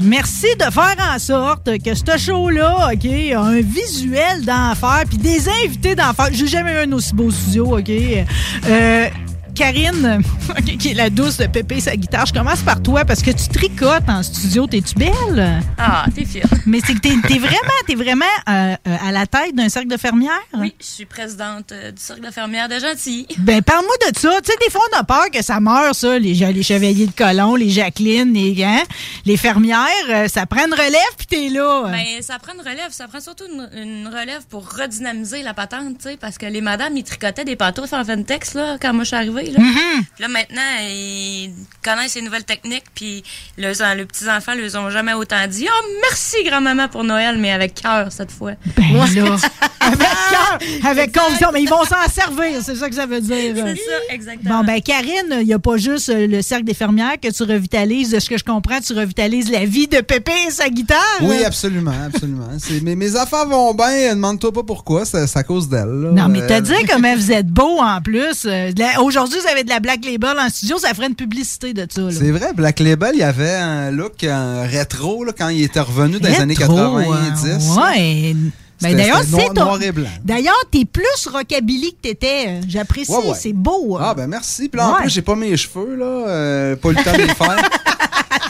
[0.00, 5.50] Merci de faire en sorte que ce show-là, OK, a un visuel d'enfer, puis des
[5.66, 6.28] invités d'enfer.
[6.32, 7.90] J'ai jamais eu un aussi beau studio, OK?
[7.90, 9.08] Euh,
[9.58, 10.22] Karine,
[10.78, 13.48] qui est la douce de Pépé sa guitare, je commence par toi parce que tu
[13.48, 14.68] tricotes en studio.
[14.68, 15.60] T'es-tu belle?
[15.76, 16.46] Ah, t'es fière.
[16.64, 19.96] Mais c'est que t'es, vraiment, t'es vraiment euh, euh, à la tête d'un cercle de
[19.96, 20.30] fermières?
[20.54, 23.26] Oui, je suis présidente euh, du cercle de fermières de Gentilly.
[23.38, 24.40] Ben, parle-moi de ça.
[24.44, 27.12] Tu sais, des fois, on a peur que ça meure, ça, les, les chevaliers de
[27.12, 28.84] colon, les Jacqueline, les, hein,
[29.24, 30.28] les fermières.
[30.28, 31.88] ça prend une relève, puis t'es là.
[31.90, 32.90] Ben, ça prend une relève.
[32.90, 36.60] Ça prend surtout une, une relève pour redynamiser la patente, tu sais, parce que les
[36.60, 39.60] madames, ils tricotaient des pantoufles en Ventex, là, quand moi je suis arrivée, là.
[39.60, 40.04] Mhm.
[40.14, 41.52] Puis là, maintenant, ils
[41.82, 43.22] connaissent les nouvelles techniques, puis
[43.56, 47.74] les, les petits-enfants, ils ont jamais autant dit «Oh, merci, grand-maman, pour Noël, mais avec
[47.74, 48.52] cœur, cette fois.
[48.76, 49.04] Ben là,
[49.80, 50.58] avec cœur,
[50.90, 53.54] avec conviction, mais ils vont s'en servir, c'est ça que ça veut dire.
[53.56, 54.58] C'est ça, exactement.
[54.58, 57.42] Bon, ben Karine, il n'y a pas juste euh, le cercle des fermières que tu
[57.42, 58.10] revitalises.
[58.10, 60.98] De ce que je comprends, tu revitalises la vie de Pépé et sa guitare.
[61.22, 62.48] Oui, absolument, absolument.
[62.82, 65.88] Mais mes affaires vont bien, euh, demande-toi pas pourquoi, c'est à cause d'elle.
[65.88, 68.46] Non, mais Euh, t'as dit comment vous êtes beau en plus.
[69.00, 72.02] Aujourd'hui, vous avez de la Black Label en studio, ça ferait une publicité de ça.
[72.10, 76.18] C'est vrai, Black Label, il y avait un look rétro là, quand il était revenu
[76.20, 77.44] dans les années Rétro, 90.
[77.46, 78.36] euh, ouais.
[78.80, 80.08] Ben d'ailleurs, c'est noir et blanc.
[80.24, 82.44] D'ailleurs, t'es plus rockabilly que t'étais.
[82.46, 83.36] euh, J'apprécie, Ouais, ouais.
[83.40, 83.98] c'est beau.
[84.00, 84.68] Ah, ben merci.
[84.68, 85.00] Puis là, en Ouais.
[85.02, 86.04] plus, j'ai pas mes cheveux, là.
[86.04, 87.56] euh, pas le temps de les faire.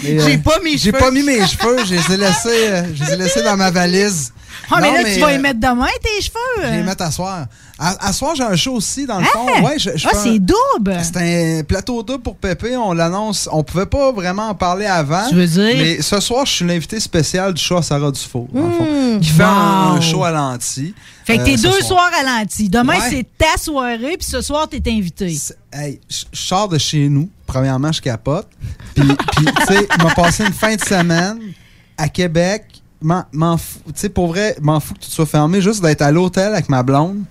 [0.04, 0.98] Euh, J'ai pas mes J'ai cheveux.
[0.98, 1.78] pas mis mes cheveux.
[1.84, 4.32] Je les ai laissés, euh, je les ai laissés dans ma valise.
[4.70, 6.34] Ah, mais Non, là, tu vas euh, y mettre demain tes cheveux.
[6.58, 6.84] Je vais les euh.
[6.84, 7.46] mettre à soir.
[7.78, 9.28] À, à soir, j'ai un show aussi, dans le Hein?
[9.32, 9.64] fond.
[9.64, 10.98] Ouais, je, je Ah, c'est double.
[11.02, 11.16] C'est
[11.60, 12.76] un plateau double pour Pépé.
[12.76, 13.48] On l'annonce.
[13.52, 15.28] On pouvait pas vraiment en parler avant.
[15.28, 15.74] Tu veux dire?
[15.76, 18.84] Mais ce soir, je suis l'invité spécial du show à Sarah Dufault, dans le fond,
[18.84, 20.94] Mmh, qui fait un, show à l'anti.
[21.24, 22.10] Fait que t'es euh, deux soir.
[22.10, 22.68] soirs à l'anti.
[22.68, 23.10] Demain, Ouais.
[23.10, 25.34] c'est ta soirée, puis ce soir, t'es invité.
[25.72, 27.28] Hey, je sors de chez nous.
[27.46, 28.48] Premièrement, je capote.
[28.94, 29.04] Puis,
[29.36, 31.38] puis, tu sais, m'a passé une fin de semaine
[31.96, 32.64] à Québec.
[33.00, 33.78] M'en fous.
[33.86, 35.60] Tu sais, pour vrai, m'en fous que tu sois fermé.
[35.60, 37.22] Juste d'être à l'hôtel avec ma blonde,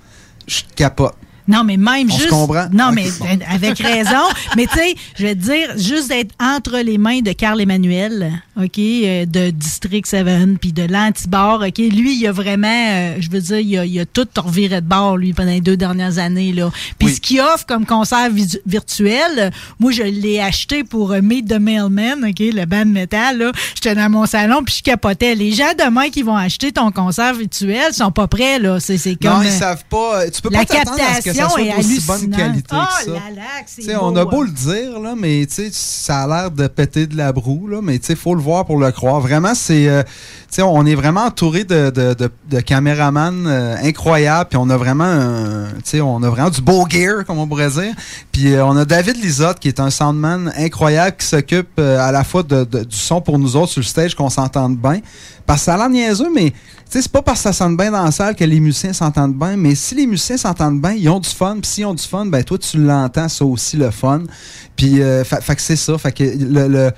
[0.48, 1.16] je capote.
[1.48, 2.30] Non, mais même On juste.
[2.30, 2.68] comprend?
[2.74, 3.26] Non, mais bon.
[3.26, 4.24] euh, avec raison.
[4.56, 8.42] mais tu sais, je vais te dire, juste d'être entre les mains de Carl Emmanuel,
[8.58, 10.26] OK, euh, de District 7,
[10.60, 14.00] puis de l'anti-bar, OK, lui, il a vraiment, euh, je veux dire, il a, il
[14.00, 16.70] a tout reviré de bord, lui, pendant les deux dernières années, là.
[17.00, 18.30] Puis ce qu'il offre comme concert
[18.66, 23.52] virtuel, moi, je l'ai acheté pour euh, Meet the Mailman, OK, le band metal, là.
[23.76, 25.36] J'étais dans mon salon, puis je capotais.
[25.36, 28.80] Les gens demain qui vont acheter ton concert virtuel sont pas prêts, là.
[28.80, 29.38] C'est c'est comme...
[29.38, 30.30] Non, ils savent pas.
[30.30, 33.12] Tu peux pas t'attendre à ce que ça soit est d'aussi bonne qualité Oh que
[33.12, 33.20] ça.
[34.02, 34.26] on a hein.
[34.26, 37.68] beau le dire, là, mais tu sais, ça a l'air de péter de la broue,
[37.68, 39.20] là, mais il faut le voir pour le croire.
[39.22, 39.88] Vraiment, c'est.
[39.88, 44.58] euh, tu sais, on est vraiment entouré de, de, de, de caméramans euh, incroyables, puis
[44.58, 47.70] on a vraiment un- tu sais, on a vraiment du beau gear, comme on pourrait
[47.70, 47.94] dire.
[48.32, 52.12] Puis euh, on a David Lisotte, qui est un soundman incroyable, qui s'occupe euh, à
[52.12, 55.00] la fois de, de- du son pour nous autres sur le stage, qu'on s'entende bien.
[55.48, 56.54] Parce que ça a l'air niaiseux, mais
[56.90, 59.56] c'est pas parce que ça sonne bien dans la salle que les musiciens s'entendent bien,
[59.58, 61.58] mais si les musiciens s'entendent bien, ils ont du fun.
[61.62, 64.24] Puis s'ils ont du fun, ben toi, tu l'entends, ça aussi, le fun.
[64.76, 65.94] Puis, euh, fa- fait que c'est ça.
[66.12, 66.68] Que le.
[66.68, 66.92] le-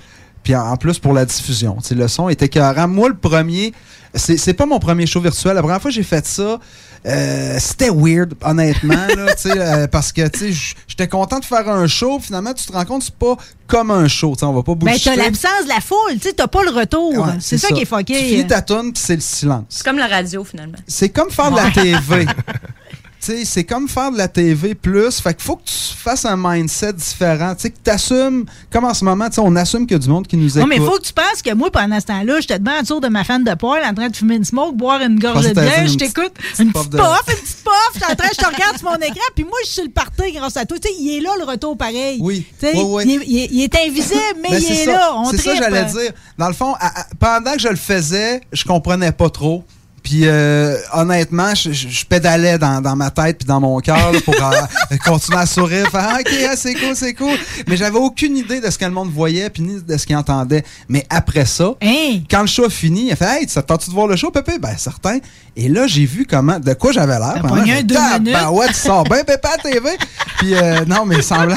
[0.44, 1.76] puis en plus pour la diffusion.
[1.82, 2.88] Tu sais, le son était écœurant.
[2.88, 3.72] Moi, le premier,
[4.16, 5.54] c'est pas mon premier show virtuel.
[5.54, 6.60] La première fois que j'ai fait ça,
[7.06, 10.54] euh, c'était weird, honnêtement, là, tu euh, parce que tu
[10.88, 12.20] j'étais content de faire un show.
[12.20, 14.34] Finalement, tu te rends compte, c'est pas comme un show.
[14.36, 15.12] tu sais, On va pas Ben, bullshiter.
[15.16, 17.14] t'as l'absence de la foule, tu sais, t'as pas le retour.
[17.18, 18.16] Ouais, c'est ça, qui est Tu fucké.
[18.16, 19.64] finis ta tune, puis c'est le silence.
[19.70, 20.78] C'est comme la radio, finalement.
[20.88, 22.26] C'est comme faire de la TV.
[23.22, 25.20] Sais, c'est comme faire de la TV plus.
[25.20, 27.54] Fait qu'il faut que tu fasses un mindset différent.
[27.54, 30.00] Tu sais, que tu assumes, comme en ce moment, tu sais, on assume qu'il y
[30.00, 30.62] a du monde qui nous écoute.
[30.62, 33.02] Non, mais il faut que tu penses que moi, pendant ce temps-là, j'étais devant autour
[33.02, 35.54] de ma fan de poil en train de fumer une smoke, boire une gorge de
[35.54, 35.86] bière.
[35.88, 36.32] Je t'écoute.
[36.60, 37.74] Une petite de- une petite puff.
[37.94, 39.90] Je suis en train, je te regarde sur mon écran, puis moi, je suis le
[39.90, 40.78] party grâce à toi.
[40.80, 42.20] Tu sais, il est là, le retour pareil.
[42.22, 42.46] Oui.
[42.60, 43.04] Tu sais, Oui, oui.
[43.06, 45.12] Il, est, il est- il est invisible, mais Ben, il est là.
[45.16, 46.12] On C'est ça j'allais dire.
[46.38, 49.66] Dans le fond, à- à- pendant que je le faisais, je comprenais pas trop.
[50.04, 54.98] Puis euh, honnêtement, je, pédalais dans, dans ma tête puis dans mon cœur pour euh,
[55.06, 57.38] continuer à sourire, faire Ah, OK, ah, c'est cool, c'est cool.
[57.68, 60.16] Mais j'avais aucune idée de ce que le monde voyait puis ni de ce qu'il
[60.16, 60.64] entendait.
[60.88, 61.76] Mais après ça,
[62.30, 64.16] quand le show a fini, il a fait Hey, ça te tente de voir le
[64.16, 64.58] show, Pépé?
[64.60, 65.20] Ben certain.
[65.56, 67.44] Et là, j'ai vu comment de quoi j'avais l'air.
[68.34, 69.90] Ben ouais, tu sors bien Pépé à TV.
[70.38, 71.56] Puis euh, non, mais semblant.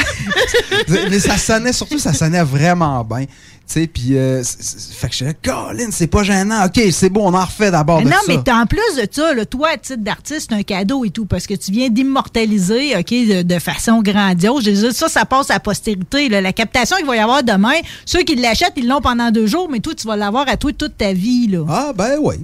[0.88, 3.26] mais ça sonnait, surtout, ça sonnait vraiment bien.
[3.66, 6.66] Tu sais, puis, euh, fait que je disais, Colin, c'est pas gênant.
[6.66, 8.02] OK, c'est bon, on en refait d'abord.
[8.02, 11.10] Non, mais en plus de ça, là, toi, à titre d'artiste, c'est un cadeau et
[11.10, 14.90] tout, parce que tu viens d'immortaliser, OK, de, de façon grandiose.
[14.92, 16.28] Ça, ça passe à la postérité.
[16.28, 16.40] là.
[16.40, 17.74] La captation qu'il va y avoir demain,
[18.04, 20.72] ceux qui l'achètent, ils l'ont pendant deux jours, mais toi, tu vas l'avoir à toi
[20.72, 21.46] toute ta vie.
[21.48, 21.64] Là.
[21.68, 22.36] Ah, ben oui.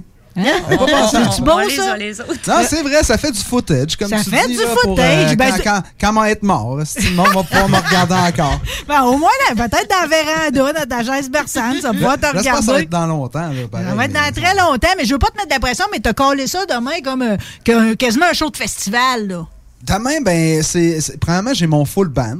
[0.43, 1.41] J'avais pas pensé à C'est-tu ça.
[1.41, 1.91] bon, On ça?
[1.93, 2.33] a, les autres.
[2.47, 4.81] Non, c'est vrai, ça fait du footage, comme Ça tu fait dis, du là, pour,
[4.91, 8.13] footage, euh, ben, quand, c'est- quand, être mort, si le monde va pouvoir me regarder
[8.15, 8.59] encore.
[8.87, 12.25] Ben, au moins, là, peut-être dans la véranda, dans ta chaise berçante, ça va te
[12.25, 12.81] J'espère que ça va regarder.
[12.83, 13.39] être dans longtemps.
[13.49, 15.53] Là, pareil, Ça va être dans très longtemps, mais je veux pas te mettre de
[15.53, 19.27] la pression, mais t'as collé ça demain comme euh, que- quasiment un show de festival.
[19.27, 19.45] Là.
[19.83, 20.99] Demain, ben, c'est.
[21.01, 22.37] c'est- Premièrement, j'ai mon full band.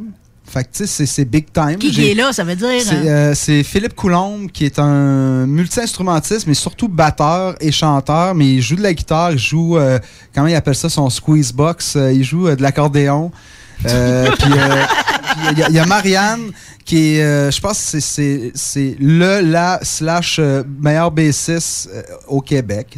[0.50, 1.78] Fait que, tu sais, c'est- big time.
[1.78, 2.82] Qui, est là, ça veut dire?
[2.82, 3.06] C'est hein?
[3.06, 8.34] euh, c'est Philippe Coulombe qui est un multi-instrumentiste, mais surtout batteur et chanteur.
[8.36, 10.00] Mais il joue de la guitare, il joue, euh,
[10.34, 11.96] comment il appelle ça, son squeeze box.
[11.96, 13.32] euh, il joue de l'accordéon.
[13.84, 13.90] Puis
[15.70, 16.52] il y a- Marianne
[16.86, 22.42] qui est, euh, je pense, c'est- c'est le la slash euh, meilleur bassiste euh, au
[22.42, 22.96] Québec.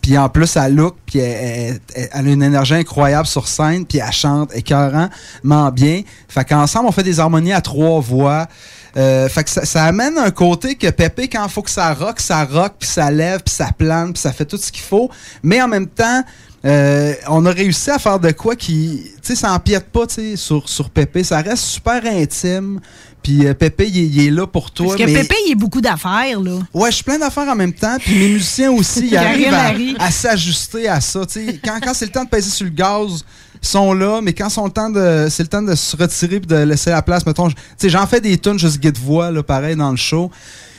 [0.00, 1.80] Puis en plus, elle look, puis elle,
[2.12, 6.02] a une énergie incroyable sur scène, puis elle chante écœurantement bien.
[6.28, 8.46] Fait qu'ensemble, on fait des harmonies à trois voix.
[8.94, 12.20] Fait que ça, ça amène un côté que Pépé, quand il faut que ça rock,
[12.20, 15.10] ça rock, puis ça lève, puis ça plane, puis ça fait tout ce qu'il faut.
[15.42, 16.22] Mais en même temps,
[16.64, 20.14] euh, on a réussi à faire de quoi qui, tu sais, ça empiète pas, tu
[20.14, 21.24] sais, sur, sur Pépé.
[21.24, 22.80] Ça reste super intime.
[23.22, 24.86] Puis euh, Pépé, il, est- il est là pour toi.
[24.88, 26.58] Parce que mais- Pépé, il a beaucoup d'affaires, là.
[26.74, 27.96] Ouais, je suis plein d'affaires en même temps.
[28.00, 29.16] Puis mes musiciens aussi, ils
[29.52, 31.24] arrivent à, à s'ajuster à ça.
[31.26, 33.24] Tu sais, quand quand c'est le temps de peser sur le gaz,
[33.62, 34.20] ils sont là.
[34.22, 36.90] Mais quand sont le temps de, c'est le temps de se retirer puis de laisser
[36.90, 39.76] la place, mettons, je- tu sais, j'en fais des tunes juste guide voix, là, pareil,
[39.76, 40.30] dans le show.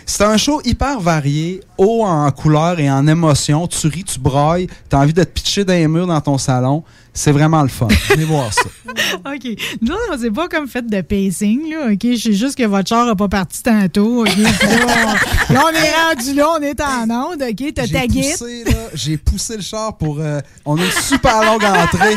[0.06, 3.68] C'est un show hyper varié, haut en couleur et en émotion.
[3.68, 6.84] Tu ris, tu brailles, t'as envie de te pitcher dans les murs dans ton salon.
[7.16, 7.88] C'est vraiment le fun.
[8.10, 8.64] Venez voir ça.
[9.34, 9.58] OK.
[9.82, 11.92] Nous, on s'est pas comme fait de pacing, là.
[11.92, 12.00] OK?
[12.04, 14.22] Je sais juste que votre char n'a pas parti tantôt.
[14.26, 14.36] OK?
[14.38, 15.16] Là,
[15.50, 17.44] on- là, on est rendu là, on est en onde.
[17.44, 17.74] OK?
[17.76, 18.32] T'as ta J'ai guide.
[18.32, 20.18] poussé, là, j'ai poussé le char pour.
[20.20, 22.16] euh, on a une super longue entrée.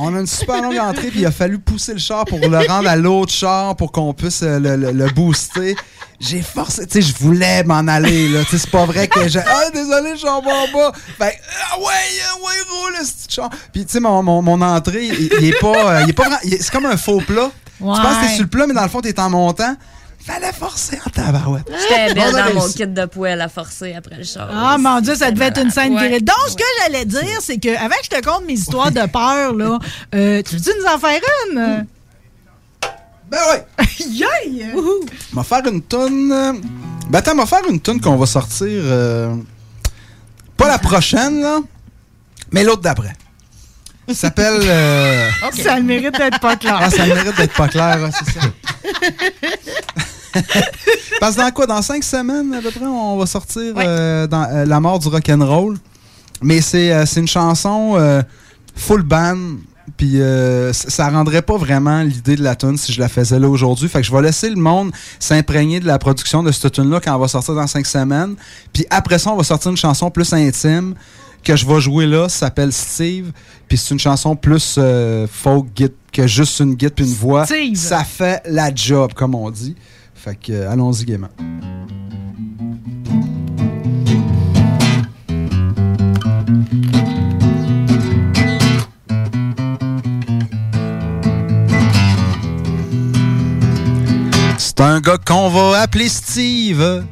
[0.00, 2.68] On a une super longue entrée, puis il a fallu pousser le char pour le
[2.68, 5.74] rendre à l'autre char pour qu'on puisse euh, le, booster.
[6.20, 8.40] J'ai forcé, tu sais, je voulais m'en aller, là.
[8.48, 9.40] C'est pas vrai que j'ai.
[9.40, 10.92] Ah, désolé, je suis en bas bas.
[11.18, 11.42] Fait que,
[11.72, 13.50] ah ouais, euh, ouais, roule, ce char.
[13.72, 15.94] Puis, tu sais, mon, mon, mon entrée, il, est pas.
[15.96, 17.50] euh, il est pas est- C'est comme un faux plat.
[17.80, 17.94] Ouais.
[17.96, 19.74] Tu penses que t'es sur le plat, mais dans le fond, t'es en montant.
[20.24, 21.70] Fallait forcer en tabarouette.
[21.88, 24.48] J'étais belle dans mon kit de poêle à forcer après le char.
[24.52, 26.08] Ah, mon Dieu, ça devait être une scène Ouais.
[26.08, 26.24] virile.
[26.24, 29.06] Donc, ce que j'allais dire, c'est que, avant que je te conte mes histoires de
[29.06, 29.78] peur, là,
[30.14, 31.20] euh, tu veux-tu nous en faire
[31.50, 31.86] une?
[33.30, 33.64] Ben ouais!
[34.06, 34.66] Yay!
[35.32, 36.32] On va faire une tonne.
[36.32, 36.52] euh,
[37.10, 38.66] Ben attends, on va faire une tonne qu'on va sortir.
[38.68, 39.34] euh,
[40.56, 41.60] Pas la prochaine, là,
[42.52, 43.12] mais l'autre d'après.
[44.08, 44.60] Ça s'appelle.
[44.62, 45.28] euh,
[45.62, 46.78] Ça a le mérite d'être pas clair.
[46.80, 48.46] Ah, ça mérite d'être pas clair, ouais, c'est ça.
[51.20, 51.66] Parce que dans quoi?
[51.66, 55.08] Dans cinq semaines, à peu près, on va sortir euh, dans euh, La mort du
[55.08, 55.76] rock'n'roll.
[56.42, 57.98] Mais c'est euh, c'est une chanson
[58.74, 59.38] full band.
[59.96, 60.20] Puis
[60.72, 63.88] ça rendrait pas vraiment l'idée de la tune si je la faisais là aujourd'hui.
[63.88, 67.00] Fait que je vais laisser le monde s'imprégner de la production de cette tune là
[67.00, 68.36] quand on va sortir dans cinq semaines.
[68.72, 70.94] Puis après ça, on va sortir une chanson plus intime
[71.42, 72.28] que je vais jouer là.
[72.28, 73.32] Ça s'appelle Steve.
[73.68, 77.44] Puis c'est une chanson plus euh, folk git que juste une git puis une voix.
[77.46, 77.76] Steve.
[77.76, 79.76] Ça fait la job, comme on dit.
[80.18, 81.28] Fait que euh, allons-y gaiement.
[94.58, 97.04] C'est un gars qu'on va appeler Steve.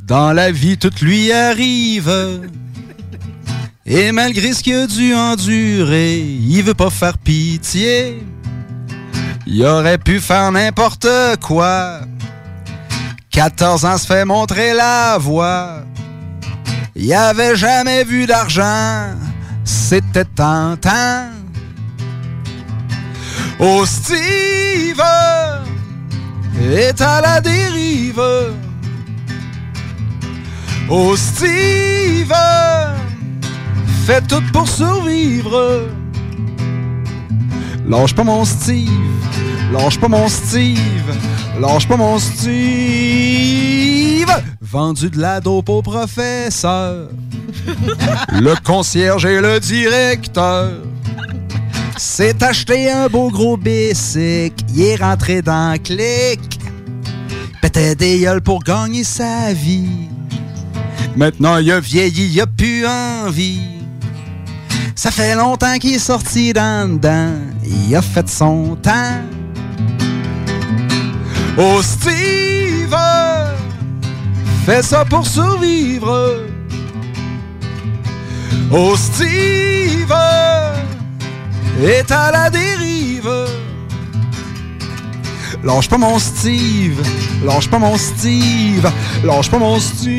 [0.00, 2.12] Dans la vie, tout lui arrive.
[3.86, 8.20] Et malgré ce qu'il a dû endurer, il veut pas faire pitié.
[9.46, 11.08] Il aurait pu faire n'importe
[11.40, 12.00] quoi.
[13.30, 15.80] 14 ans se fait montrer la voie.
[16.94, 19.16] Il avait jamais vu d'argent.
[19.64, 21.30] C'était tentant.
[23.58, 25.02] Oh, Steve
[26.60, 28.22] est à la dérive.
[30.88, 32.34] Oh, Steve
[34.06, 35.88] fait tout pour survivre.
[37.88, 38.90] Lâche pas mon Steve,
[39.72, 41.12] lâche pas mon Steve,
[41.60, 42.52] lâche pas mon Steve.
[44.60, 47.08] Vendu de la dope au professeur,
[48.40, 50.70] le concierge et le directeur.
[51.98, 56.60] C'est acheté un beau gros bicycle, il est rentré dans le clic.
[57.60, 60.08] Pétait des gueules pour gagner sa vie.
[61.16, 63.81] Maintenant il a vieilli, il a plus envie.
[64.94, 67.34] Ça fait longtemps qu'il est sorti d'en dedans.
[67.64, 69.22] Il a fait son temps.
[71.56, 72.96] Oh Steve,
[74.64, 76.46] fait ça pour survivre.
[78.70, 80.14] Oh Steve,
[81.82, 83.30] est à la dérive.
[85.62, 87.00] Lâche pas mon Steve,
[87.44, 88.90] lâche pas mon Steve,
[89.24, 90.12] lâche pas mon Steve.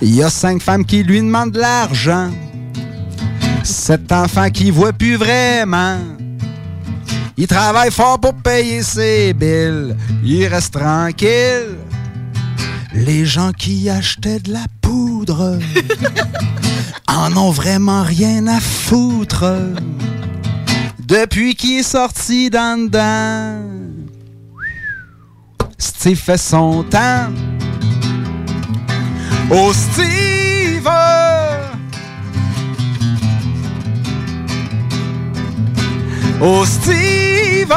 [0.00, 2.30] Il y a cinq femmes qui lui demandent de l'argent.
[3.64, 5.98] Sept enfants qui voient plus vraiment.
[7.36, 9.96] Il travaille fort pour payer ses billes.
[10.24, 11.76] Il reste tranquille.
[12.94, 15.58] Les gens qui achetaient de la poudre
[17.08, 19.44] en ont vraiment rien à foutre.
[20.98, 23.62] Depuis qu'il est sorti d'en dedans,
[25.78, 27.28] Steve fait son temps.
[29.50, 30.86] Oh Steve!
[36.40, 37.72] Oh Steve!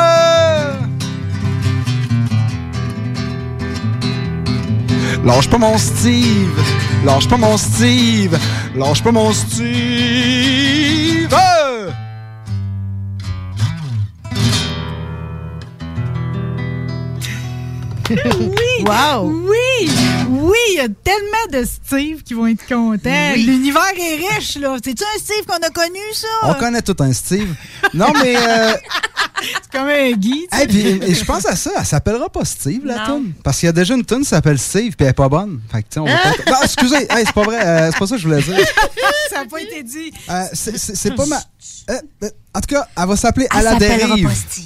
[5.23, 6.59] Lâche pas mon Steve!
[7.05, 8.37] Lâche pas mon Steve!
[8.75, 10.81] Lâche pas mon Steve
[18.39, 18.85] oui!
[18.85, 19.29] Wow!
[19.49, 19.89] Oui!
[20.29, 23.31] Oui, il y a tellement de Steve qui vont être contents.
[23.33, 23.43] Oui.
[23.43, 24.77] L'univers est riche, là.
[24.83, 26.27] C'est-tu un Steve qu'on a connu, ça?
[26.43, 27.53] On connaît tout un Steve.
[27.93, 28.35] Non, mais.
[28.37, 28.73] euh,
[29.41, 30.45] C'est comme un Guy.
[30.51, 30.61] tu sais.
[30.61, 33.33] hey, puis, et je pense à ça, elle s'appellera pas Steve, la tune.
[33.43, 35.61] Parce qu'il y a déjà une tune qui s'appelle Steve, puis elle est pas bonne.
[35.71, 37.97] Fait que, tu sais, on va pas- Non, excusez, hey, c'est pas vrai, euh, c'est
[37.99, 38.55] pas ça que je voulais dire.
[39.31, 40.11] ça n'a pas été dit.
[40.29, 41.37] Euh, c'est- pas ma.
[41.37, 44.27] en tout cas, elle va s'appeler À Elle la s'appellera dérive.
[44.27, 44.65] pas Steve.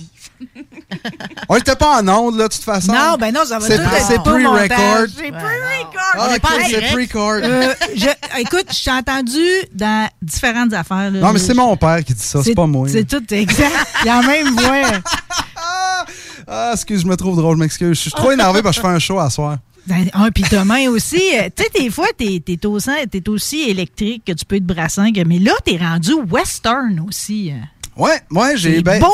[1.50, 2.92] On était pas en onde, là, de toute façon.
[2.94, 5.08] Non, ben non, ça va C'est c'est pre-record.
[5.16, 6.16] C'est pre-record.
[6.18, 6.28] Ah,
[6.70, 7.40] c'est pre-record.
[7.44, 11.12] Euh, je- écoute, je t'ai entendu dans différentes affaires.
[11.12, 11.20] là.
[11.20, 12.88] Non, mais c'est mon père qui dit ça, c'est pas moi.
[12.90, 13.74] C'est tout exact.
[14.04, 14.92] Il a même voix.
[16.48, 17.96] Ah, excuse, je me trouve drôle, je m'excuse.
[17.98, 19.58] Je suis trop énervé parce que je fais un show à soir.
[19.88, 23.64] Ben, ah, puis demain aussi, euh, tu sais, des fois, t'es es, aussi, t'es aussi
[23.70, 27.52] électrique que tu peux être brassant, que- mais là, t'es rendu western aussi.
[27.98, 28.82] Ouais, ouais, j'ai.
[28.82, 29.14] Ben, beau,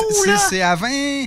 [0.50, 1.26] c'est- à 20.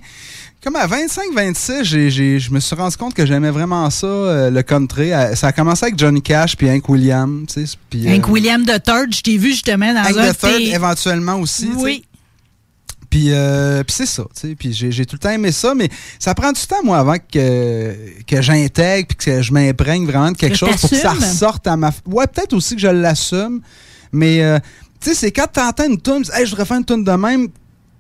[0.64, 4.50] Comme à 25-26, j'ai- j'ai- je me suis rendu compte que j'aimais vraiment ça, euh,
[4.50, 5.14] le country.
[5.14, 7.46] Euh, Ça a commencé avec Johnny Cash puis Hank Williams.
[7.90, 10.58] puis, euh, Hank William de Third, je t'ai vu justement dans Hank un Third, de
[10.58, 11.70] tes- éventuellement aussi.
[11.76, 12.04] Oui.
[13.12, 14.56] Puis, euh, puis c'est ça, tu sais.
[14.56, 15.88] Puis j'ai j'ai tout le temps aimé ça, mais
[16.20, 17.96] ça prend du temps, moi, avant que,
[18.28, 21.68] que j'intègre puis que je m'imprègne vraiment de quelque Que chose pour que ça ressorte
[21.68, 21.92] à ma...
[22.08, 23.62] Ouais, peut-être aussi que je l'assume,
[24.12, 24.58] mais euh,
[25.06, 27.48] tu sais, c'est quand t'entends une tune, hey, je voudrais faire une tune de même,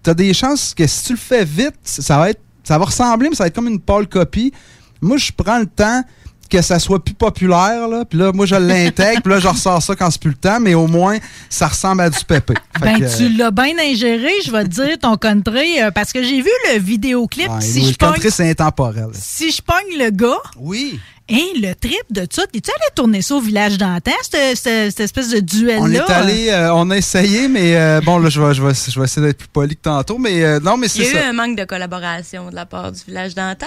[0.03, 2.41] t'as des chances que si tu le fais vite, ça va être...
[2.63, 4.51] Ça va ressembler, mais ça va être comme une pâle copie.
[4.99, 6.01] Moi, je prends le temps
[6.49, 8.05] que ça soit plus populaire, là.
[8.05, 10.59] Puis là, moi, je l'intègre, puis là, je ressors ça quand c'est plus le temps,
[10.59, 11.17] mais au moins,
[11.47, 12.55] ça ressemble à du pépé.
[12.79, 15.91] Fait Ben, que, euh, tu l'as bien ingéré, je vais te dire, ton country, euh,
[15.91, 17.49] parce que j'ai vu le vidéoclip.
[17.49, 19.09] Ouais, si, le je pogne, country, c'est intemporel.
[19.13, 20.41] si je pogne le gars.
[20.57, 20.99] Oui.
[21.27, 22.41] Hein, le trip de tout.
[22.53, 25.81] Es-tu allé tourner ça au village d'antan, cette, cette- cette espèce de duel-là?
[25.81, 28.73] On est allé, euh, on a essayé, mais euh, bon, là, je vais, je, vais,
[28.75, 31.17] je vais essayer d'être plus poli que tantôt, mais euh, non, mais Il y c'est
[31.17, 31.29] a eu ça.
[31.29, 33.65] un manque de collaboration de la part du village d'antan.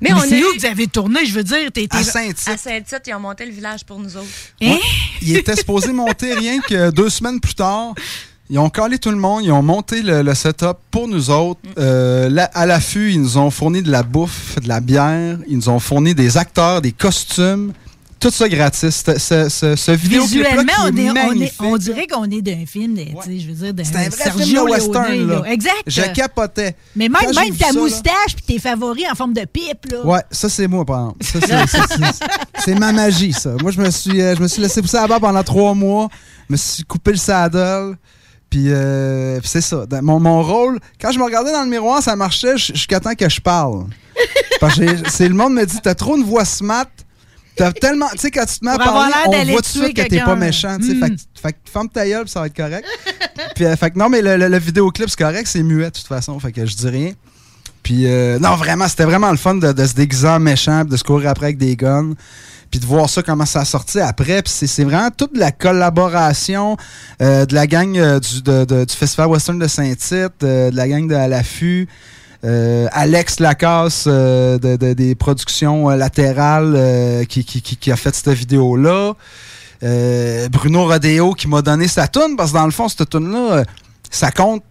[0.00, 1.70] Mais, Mais, on c'est où eu- que vous avez tourné, je veux dire?
[1.72, 2.48] T'es, t'es- À Saint-Tite.
[2.48, 4.26] À Saint-Tite, ils ont monté le village pour nous autres.
[4.62, 4.76] Hein?
[5.22, 7.94] Il était supposé monter rien que deux semaines plus tard.
[8.50, 11.60] Ils ont calé tout le monde, ils ont monté le, le setup pour nous autres.
[11.78, 15.56] Euh, là, à l'affût, ils nous ont fourni de la bouffe, de la bière, ils
[15.58, 17.72] nous ont fourni des acteurs, des costumes,
[18.20, 19.04] tout ça gratis.
[19.06, 21.62] Ce, ce, ce, ce vidéoclip-là Visuellement, on, est, on, est- magnifique.
[21.62, 25.42] on dirait qu'on est d'un film, je veux dire, d'un Sergio film western, là.
[25.46, 25.74] Exact.
[25.86, 26.74] Je capotais.
[26.96, 30.04] Mais même, ta ça, moustache puis tes favoris en forme de pipe, là.
[30.06, 31.48] Ouais, ça c'est moi, par exemple.
[32.64, 33.50] C'est- ma magie, ça.
[33.60, 36.08] Moi, je me suis, euh, je me suis laissé pousser la barbe pendant trois mois.
[36.48, 37.96] Je me suis coupé le saddle.
[38.50, 39.84] Puis, euh, c'est ça.
[39.86, 43.14] Dans Mon, mon rôle, quand je me regardais dans le miroir, ça marchait jusqu'à temps
[43.14, 43.84] que je parle.
[44.60, 46.86] Parce que c'est le monde me dit T'as trop une voix smart.
[47.56, 48.08] T'as tellement.
[48.12, 50.20] Tu sais, quand tu te mets à parler, on voit tout de suite que t'es
[50.20, 50.78] pas méchant.
[50.78, 50.94] tu sais.
[50.94, 51.00] Mm.
[51.00, 52.86] Fait, que- fait ferme ta gueule, ça va être correct.
[53.54, 55.90] puis, euh, fait que non, mais le, le- le vidéoclip, c'est correct, c'est muet de
[55.90, 56.38] toute façon.
[56.40, 57.12] Fait que je dis rien.
[57.82, 60.96] Puis, euh, non, vraiment, c'était vraiment le fun de, de se déguiser en méchant, de
[60.96, 62.12] se courir après avec des guns,
[62.70, 64.42] puis de voir ça, comment ça a sorti après.
[64.42, 66.76] Puis c'est- c'est vraiment toute la collaboration
[67.22, 70.76] euh, de la gang euh, du, de- de- du Festival Western de Saint-Tite, euh, de
[70.76, 71.88] la gang de l'affût.
[72.44, 77.96] euh, Alex Lacasse euh, de, de- des productions euh, latérales qui, qui, qui- qui a
[77.96, 79.14] fait cette vidéo-là.
[80.50, 83.64] Bruno Rodeo qui m'a donné sa toune, parce que dans le fond, cette toune-là, euh,
[84.10, 84.62] ça compte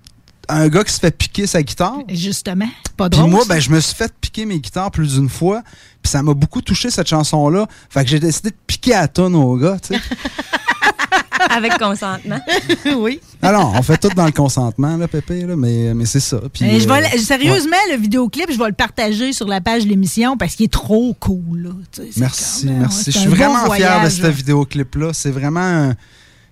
[0.49, 1.97] un gars qui se fait piquer sa guitare.
[2.07, 2.67] Justement.
[2.95, 5.61] Pas Puis moi, ben, je me suis fait piquer mes guitares plus d'une fois.
[6.07, 7.67] Puis ça m'a beaucoup touché, cette chanson-là.
[7.89, 9.99] Fait que j'ai décidé de piquer à tonne au gars, tu sais.
[11.49, 12.39] Avec consentement.
[12.97, 13.19] oui.
[13.41, 16.39] Alors, on fait tout dans le consentement, là, Pépé, là, mais, mais c'est ça.
[16.53, 19.59] Puis, Mais je vais euh, le- sérieusement, le vidéoclip, je vais le partager sur la
[19.59, 21.63] page de l'émission parce qu'il est trop cool.
[21.63, 21.69] Là.
[21.91, 23.11] Tu sais, c'est Merci, euh, merci.
[23.11, 23.67] Je suis bon vraiment fier de
[23.97, 24.29] voyage, ce là.
[24.29, 25.09] vidéoclip-là.
[25.13, 25.95] C'est vraiment un-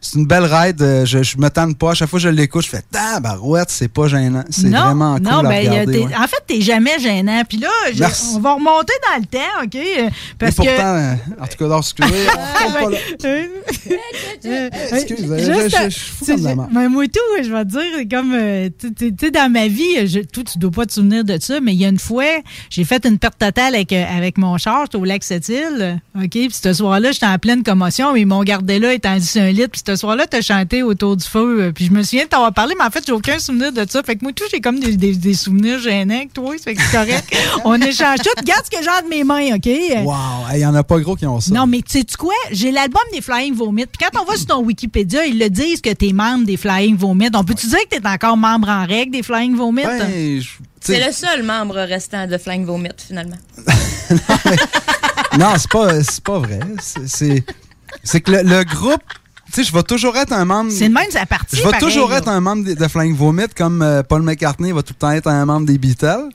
[0.07, 0.81] C'est une belle ride.
[0.81, 1.91] Euh, Je, je me tente pas.
[1.91, 4.43] À chaque fois que je l'écoute, je fais Tabarouette, c'est pas gênant.
[4.49, 5.99] C'est vraiment cool non, ben, regarder.
[5.99, 6.15] ouais.
[6.15, 7.41] en fait, t'es jamais gênant.
[7.47, 8.03] Puis là, je-
[8.35, 9.75] on va remonter dans le temps, OK?
[9.75, 11.31] Euh, Parce Mais pourtant, que.
[11.39, 12.97] euh, en tout cas, excusez, on retourne pas là.
[14.91, 17.43] Excuse, je- juste, je- je suis fou tu sais, comme la je- mais moi, tout,
[17.43, 18.35] je vais te dire, comme,
[18.97, 21.73] tu sais, dans ma vie, je, toi, tu dois pas te souvenir de ça, mais
[21.73, 22.23] il y a une fois,
[22.69, 26.29] j'ai fait une perte totale avec, avec mon char, j'étais au lac Sept-Îles, OK?
[26.29, 29.51] Puis ce soir-là, j'étais en pleine commotion, mais ils m'ont gardé là, étendu sur un
[29.51, 32.29] lit, puis ce soir-là, t'as chanté autour du feu, euh, puis je me souviens de
[32.29, 34.03] t'avoir parlé, mais en fait, j'ai aucun souvenir de ça.
[34.03, 36.81] Fait que moi, tout, j'ai comme des, des- des souvenirs gênants avec toi, fait que
[36.81, 37.35] c'est correct.
[37.65, 38.29] On échange tout.
[38.37, 39.67] Regarde ce que j'ai entre mes mains, OK?
[40.03, 40.15] Wow,
[40.53, 41.53] il y en a pas gros qui ont ça.
[41.53, 42.33] Non, mais tu sais quoi?
[42.51, 43.85] J'ai l'album des Flying Vomit.
[43.85, 46.95] Puis quand on va sur ton Wikipédia, ils le disent que t'es membre des Flying
[46.97, 47.29] Vomit.
[47.33, 49.83] On peut-tu dire que t'es encore membre en règle des Flying Vomit?
[49.83, 50.41] Ben,
[50.81, 53.37] C'est le seul membre restant de Flying Vomit, finalement.
[55.37, 56.59] non, c'est pas, c'est pas vrai.
[56.81, 57.43] C'est- C'est
[58.03, 59.01] c'est que le, le groupe.
[59.55, 60.69] Tu sais, je vais toujours être un membre.
[60.69, 61.55] C'est de même, ça partie.
[61.55, 62.17] Je vais toujours là.
[62.17, 65.11] être un membre de, de Flying Vomit comme euh, Paul McCartney va tout le temps
[65.11, 66.27] être un membre des Beatles.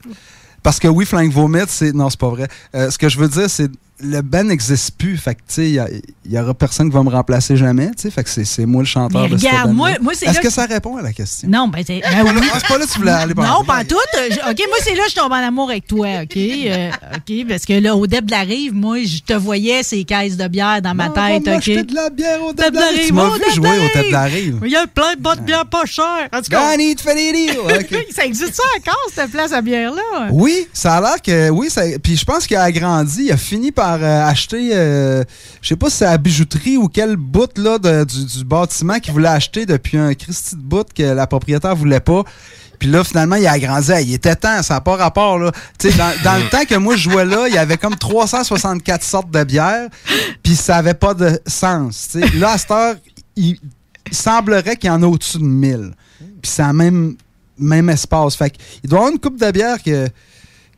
[0.63, 1.93] Parce que oui, Flying Vomit, c'est.
[1.93, 2.49] Non, c'est pas vrai.
[2.75, 3.71] Euh, ce que je veux dire, c'est.
[4.03, 5.17] Le band n'existe plus.
[5.17, 7.89] Fait que, tu sais, il y, y aura personne qui va me remplacer jamais.
[7.89, 10.37] Tu sais, fait que c'est- moi le chanteur Mais de regarde, moi- moi, c'est Est-ce
[10.37, 11.49] là que que- ça répond à la question?
[11.49, 12.01] Non, ben c'est.
[12.01, 12.31] ben oui.
[12.53, 13.35] Ah, pas là que tu voulais aller.
[13.35, 13.97] Non, pas tout.
[13.97, 16.37] Euh, je- OK, moi, c'est là que je tombe en amour avec toi, OK?
[16.37, 20.05] Euh, OK, parce que là, au Deb de la Rive, moi, je te voyais ces
[20.05, 21.87] caisses de bière dans ma Non, tête, OK?
[21.87, 23.07] de la bière au Deb de la Rive.
[23.07, 24.61] Tu m'as vu de jouer au Deb de la Rive.
[24.65, 26.29] Il y a plein de bonnes bières pas chères.
[26.33, 30.29] En tout cas, de ça existe ça encore, cette place à bière-là?
[30.33, 31.51] Oui, ça a l'air que.
[31.51, 33.25] Oui, ça, puis je pense qu'il a agrandi.
[33.25, 34.71] Il a fini par euh, acheter.
[34.73, 35.25] euh,
[35.63, 39.29] je sais pas si c'est la bijouterie ou quel bout là, du, bâtiment qu'il voulait
[39.29, 42.25] acheter depuis un Christy de bout que la propriétaire voulait pas.
[42.79, 43.93] Puis là, finalement, il a agrandi.
[44.03, 45.39] Il était temps, ça n'a pas rapport.
[45.39, 45.53] Là.
[45.83, 49.31] Dans, dans le temps que moi je jouais là, il y avait comme 364 sortes
[49.31, 49.89] de bières,
[50.43, 52.17] puis ça avait pas de sens.
[52.37, 52.95] Là, à cette heure,
[53.37, 53.59] il,
[54.11, 55.93] il semblerait qu'il y en a au-dessus de 1000.
[56.19, 57.17] Puis c'est la même,
[57.59, 58.37] même espace.
[58.37, 60.09] Fait qu'il doit y avoir une coupe de bière que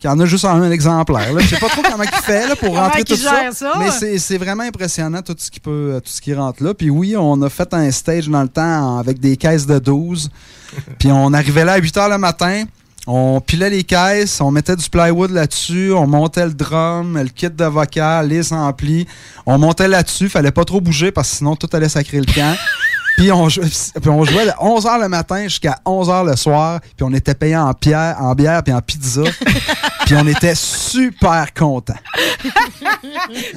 [0.03, 1.33] qu'il y en a juste un exemplaire.
[1.33, 1.41] là.
[1.41, 3.51] Je sais pas trop comment il fait là, pour rentrer tout ça.
[3.79, 6.75] Mais c'est- vraiment impressionnant tout ce, qui peut, tout ce qui rentre là.
[6.75, 10.29] Puis oui, on a fait un stage dans le temps avec des caisses de 12.
[10.99, 12.65] Puis on arrivait là à 8 h le matin.
[13.07, 17.51] On pilait les caisses, on mettait du plywood là-dessus, on montait le drum, le kit
[17.51, 19.07] de vocal, les amplis.
[19.45, 22.57] On montait là-dessus, fallait pas trop bouger parce que sinon tout allait sacrer le camp.
[23.17, 27.03] Puis on, jou- puis on jouait de 11h le matin jusqu'à 11h le soir, puis
[27.05, 29.23] on était payé en, pierre, en bière puis en pizza.
[30.07, 31.95] puis on était super contents.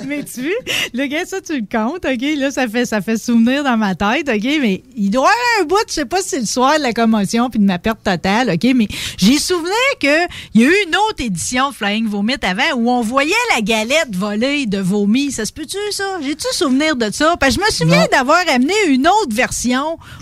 [0.05, 0.51] mais tu vois,
[0.93, 2.21] le gars, ça, tu le comptes, OK?
[2.37, 4.43] Là, ça fait, ça fait souvenir dans ma tête, OK?
[4.61, 6.83] Mais il doit y avoir un bout, je sais pas si c'est le soir de
[6.83, 8.71] la commotion puis de ma perte totale, OK?
[8.75, 8.87] Mais
[9.17, 13.01] j'ai souvenir qu'il y a eu une autre édition de Flying Vomit avant où on
[13.01, 15.31] voyait la galette volée de vomi.
[15.31, 16.03] Ça se peut-tu, ça?
[16.21, 17.35] J'ai-tu souvenir de ça?
[17.39, 19.44] Parce que je me souviens d'avoir amené une autre version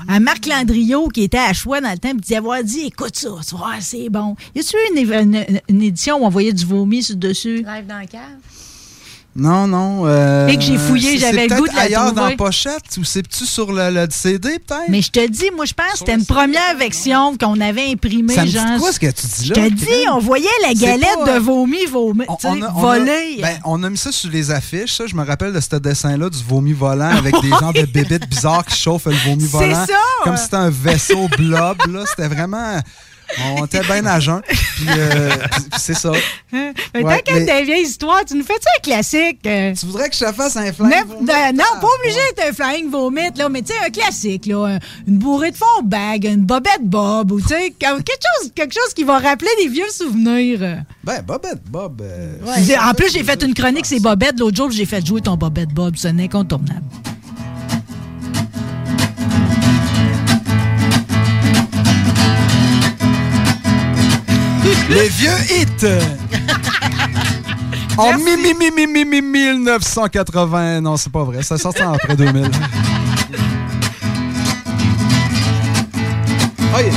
[0.08, 3.30] à Marc Landriot qui était à choix dans le temps avoir dit, écoute ça,
[3.80, 4.36] c'est bon.
[4.56, 4.76] Y a-tu
[5.70, 7.58] une, édition où on voyait du vomi dessus?
[7.58, 8.22] Live dans la cave?
[9.36, 10.04] Non, non.
[10.06, 12.16] euh, Et que j'ai fouillé, c'est- j'avais c'est le goût de la ailleurs trouver.
[12.22, 14.90] dans la pochette ou c'est-tu sur le, le CD peut-être?
[14.90, 18.34] Mais je te dis, moi, je pense que c'était une première version qu'on avait imprimée.
[18.36, 19.66] Ça me dit genre, quoi ce que tu dis Je là?
[19.70, 22.70] te dis, on voyait la C'est galette pas, euh, de vomi, On a- on a-
[22.70, 23.40] volée.
[23.42, 24.94] ben, on a mis ça sur les affiches.
[24.94, 28.30] Ça, je me rappelle de ce dessin-là du vomi volant avec des gens de bébites
[28.30, 29.86] bizarres qui chauffent le vomi C'est volant.
[29.88, 29.94] ça!
[30.24, 31.78] Comme si c'était un vaisseau blob.
[31.90, 32.04] là.
[32.06, 32.80] C'était vraiment.
[33.58, 34.42] On était bien à jeun.
[34.48, 35.30] Puis, euh,
[35.78, 36.12] c'est ça.
[36.52, 36.74] Mais
[37.04, 39.40] Ouais, tant mais- ta vieille histoire, tu nous fais-tu un classique?
[39.42, 41.26] Tu voudrais que je te fasse un flying vomit?
[41.26, 44.66] Non, pas obligé d'être un flying vomit, là, mais tu sais, un classique, là.
[44.76, 48.12] un- Une bourrée de fond bag, une bobette bob, ou tu sais, quelque
[48.42, 50.84] chose, quelque chose qui va rappeler des vieux souvenirs.
[51.04, 52.02] Ben, Bobette Bob.
[52.02, 52.36] euh,
[52.82, 54.40] en plus, j'ai fait une chronique, c'est Bobette.
[54.40, 55.96] L'autre jour, j'ai fait jouer ton Bobette Bob.
[55.98, 56.82] C'est un incontournable.
[64.90, 65.88] Les vieux hits!
[67.98, 70.82] En mi, mi, mi, mi, mi, mi, 1980.
[70.82, 71.44] Non, c'est pas vrai.
[71.44, 72.50] Ça sortit après 2000.
[76.76, 76.92] Oh yeah.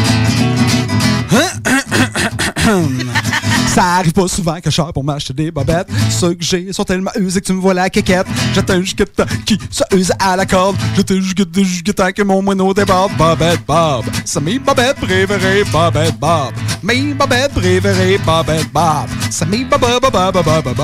[3.77, 5.89] Ça arrive pas souvent que je sors pour m'acheter des bobettes.
[6.09, 8.27] Ceux que j'ai sont tellement usés que tu me vois la quéquette.
[8.55, 10.77] J'attends jusqu'à temps qui se use à la corde.
[10.97, 13.13] J'attends jusqu'à jusqu'à temps que mon moineau déborde.
[13.19, 14.07] Bobette Bob.
[14.25, 16.55] C'est mes bobettes préférées, Bobette Bob.
[16.83, 19.11] Mes bobettes préférées, Bobette Bob.
[19.29, 20.77] C'est mes bobettes, Bob, Bob, Bob, Bob.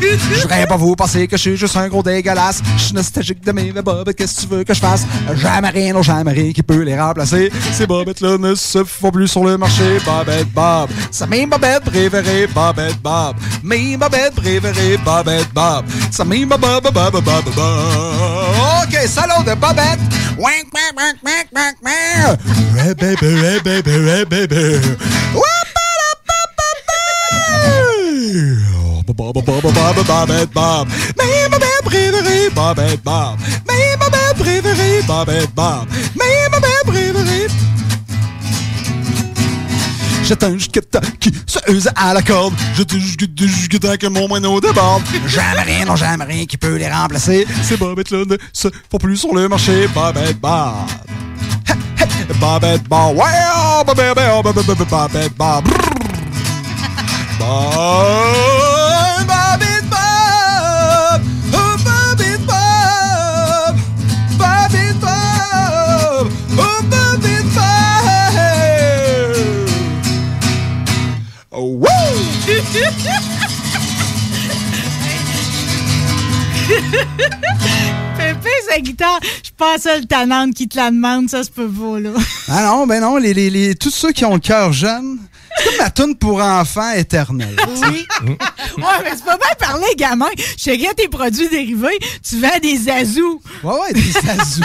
[0.00, 2.62] Je voudrais pas vous penser que je suis juste un gros dégueulasse.
[2.78, 4.16] Je suis nostalgique de mes bobettes.
[4.16, 5.06] Qu'est-ce que tu veux que je fasse?
[5.34, 7.52] Jamais rien, non, jamais rien qui peut les remplacer.
[7.72, 9.98] Ces bobettes-là ne se font plus sur le marché.
[10.06, 10.90] Bobette Bob.
[11.10, 13.36] C'est mes bobettes préférées, Bobette Bob.
[13.62, 15.84] Mes bobettes préférées, Bobette Bob.
[16.10, 17.54] C'est mes bobettes, Bob, Bob, Bob, Bob.
[18.82, 20.00] OK, salaud de Bobette.
[20.38, 22.38] Wank, wank, wank, wank, wank.
[22.76, 24.78] Hey, baby, hey, baby.
[29.06, 30.88] Bob, Bob, Bob, Bob, Bobette Bob.
[31.18, 33.38] Mes bobettes préférées, Bobette Bob.
[33.68, 35.88] Mes bobettes préférées, Bobette Bob.
[36.14, 36.74] Mes bobettes.
[40.24, 42.54] J'attends jusqu'à temps qui se use à la corde.
[42.76, 45.02] J'attends jusqu'à temps que mon moineau déborde.
[45.26, 47.46] Jamais rien, non jamais rien qui peut les remplacer.
[47.62, 49.86] Ces bobettes-là ne se font plus sur le marché.
[49.88, 50.74] Bobette Bob.
[52.40, 53.16] Bobette Bob.
[53.16, 53.24] Ouais,
[53.54, 54.54] oh, Bobette Bob.
[54.88, 55.64] Bobette Bob.
[78.18, 81.68] Pépé, sa guitare, je pense à le tanante qui te la demande, ça se peut
[81.68, 82.10] pas, là.
[82.48, 85.18] Ah non, ben non, les, les, les- tous ceux qui ont le cœur jeune,
[85.56, 87.56] c'est comme ma toune pour enfants éternelle.
[87.88, 88.06] Oui.
[88.28, 90.28] ouais, mais c'est pas bien parler, gamin.
[90.56, 91.98] Je sais tes produits dérivés,
[92.28, 93.40] tu vends des azous.
[93.62, 94.62] Ouais, ouais, des azous.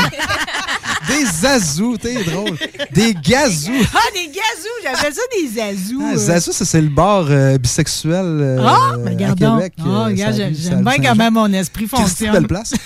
[1.10, 2.58] Des azous, t'es drôle.
[2.92, 3.72] Des gazous.
[3.94, 6.02] Ah, des gazous, j'appelle ça des azous.
[6.04, 6.18] Ah, euh.
[6.18, 8.98] Zazu, ça, c'est le bar euh, bisexuel euh, Ah, à.
[9.36, 9.74] Québec.
[9.80, 11.04] Ah, euh, regarde, j'aime- bien Saint-Jean.
[11.16, 12.32] comment mon esprit fonctionne.
[12.32, 12.74] belle place?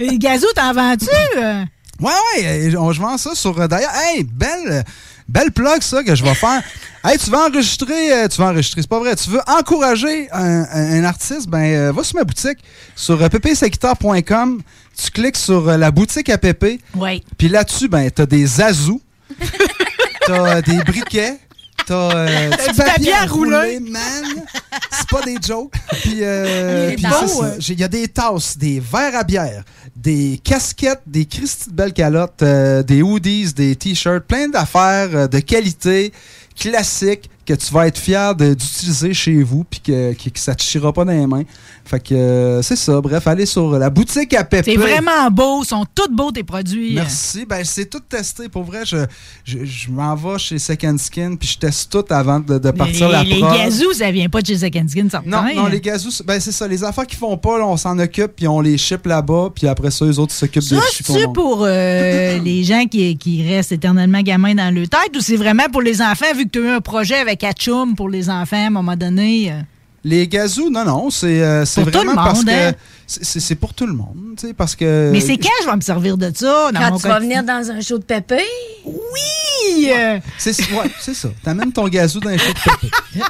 [0.00, 1.06] Les gazous, t'en vends-tu?
[1.38, 1.64] euh?
[2.00, 2.10] Ouais,
[2.42, 3.58] ouais, on- je vends ça sur.
[3.60, 4.84] euh, D'ailleurs, hey, belle,
[5.28, 6.62] belle plug ça que je vais faire.
[7.04, 9.16] Hey, tu veux enregistrer, euh, tu veux enregistrer, c'est pas vrai.
[9.16, 12.58] Tu veux encourager un, artiste, ben euh, va sur ma boutique
[12.94, 14.62] sur euh, ppsequitar.com.
[14.96, 16.80] Tu cliques sur la boutique à Pépé.
[16.94, 17.24] Oui.
[17.38, 19.00] Puis là-dessus, ben t'as des azous,
[20.26, 21.38] t'as des briquets,
[21.92, 23.80] t'as euh, du du papier à rouler.
[23.80, 24.44] man.
[24.90, 25.72] C'est pas des jokes.
[26.02, 26.94] Puis, euh.
[27.58, 29.64] J'ai- Il y a des tasses, des verres à bière,
[29.96, 35.26] des casquettes, des Christy de belles calottes, euh, des hoodies, des t-shirts, plein d'affaires euh,
[35.28, 36.12] de qualité,
[36.58, 40.54] classiques, que tu vas être fier de- d'utiliser chez vous, puis que, que, que ça
[40.54, 41.42] te chiera pas dans les mains.
[41.84, 43.00] Fait que euh, c'est ça.
[43.00, 44.72] Bref, allez sur la boutique à Pépé.
[44.72, 45.62] C'est vraiment beau.
[45.64, 46.94] Ils sont tous beaux, tes produits.
[46.94, 47.44] Merci.
[47.44, 48.48] Ben, c'est tout testé.
[48.48, 48.98] Pour vrai, je,
[49.44, 53.08] je, je m'en vais chez Second Skin, puis je teste tout avant de, de partir
[53.08, 53.56] les, la les prod.
[53.58, 55.28] gazous, ça vient pas de chez Second Skin, certain.
[55.28, 56.68] Non, non, les gazous, c'est- ben c'est ça.
[56.68, 59.66] Les affaires qu'ils font pas, là, on s'en occupe, puis on les ship là-bas, puis
[59.66, 63.72] après ça, les autres s'occupent Ça, des c'est pour euh, les gens qui, qui restent
[63.72, 66.62] éternellement gamins dans le tête ou c'est vraiment pour les enfants, vu que tu as
[66.62, 69.50] eu un projet avec Atchoum pour les enfants à un moment donné?
[69.50, 69.60] euh?
[70.04, 72.72] Les gazous, non, non, c'est euh, vraiment parce monde, que hein?
[73.22, 75.10] C'est- pour tout le monde, tu sais, parce que.
[75.12, 76.70] Mais c'est quand je vais me servir de ça?
[76.72, 78.40] Dans Quand mon tu vas venir dans un show de pépé?
[78.84, 79.90] Oui!
[79.94, 81.28] euh, C'est ouais, c'est ça.
[81.44, 82.90] T'amènes ton gazou dans les chutes de pépé.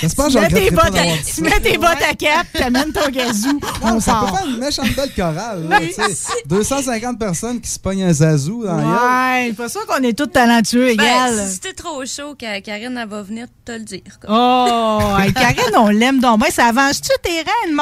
[0.00, 0.90] J'espère que Tu mets pas
[1.34, 4.30] tu mets tes bottes à cap, t'amènes ton gazou, on ça part.
[4.32, 5.68] peut faire une méchante belle chorale.
[5.68, 6.32] là, tu sais.
[6.46, 8.76] 250 personnes qui se pognent un zazou dans.
[8.76, 10.94] Ouais, c'est pas sûr qu'on est tous talentueux.
[10.96, 11.04] Ben,
[11.46, 14.00] si c'était trop chaud, Ka- Karine, elle va venir te le dire.
[14.24, 14.30] quoi.
[14.30, 16.42] Oh, hey, Karine, on l'aime donc.
[16.50, 17.74] Ça avance-tu tes rangs, une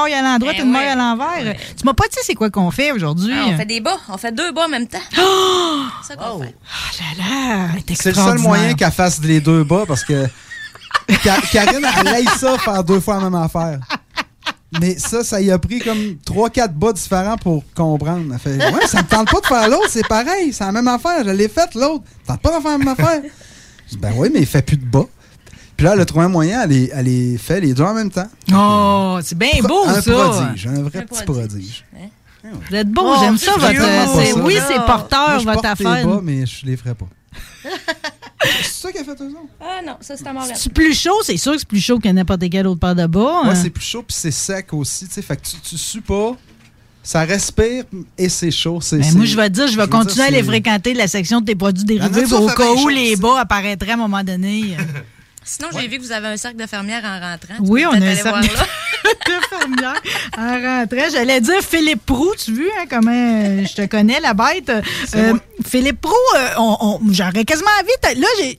[0.53, 0.73] Ben une ouais.
[0.73, 1.57] maille à l'envers?
[1.77, 3.33] Tu m'as pas dit c'est quoi qu'on fait aujourd'hui?
[3.37, 3.99] Ah, on fait des bas.
[4.09, 4.99] On fait deux bas en même temps.
[5.19, 5.83] Oh!
[6.03, 6.55] C'est ça qu'on fait.
[7.19, 10.27] là là, elle est C'est le seul moyen qu'elle fasse les deux bas parce que
[11.23, 13.81] Ka- Karine, elle aille ça faire deux fois la même affaire.
[14.81, 18.25] Mais ça, ça y a pris comme 3-4 bas différents pour comprendre.
[18.33, 20.89] Elle fait Ouais, ça me tente pas de faire l'autre, c'est pareil, c'est la même
[20.89, 22.05] affaire, je l'ai faite l'autre.
[22.27, 23.21] Tente pas de faire la même affaire.
[23.87, 25.05] Je dis, ben oui, mais il fait plus de bas.
[25.85, 27.93] Puis là, elle a trouvé un moyen, elle les, elle les fait les deux en
[27.93, 28.27] même temps.
[28.55, 30.11] Oh, c'est bien beau, un ça.
[30.13, 31.85] prodige, un vrai petit prodige.
[32.43, 33.77] Vous êtes beau, Oh, j'aime ça, votre.
[33.77, 34.39] Pas ça.
[34.43, 36.09] oui, c'est porteur, Moi, je votre porte les affaire.
[36.09, 37.05] bas, mais je les ferai pas.
[38.63, 39.53] c'est ça qu'elle fait eux autres?
[39.61, 40.57] Ah non, ça c'est à Montréal.
[40.59, 43.05] C'est plus chaud, c'est sûr que c'est plus chaud que n'importe quelle autre paire de
[43.07, 43.43] bas.
[43.43, 43.55] Ouais, hein.
[43.55, 45.21] c'est plus chaud puis c'est sec aussi, tu sais.
[45.21, 46.33] Fait que tu, tu sues pas,
[47.03, 47.85] ça respire
[48.17, 48.81] et c'est chaud.
[48.81, 51.09] c'est- Ben, c'est- moi, je vais te dire, je vais continuer à c'est- fréquenter la
[51.09, 54.79] section de tes produits dérivés au cas où les bas apparaîtraient à un moment donné.
[55.45, 57.63] Sinon, j'ai vu que vous avez un cercle de fermières en rentrant.
[57.65, 58.41] Tu Oui, on a un cercle
[59.27, 60.01] de fermière
[60.39, 61.11] en rentrant.
[61.13, 64.73] J'allais dire Philippe Prou, tu vu hein, comment euh, je te connais, la bête.
[65.15, 65.35] Euh,
[65.67, 68.15] Philippe Prou, euh, on- on- j'aurais quasiment envie.
[68.17, 68.59] de- Là, j'ai.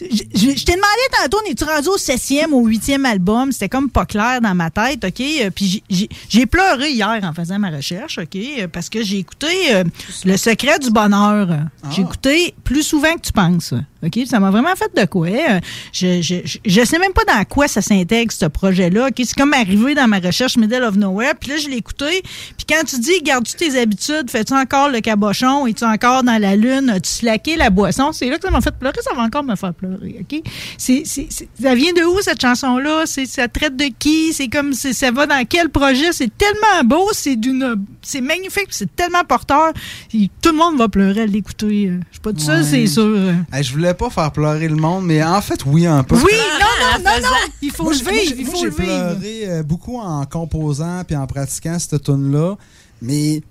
[0.00, 0.86] Je je- je t'ai demandé
[1.20, 3.50] tantôt, on est-tu rendu au septième, au huitième album?
[3.50, 5.50] C'était comme pas clair dans ma tête, OK?
[5.52, 5.82] Puis
[6.30, 8.38] j'ai- pleuré hier en faisant ma recherche, OK?
[8.72, 9.82] Parce que j'ai écouté euh,
[10.24, 11.48] Le secret du bonheur.
[11.90, 13.74] J'ai écouté plus souvent que tu penses,
[14.04, 14.18] OK?
[14.26, 15.26] Ça m'a vraiment fait de quoi?
[15.28, 15.60] Euh,
[15.92, 19.14] Je, je, je, sais même pas dans quoi ça s'intègre, ce projet-là, OK?
[19.18, 22.22] C'est comme arrivé dans ma recherche Middle of Nowhere, puis là, je l'ai écouté.
[22.22, 24.30] Puis quand tu dis, gardes-tu tes habitudes?
[24.30, 25.66] Fais-tu encore le cabochon?
[25.66, 26.90] Es-tu encore dans la lune?
[26.90, 28.12] As-tu slacké la boisson?
[28.12, 28.98] C'est là que ça m'a fait pleurer.
[29.02, 30.42] Ça va encore me faire pleurer, OK?
[30.76, 33.02] C'est, c'est, c'est- ça vient de où, cette chanson-là?
[33.06, 34.32] C'est, ça traite de qui?
[34.32, 36.12] C'est comme, c'est, ça va dans quel projet?
[36.12, 39.72] C'est tellement beau, c'est d'une, c'est magnifique, c'est tellement porteur.
[40.14, 41.88] Et tout le monde va pleurer à l'écouter.
[41.88, 42.68] Euh, Je suis pas seul, Ouais.
[42.68, 43.16] c'est sûr.
[43.52, 46.16] Hey, je voulais pas faire pleurer le monde, mais en fait, oui, un peu.
[46.16, 46.22] Oui,
[46.60, 48.70] non, non, non, non, il faut Moi, le j'ai- vivre, j'ai- il faut j'ai le
[48.70, 49.16] vivre.
[49.18, 52.56] pleuré euh, beaucoup en composant puis en pratiquant cette tune-là.
[53.02, 53.42] Mais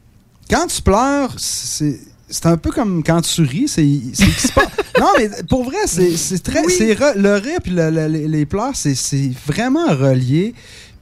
[0.49, 1.99] quand tu pleures, c'est.
[2.29, 3.83] C'est un peu comme quand tu ris, c'est
[4.99, 6.61] Non, mais pour vrai, c'est c'est très.
[6.67, 10.53] c'est re- le rire puis le- le- les, les pleurs, c'est c'est vraiment relié.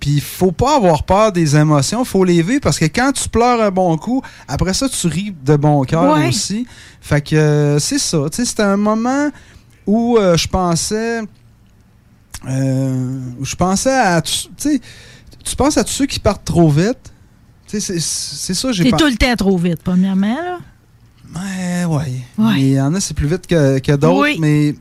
[0.06, 3.60] Puis faut pas avoir peur des émotions, faut les vivre parce que quand tu pleures
[3.60, 6.28] un bon coup, après ça, tu ris de bon cœur Ouais.
[6.28, 6.68] aussi.
[7.02, 8.20] Fait que euh, c'est ça.
[8.32, 9.32] Tu sais, c'était un moment
[9.88, 11.22] où euh, je pensais.
[12.48, 14.22] euh, où je pensais à.
[14.22, 14.80] Tu sais,
[15.44, 17.00] tu penses à tous ceux qui partent trop vite.
[17.68, 20.60] Tu sais, c'est- ça, j'ai T'es tout le temps trop vite, premièrement, là.
[21.36, 21.98] Ouais, ouais.
[22.38, 22.54] Ouais.
[22.54, 24.22] Mais il y en a, c'est plus vite que, que d'autres.
[24.22, 24.38] Oui.
[24.40, 24.76] Mais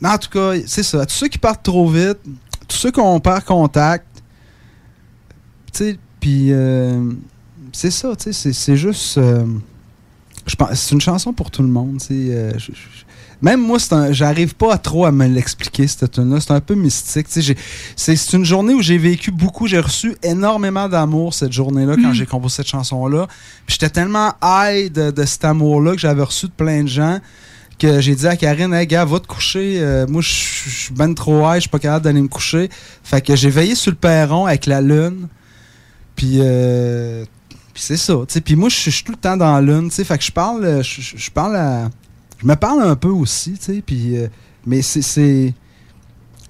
[0.00, 1.04] mais en tout cas, c'est ça.
[1.04, 2.18] Tous ceux qui partent trop vite,
[2.66, 4.06] tous ceux qu'on perd contact,
[5.78, 7.02] sais, puis euh,
[7.72, 9.18] c'est ça, tu sais, c'est- juste.
[9.18, 9.44] euh,
[10.46, 12.14] je pense, c'est une chanson pour tout le monde, tu sais.
[12.30, 12.52] euh,
[13.42, 13.78] même moi,
[14.10, 16.40] j'arrive pas à trop à me l'expliquer, cette tune-là.
[16.40, 17.26] C'est un peu mystique.
[17.96, 19.66] C'est une journée où j'ai vécu beaucoup.
[19.66, 22.14] J'ai reçu énormément d'amour cette journée-là quand Mm.
[22.14, 23.28] j'ai composé cette chanson-là.
[23.66, 27.18] J'étais tellement high de, de cet amour-là que j'avais reçu de plein de gens
[27.78, 29.78] que j'ai dit à Karine, hey gars, va te coucher.
[29.80, 32.68] Euh, moi, je je suis ben trop high, je suis pas capable d'aller me coucher.
[33.02, 35.28] Fait que j'ai veillé sur le perron avec la lune.
[36.20, 37.24] Puis, euh,
[37.72, 38.12] puis c'est ça.
[38.28, 38.40] tu sais.
[38.42, 39.88] Puis moi, je suis tout le temps dans lune.
[39.90, 40.04] tu.
[40.04, 41.88] Fait que je parle, euh, je, parle à.
[42.42, 43.82] Je me parle un peu aussi, tu sais.
[43.84, 44.28] Puis, euh,
[44.66, 45.00] mais c'est.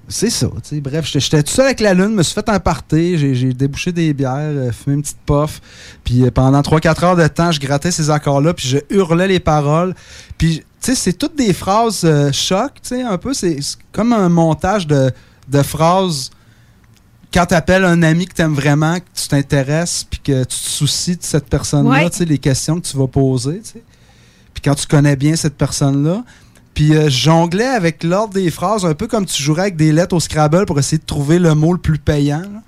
[0.09, 0.81] c'est ça, tu.
[0.81, 4.13] Bref, j'étais- tout seul avec la lune, me suis fait un party, j'ai débouché des
[4.13, 5.61] bières, fumé une petite puff.
[6.03, 9.95] Puis pendant 3-4 heures de temps, je grattais ces accords-là, puis je hurlais les paroles.
[10.37, 13.33] Puis sais, c'est toutes des phrases euh, choc, tu sais, un peu.
[13.33, 15.11] C'est c'est comme un montage de,
[15.47, 16.31] de phrases
[17.33, 20.47] quand tu appelles un ami que tu aimes vraiment, que tu t'intéresses, puis que tu
[20.47, 22.09] te soucies de cette personne-là, Ouais.
[22.09, 23.83] tu sais, les questions que tu vas poser, tu sais.
[24.53, 26.23] Puis quand tu connais bien cette personne-là.
[26.73, 29.91] Puis euh, je jonglais avec l'ordre des phrases, un peu comme tu jouerais avec des
[29.91, 32.39] lettres au Scrabble pour essayer de trouver le mot le plus payant.
[32.41, 32.61] là.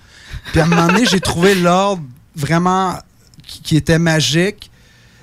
[0.51, 2.03] Puis à un moment donné, j'ai trouvé l'ordre
[2.35, 2.97] vraiment
[3.47, 4.69] qui, qui était magique.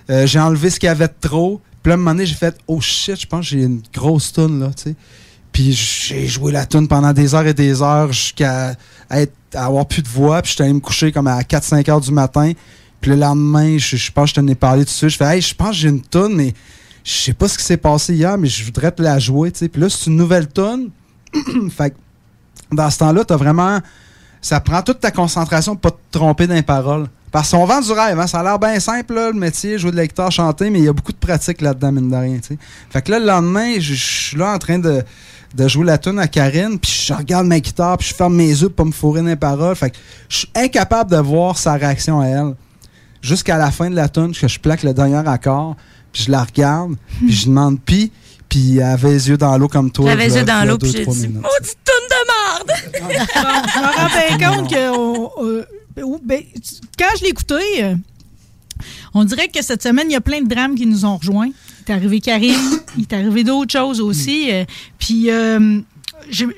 [0.08, 1.60] Euh, j'ai enlevé ce qu'il y avait de trop.
[1.82, 4.32] Puis à un moment donné, j'ai fait Oh shit, je pense que j'ai une grosse
[4.32, 4.94] toune là, tu sais.
[5.52, 8.74] Puis j'ai joué la tune pendant des heures et des heures jusqu'à
[9.54, 10.42] avoir plus de voix.
[10.42, 12.52] Puis j'étais allé me coucher comme à 4-5 heures du matin.
[13.00, 15.08] Puis le lendemain, je, pense que je t'en ai parlé dessus.
[15.08, 16.54] Je fais Hey, je pense que j'ai une tune, mais
[17.02, 19.50] je sais pas ce qui s'est passé hier, mais je voudrais te la jouer.
[19.50, 19.68] tu sais.
[19.68, 20.90] Puis là, c'est une nouvelle tune.
[21.70, 21.96] fait que
[22.72, 23.78] dans ce temps-là, t'as vraiment.
[24.42, 27.08] Ça prend toute ta concentration pour pas te tromper dans les paroles.
[27.30, 28.26] Parce qu'on vend du rêve, hein.
[28.26, 30.84] ça a l'air bien simple, là, le métier, jouer de la guitare, chanter, mais il
[30.86, 32.38] y a beaucoup de pratique là-dedans, mine de rien.
[32.38, 32.58] tu sais.
[32.90, 35.04] Fait que là, le lendemain, je suis là en train de,
[35.54, 38.48] de jouer la tune à Karine, puis je regarde ma guitare, puis je ferme mes
[38.48, 39.74] yeux pour pas me fourrer les paroles.
[39.76, 39.96] Fait que
[40.28, 42.54] je suis incapable de voir sa réaction à elle.
[43.22, 45.76] Jusqu'à la fin de la tune, que je plaque le dernier accord,
[46.12, 48.10] puis je la regarde, puis je demande puis,
[48.48, 50.10] puis elle avait les yeux dans l'eau comme toi.
[50.10, 51.42] J'avais les yeux dans l'eau, puis j'ai trois dit minutes.
[51.42, 52.72] Maudite toune de marde!
[53.74, 55.66] je me rends bien compte que on- euh,
[56.24, 56.42] ben,
[56.98, 57.94] quand je l'ai écouté, euh,
[59.12, 61.50] on dirait que cette semaine, il y a plein de drames qui nous ont rejoints.
[61.86, 62.54] Il est arrivé Karine,
[62.96, 64.50] il est arrivé d'autres choses aussi.
[64.52, 64.64] euh,
[64.98, 65.80] Puis euh,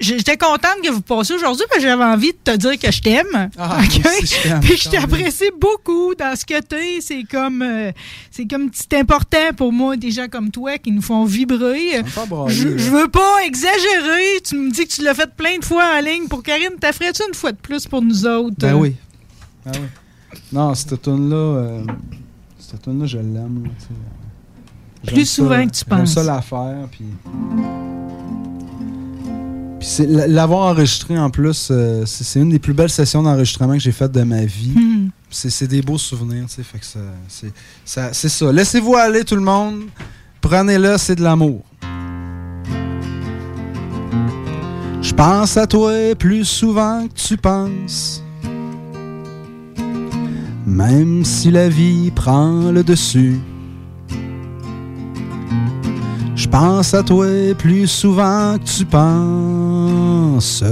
[0.01, 3.01] j'étais contente que vous passiez aujourd'hui parce que j'avais envie de te dire que je
[3.01, 3.51] t'aime.
[3.57, 4.03] Ah, OK?
[4.03, 4.59] moi aussi, je.
[4.61, 7.01] Puis je t'apprécie beaucoup dans ce que tu es.
[7.01, 7.93] C'est comme, euh,
[8.31, 12.03] c'est comme c'est important pour moi, des gens comme toi qui nous font vibrer.
[12.49, 12.77] Je, là.
[12.77, 14.41] je veux pas exagérer.
[14.45, 16.73] Tu me dis que tu l'as fait plein de fois en ligne pour Karine.
[16.81, 18.57] T'as ferais-tu une fois de plus pour nous autres?
[18.59, 18.97] Ben oui.
[19.65, 19.87] Ben oui.
[20.53, 21.85] Non, cette tune-là, euh,
[22.59, 23.69] cette tune-là, je l'aime.
[25.07, 26.15] Plus ça- souvent que tu penses.
[26.15, 27.05] ça la faire, puis...
[29.79, 33.73] Puis c'est- l'avoir enregistré en plus, euh, c'est c'est une des plus belles sessions d'enregistrement
[33.73, 34.71] que j'ai faites de ma vie.
[34.77, 35.09] Hmm.
[35.29, 37.53] C'est c'est des beaux souvenirs, tu sais, fait que ça, c'est
[37.85, 38.53] ça, c'est ça.
[38.53, 39.81] Laissez-vous aller tout le monde,
[40.41, 41.63] prenez-le, c'est de l'amour.
[45.01, 48.23] Je pense à toi plus souvent que tu penses.
[50.65, 53.41] Même si la vie prend le dessus.
[56.53, 57.27] Pense à toi
[57.57, 60.63] plus souvent que tu penses.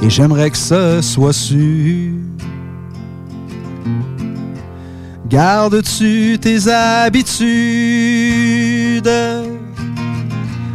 [0.00, 2.14] Et j'aimerais que ce soit su.
[5.28, 7.50] Gardes-tu tes habitudes?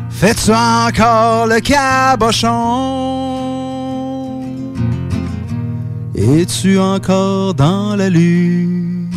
[0.09, 2.51] Fais-tu encore le cabochon?
[6.13, 9.09] Es-tu encore dans la lune?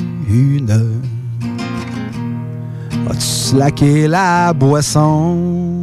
[3.06, 5.82] As-tu slacké la boisson?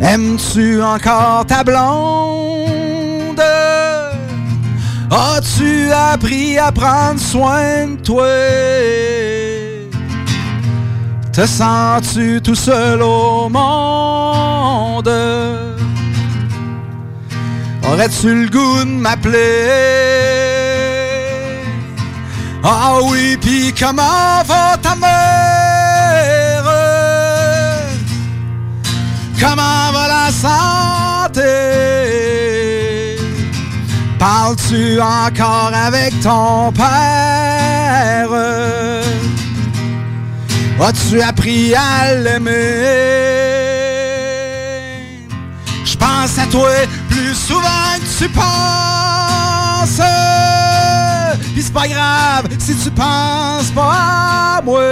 [0.00, 3.42] Aimes-tu encore ta blonde?
[5.10, 8.26] As-tu appris à prendre soin de toi?
[11.32, 15.08] Te sens-tu tout seul au monde?
[17.84, 19.38] Aurais-tu le goût de m'appeler?
[22.62, 23.37] Ah oui,
[23.78, 26.64] comment va ta mère?
[29.40, 31.42] Comment va la santé?
[34.18, 38.32] Parles-tu encore avec ton père?
[40.80, 42.50] As-tu appris à l'aimer?
[45.84, 46.70] Je pense à toi
[47.08, 50.00] plus souvent que tu penses.
[51.54, 54.82] Pis c'est pas grave si tu penses pas à moi.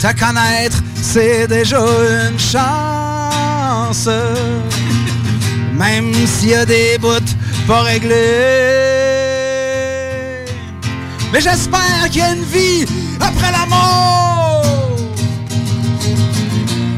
[0.00, 1.78] Te connaître, c'est déjà
[2.30, 4.08] une chance.
[5.72, 7.32] Même s'il y a des bouts
[7.68, 8.14] pas réglés.
[11.32, 12.84] Mais j'espère qu'il y a une vie
[13.20, 14.64] après la mort.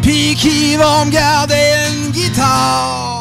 [0.00, 3.15] Puis qu'ils vont me garder une guitare.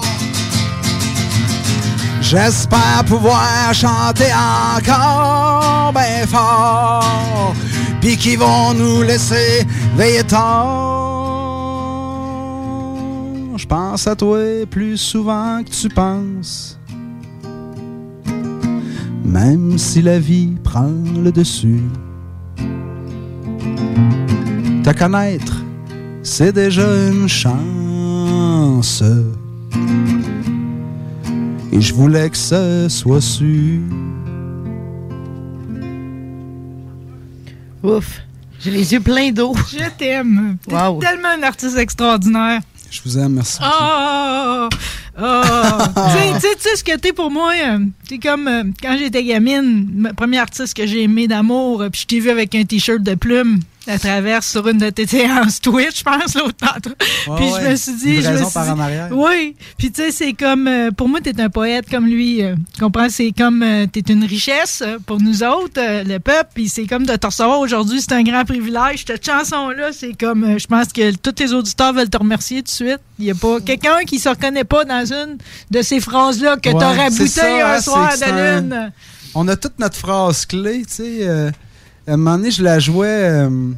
[2.28, 7.54] J'espère pouvoir chanter encore bien fort.
[8.02, 9.64] Puis qu'ils vont nous laisser
[9.96, 11.14] veiller tard.
[13.56, 16.80] Je pense à toi plus souvent que tu penses.
[19.24, 20.90] Même si la vie prend
[21.24, 21.84] le dessus.
[24.84, 25.64] Te connaître,
[26.24, 29.04] c'est déjà une chance.
[31.76, 33.82] Et je voulais que ce soit su.
[37.84, 38.22] Ouf.
[38.62, 39.54] J'ai les yeux pleins d'eau.
[39.72, 40.58] Je t'aime.
[40.66, 41.00] T'es Wow.
[41.02, 42.62] tellement un artiste extraordinaire.
[42.90, 43.60] Je vous aime, merci.
[43.62, 44.70] Oh!
[45.22, 45.42] Oh!
[45.96, 47.52] tu sais- tu sais- tu sais ce que t'es pour moi?
[47.62, 51.90] euh, T'es comme euh, quand j'étais gamine, le premier artiste que j'ai aimé d'amour, euh,
[51.90, 55.06] puis je t'ai vu avec un t-shirt de plume à travers sur une de tes
[55.08, 56.90] séances Twitch, je pense, l'autre tantôt.
[57.28, 58.22] Ouais, puis je me suis dit.
[58.22, 59.10] Je me suis par dit- en arrière.
[59.12, 59.56] Oui.
[59.78, 60.68] Puis tu sais, c'est comme.
[60.68, 62.44] euh, pour moi, t'es un poète comme lui.
[62.44, 63.10] euh, tu comprends?
[63.10, 63.62] C'est comme.
[63.64, 66.50] euh, t'es une richesse pour nous autres, le peuple.
[66.56, 69.04] Puis c'est comme de te recevoir aujourd'hui, c'est un grand privilège.
[69.06, 70.58] Cette chanson-là, c'est comme.
[70.58, 73.00] je pense que tous les auditeurs veulent te remercier tout de suite.
[73.20, 75.38] Il n'y a pas quelqu'un qui se reconnaît pas dans une
[75.72, 78.92] de ces phrases-là que Ouais, rabouté ça, un hein, soir de un- lune.
[79.36, 81.52] On a toute notre phrase clé, tu sais.
[82.08, 83.08] À un moment donné, je la jouais.
[83.08, 83.72] euh,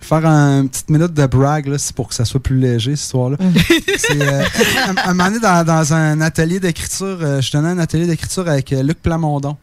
[0.00, 2.94] faire un- une petite minute de brag, là, c'est pour que ça soit plus léger,
[2.94, 3.38] cette histoire-là.
[3.96, 4.42] c'est, euh,
[4.88, 8.46] un, un moment donné, dans, dans un atelier d'écriture, euh, je tenais un atelier d'écriture
[8.46, 9.56] avec euh, Luc Plamondon.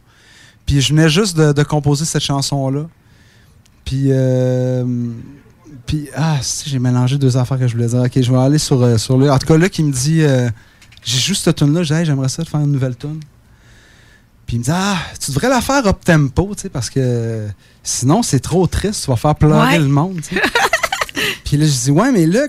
[0.66, 2.86] Puis je venais juste de, de composer cette chanson-là.
[3.84, 4.84] Puis, euh,
[5.86, 8.00] puis ah, si, j'ai mélangé deux affaires que je voulais dire.
[8.00, 9.30] Ok, je vais aller sur, euh, sur lui.
[9.30, 10.48] En tout cas, Luc, il me dit, euh,
[11.04, 13.20] j'ai juste cette tune-là, j'ai dit, Hey, j'aimerais ça de faire une nouvelle tune.
[14.52, 17.48] Puis il me dit Ah, tu devrais la faire up tempo, tu sais, parce que
[17.82, 19.78] sinon c'est trop triste, tu vas faire pleurer Ouais.
[19.78, 20.20] le monde.
[20.20, 20.42] tu sais.
[21.46, 22.48] Puis là, je dis Ouais, mais là,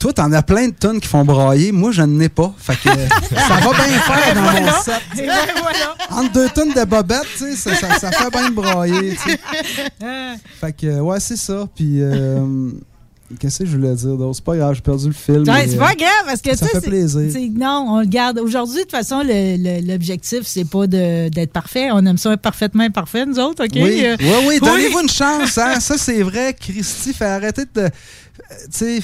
[0.00, 2.54] toi, t'en as plein de tonnes qui font brailler, moi, je n'en ai pas.
[2.56, 2.88] Fait que
[3.36, 5.02] ça va bien faire dans mon set.
[5.18, 5.94] Et ben voilà.
[6.08, 9.14] Entre deux tonnes de bobettes, tu sais, ça, ça, ça fait bien brailler.
[9.22, 9.40] tu sais.
[10.02, 10.36] Ah.
[10.58, 11.66] Fait que, ouais, c'est ça.
[11.76, 12.70] Puis, euh,
[13.38, 14.34] qu'est-ce que je voulais dire d'autre?
[14.36, 15.34] C'est pas grave, j'ai perdu le fil.
[15.38, 17.22] Ouais, mais, c'est euh, pas grave parce que ça fait plaisir.
[17.56, 18.38] Non, on le garde.
[18.38, 21.88] Aujourd'hui, de toute façon, l'objectif, c'est pas d'être parfait.
[21.92, 23.72] On aime ça être parfaitement imparfait, nous autres, OK?
[23.74, 25.56] Oui, Euh, oui, oui, donnez-vous une chance.
[25.58, 25.80] Hein?
[25.80, 26.54] Ça, c'est vrai.
[26.58, 27.80] Christy, fait arrêter de.
[27.82, 27.88] euh,
[28.64, 29.00] Tu sais,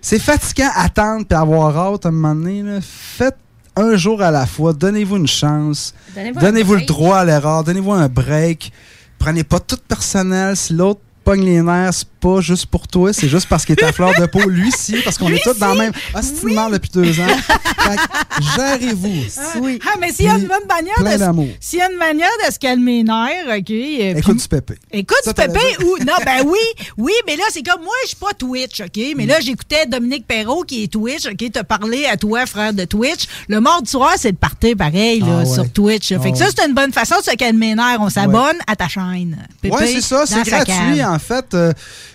[0.00, 2.62] c'est fatigant attendre et avoir hâte à un moment donné.
[2.62, 2.78] là.
[2.82, 3.36] Faites
[3.76, 4.72] un jour à la fois.
[4.72, 5.92] Donnez-vous une chance.
[6.14, 7.64] Donnez-vous un Donnez-vous le droit à l'erreur.
[7.64, 8.72] Donnez-vous un break.
[9.18, 10.56] Prenez pas tout personnel.
[10.56, 11.92] Si l'autre pogne les nerfs,
[12.26, 14.48] pas juste pour toi, c'est juste parce qu'il est à fleur de peau.
[14.48, 15.92] Lui, si, parce qu'on est tous dans le même.
[16.14, 17.26] Ah, mort depuis deux ans.
[17.26, 19.22] Fait que gérez-vous.
[19.60, 19.78] Oui.
[19.86, 22.28] Ah, mais s'il y a une bonne manière plein de, s'il y a une manière
[22.46, 23.70] de se calmer les nerfs, OK?
[23.70, 24.74] euh, Écoute puis- du pépé.
[24.92, 25.96] Écoute Ça, du pépé ou.
[26.04, 26.58] Non, ben oui,
[26.98, 29.00] oui, mais là, c'est comme moi, je suis pas Twitch, OK?
[29.16, 31.50] Mais là, j'écoutais Dominique Perrault qui est Twitch, OK?
[31.52, 33.26] T'as parlé à toi, frère de Twitch.
[33.48, 35.54] Le mardi soir, c'est de partir pareil, là, Ah ouais.
[35.54, 36.08] sur Twitch.
[36.08, 37.98] Fait Ah que ça, c'est une bonne façon de se calmer les nerfs.
[38.00, 39.36] On s'abonne à ta chaîne.
[39.62, 41.54] Oui, c'est ça, c'est gratuit en fait.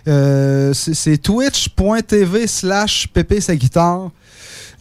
[0.07, 4.09] Euh, c'est twitch.tv slash Pépé sa guitare.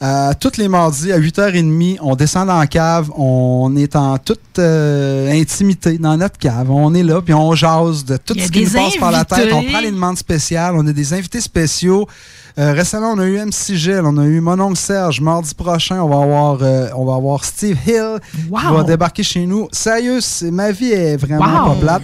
[0.03, 4.59] Euh, tous les mardis à 8h30, on descend dans la cave, on est en toute
[4.59, 6.71] euh, intimité dans notre cave.
[6.71, 9.53] On est là, puis on jase de tout ce qui nous passe par la tête.
[9.53, 12.09] On prend les demandes spéciales, on a des invités spéciaux.
[12.59, 15.21] Euh, récemment, on a eu MC Gilles, on a eu mon oncle Serge.
[15.21, 16.59] Mardi prochain, on va avoir,
[16.99, 19.69] on va avoir Steve Hill qui va débarquer chez nous.
[19.71, 20.21] Sérieux,
[20.51, 21.75] ma vie est vraiment Wow.
[21.75, 22.03] pas plate.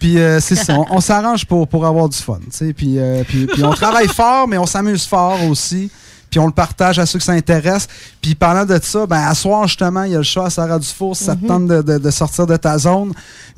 [0.00, 2.38] Puis euh, c'est ça, on, on s'arrange pour, pour avoir du fun.
[2.42, 2.72] tu sais.
[2.72, 5.90] Puis, euh, puis, puis on travaille fort, mais on s'amuse fort aussi.
[6.30, 7.86] Puis on le partage à ceux que ça intéresse.
[8.22, 10.78] Puis parlant de ça, ben à soir justement, il y a le show à Sarah
[10.78, 13.12] Dufour si ça te tente de, de- de sortir de ta zone.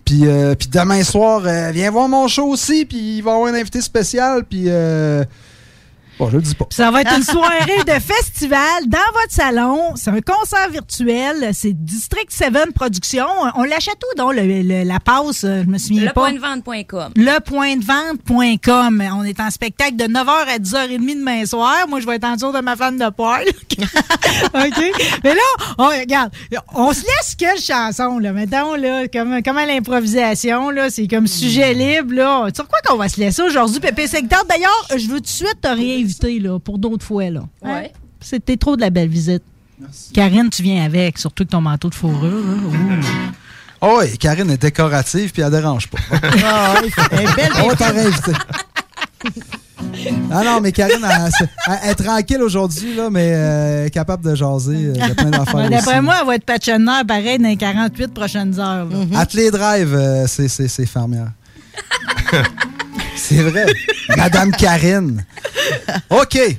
[0.04, 2.84] Puis, euh, puis demain soir, euh, viens voir mon show aussi.
[2.86, 4.44] Puis il va y avoir un invité spécial.
[4.48, 5.22] Puis euh,
[6.18, 6.66] bon, je le dis pas.
[6.70, 9.92] Ça va être une soirée de festival dans votre salon.
[9.96, 11.50] C'est un concert virtuel.
[11.52, 13.26] C'est District 7 Productions.
[13.56, 15.42] On l'achète où, donc, le- le- la passe?
[15.42, 16.30] Je me souviens pas.
[16.30, 17.12] Lepointdevente.com.
[17.16, 19.02] Lepointdevente.com.
[19.14, 21.86] On est en spectacle de 9h à 10h30 demain soir.
[21.88, 23.44] Moi, je vais être en tour de ma femme de poil.
[24.54, 24.84] OK?
[25.24, 25.40] Mais là,
[25.78, 26.30] on, regarde,
[26.74, 28.32] on se laisse quelle chanson, là?
[28.32, 32.48] Mettons, là, comme, comme à l'improvisation, là, c'est comme sujet libre, là.
[32.54, 34.44] Sur quoi qu'on va se laisser aujourd'hui, Pépé Secteur?
[34.48, 36.01] D'ailleurs, je veux tout de suite te réinviter,
[36.40, 37.42] là, pour d'autres fois, là.
[37.64, 37.72] Hein?
[37.74, 37.92] Ouais.
[38.20, 39.42] C'était trop de la belle visite.
[40.14, 42.32] Karine, tu viens avec, surtout avec ton manteau de fourrure.
[42.32, 42.72] Ouh.
[43.84, 45.98] Oh, oui, Karine est décorative, puis elle dérange pas.
[46.44, 47.74] Ah, oui, c'est une belle On.
[50.30, 51.30] Ah non, mais Karine, elle,
[51.66, 55.14] elle- elle est tranquille aujourd'hui, là, mais euh, elle est capable de jaser euh, de
[55.14, 55.68] plein d'affaires.
[55.70, 58.86] D'après moi, elle va être passionnée pareil dans les 48 prochaines heures.
[58.88, 59.18] là.
[59.18, 61.32] Atelier Drive, euh, c'est- c'est c'est fermière.
[63.16, 63.66] C'est vrai.
[64.16, 65.24] Madame Karine.
[66.10, 66.32] OK.
[66.32, 66.58] Fait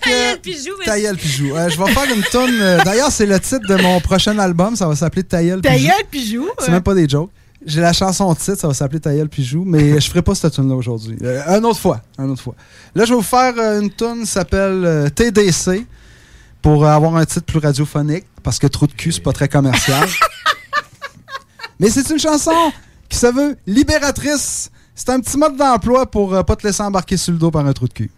[0.00, 1.54] que, Pijou, Tailleul Pijou.
[1.56, 2.58] Euh, je vais faire une tonne.
[2.60, 4.76] euh, D'ailleurs, c'est le titre de mon prochain album.
[4.76, 5.74] Ça va s'appeler Tailleul Pijou.
[5.74, 6.48] Tailleul Pijou.
[6.60, 7.30] C'est même pas des jokes.
[7.64, 10.68] J'ai la chanson titre, ça va s'appeler Tailleul Pijou, mais je ferai pas cette tune
[10.68, 11.16] là aujourd'hui.
[11.22, 12.56] Euh, une autre fois, une autre fois.
[12.94, 15.86] Là, je vais vous faire euh, une tune qui s'appelle euh, TDC
[16.60, 19.48] pour euh, avoir un titre plus radiophonique parce que Trou de cul, c'est pas très
[19.48, 20.08] commercial.
[21.78, 22.50] mais c'est une chanson
[23.08, 24.70] qui se veut libératrice.
[24.94, 27.66] C'est un petit mode d'emploi pour euh, pas te laisser embarquer sur le dos par
[27.66, 28.10] un trou de cul.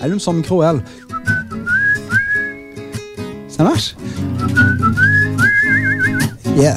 [0.00, 0.82] Allume son micro, Al.
[3.48, 3.96] Ça marche?
[6.56, 6.76] Yeah.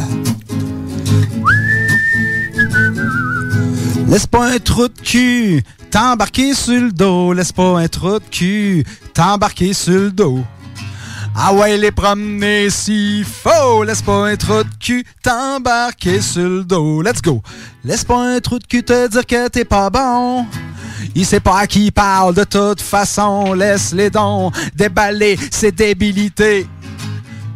[4.08, 7.34] Laisse pas un trou de cul t'embarquer sur le dos.
[7.34, 10.44] Laisse pas un trou de cul t'embarquer sur le dos.
[11.40, 13.84] Ah ouais, les promener s'il faut.
[13.84, 17.04] Laisse pas un trou de cul t'embarquer sur le dos.
[17.04, 17.44] Let's go.
[17.84, 20.48] Laisse pas un trou de cul te dire que t'es pas bon.
[21.14, 23.54] Il sait pas à qui il parle de toute façon.
[23.54, 26.68] Laisse les dons déballer ses débilités.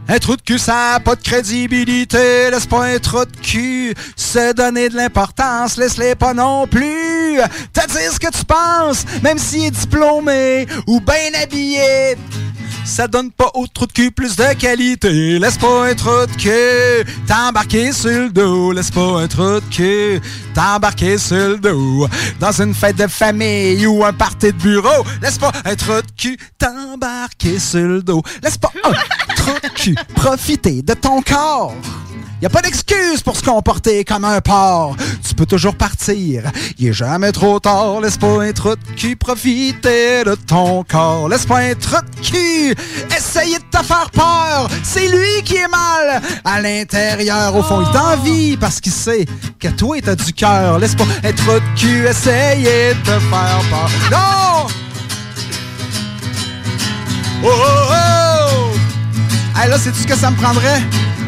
[0.08, 2.52] Un trou de cul, ça a pas de crédibilité.
[2.52, 5.78] Laisse pas un trou de cul se donner de l'importance.
[5.78, 7.40] Laisse-les pas non plus
[7.74, 12.16] te dire ce que tu penses, même s'il est diplômé ou bien habillé.
[12.84, 15.40] Ça donne pas au trou de cul plus de qualité.
[15.40, 18.72] Laisse pas un trou de cul t'embarquer sur le dos.
[18.72, 20.22] Laisse pas un trou de cul
[20.54, 22.08] t'embarquer sur le dos.
[22.40, 25.06] Dans une fête de famille ou un party de bureau.
[25.22, 28.24] Laisse pas un trou de cul t'embarquer sur le dos.
[28.44, 31.74] Laisse pas un trou de cul profiter de ton corps.
[32.42, 34.96] Y a pas d'excuse pour se comporter comme un porc.
[35.28, 36.52] Tu peux toujours partir.
[36.80, 38.02] Il est jamais trop tard.
[38.02, 41.30] Laisse pas un de cul profiter de ton corps.
[41.30, 42.76] Laisse pas un de cul
[43.16, 44.68] essayer de te faire peur.
[44.82, 46.20] C'est lui qui est mal.
[46.44, 49.28] À l'intérieur, au fond, il t'envie parce qu'il sait
[49.60, 50.80] que toi, t'as du cœur.
[50.80, 53.90] Laisse pas un de cul essayer de te faire peur.
[54.12, 54.68] Non!
[57.44, 59.60] Oh, oh, oh!
[59.60, 60.82] Hey, là, c'est tout ce que ça me prendrait?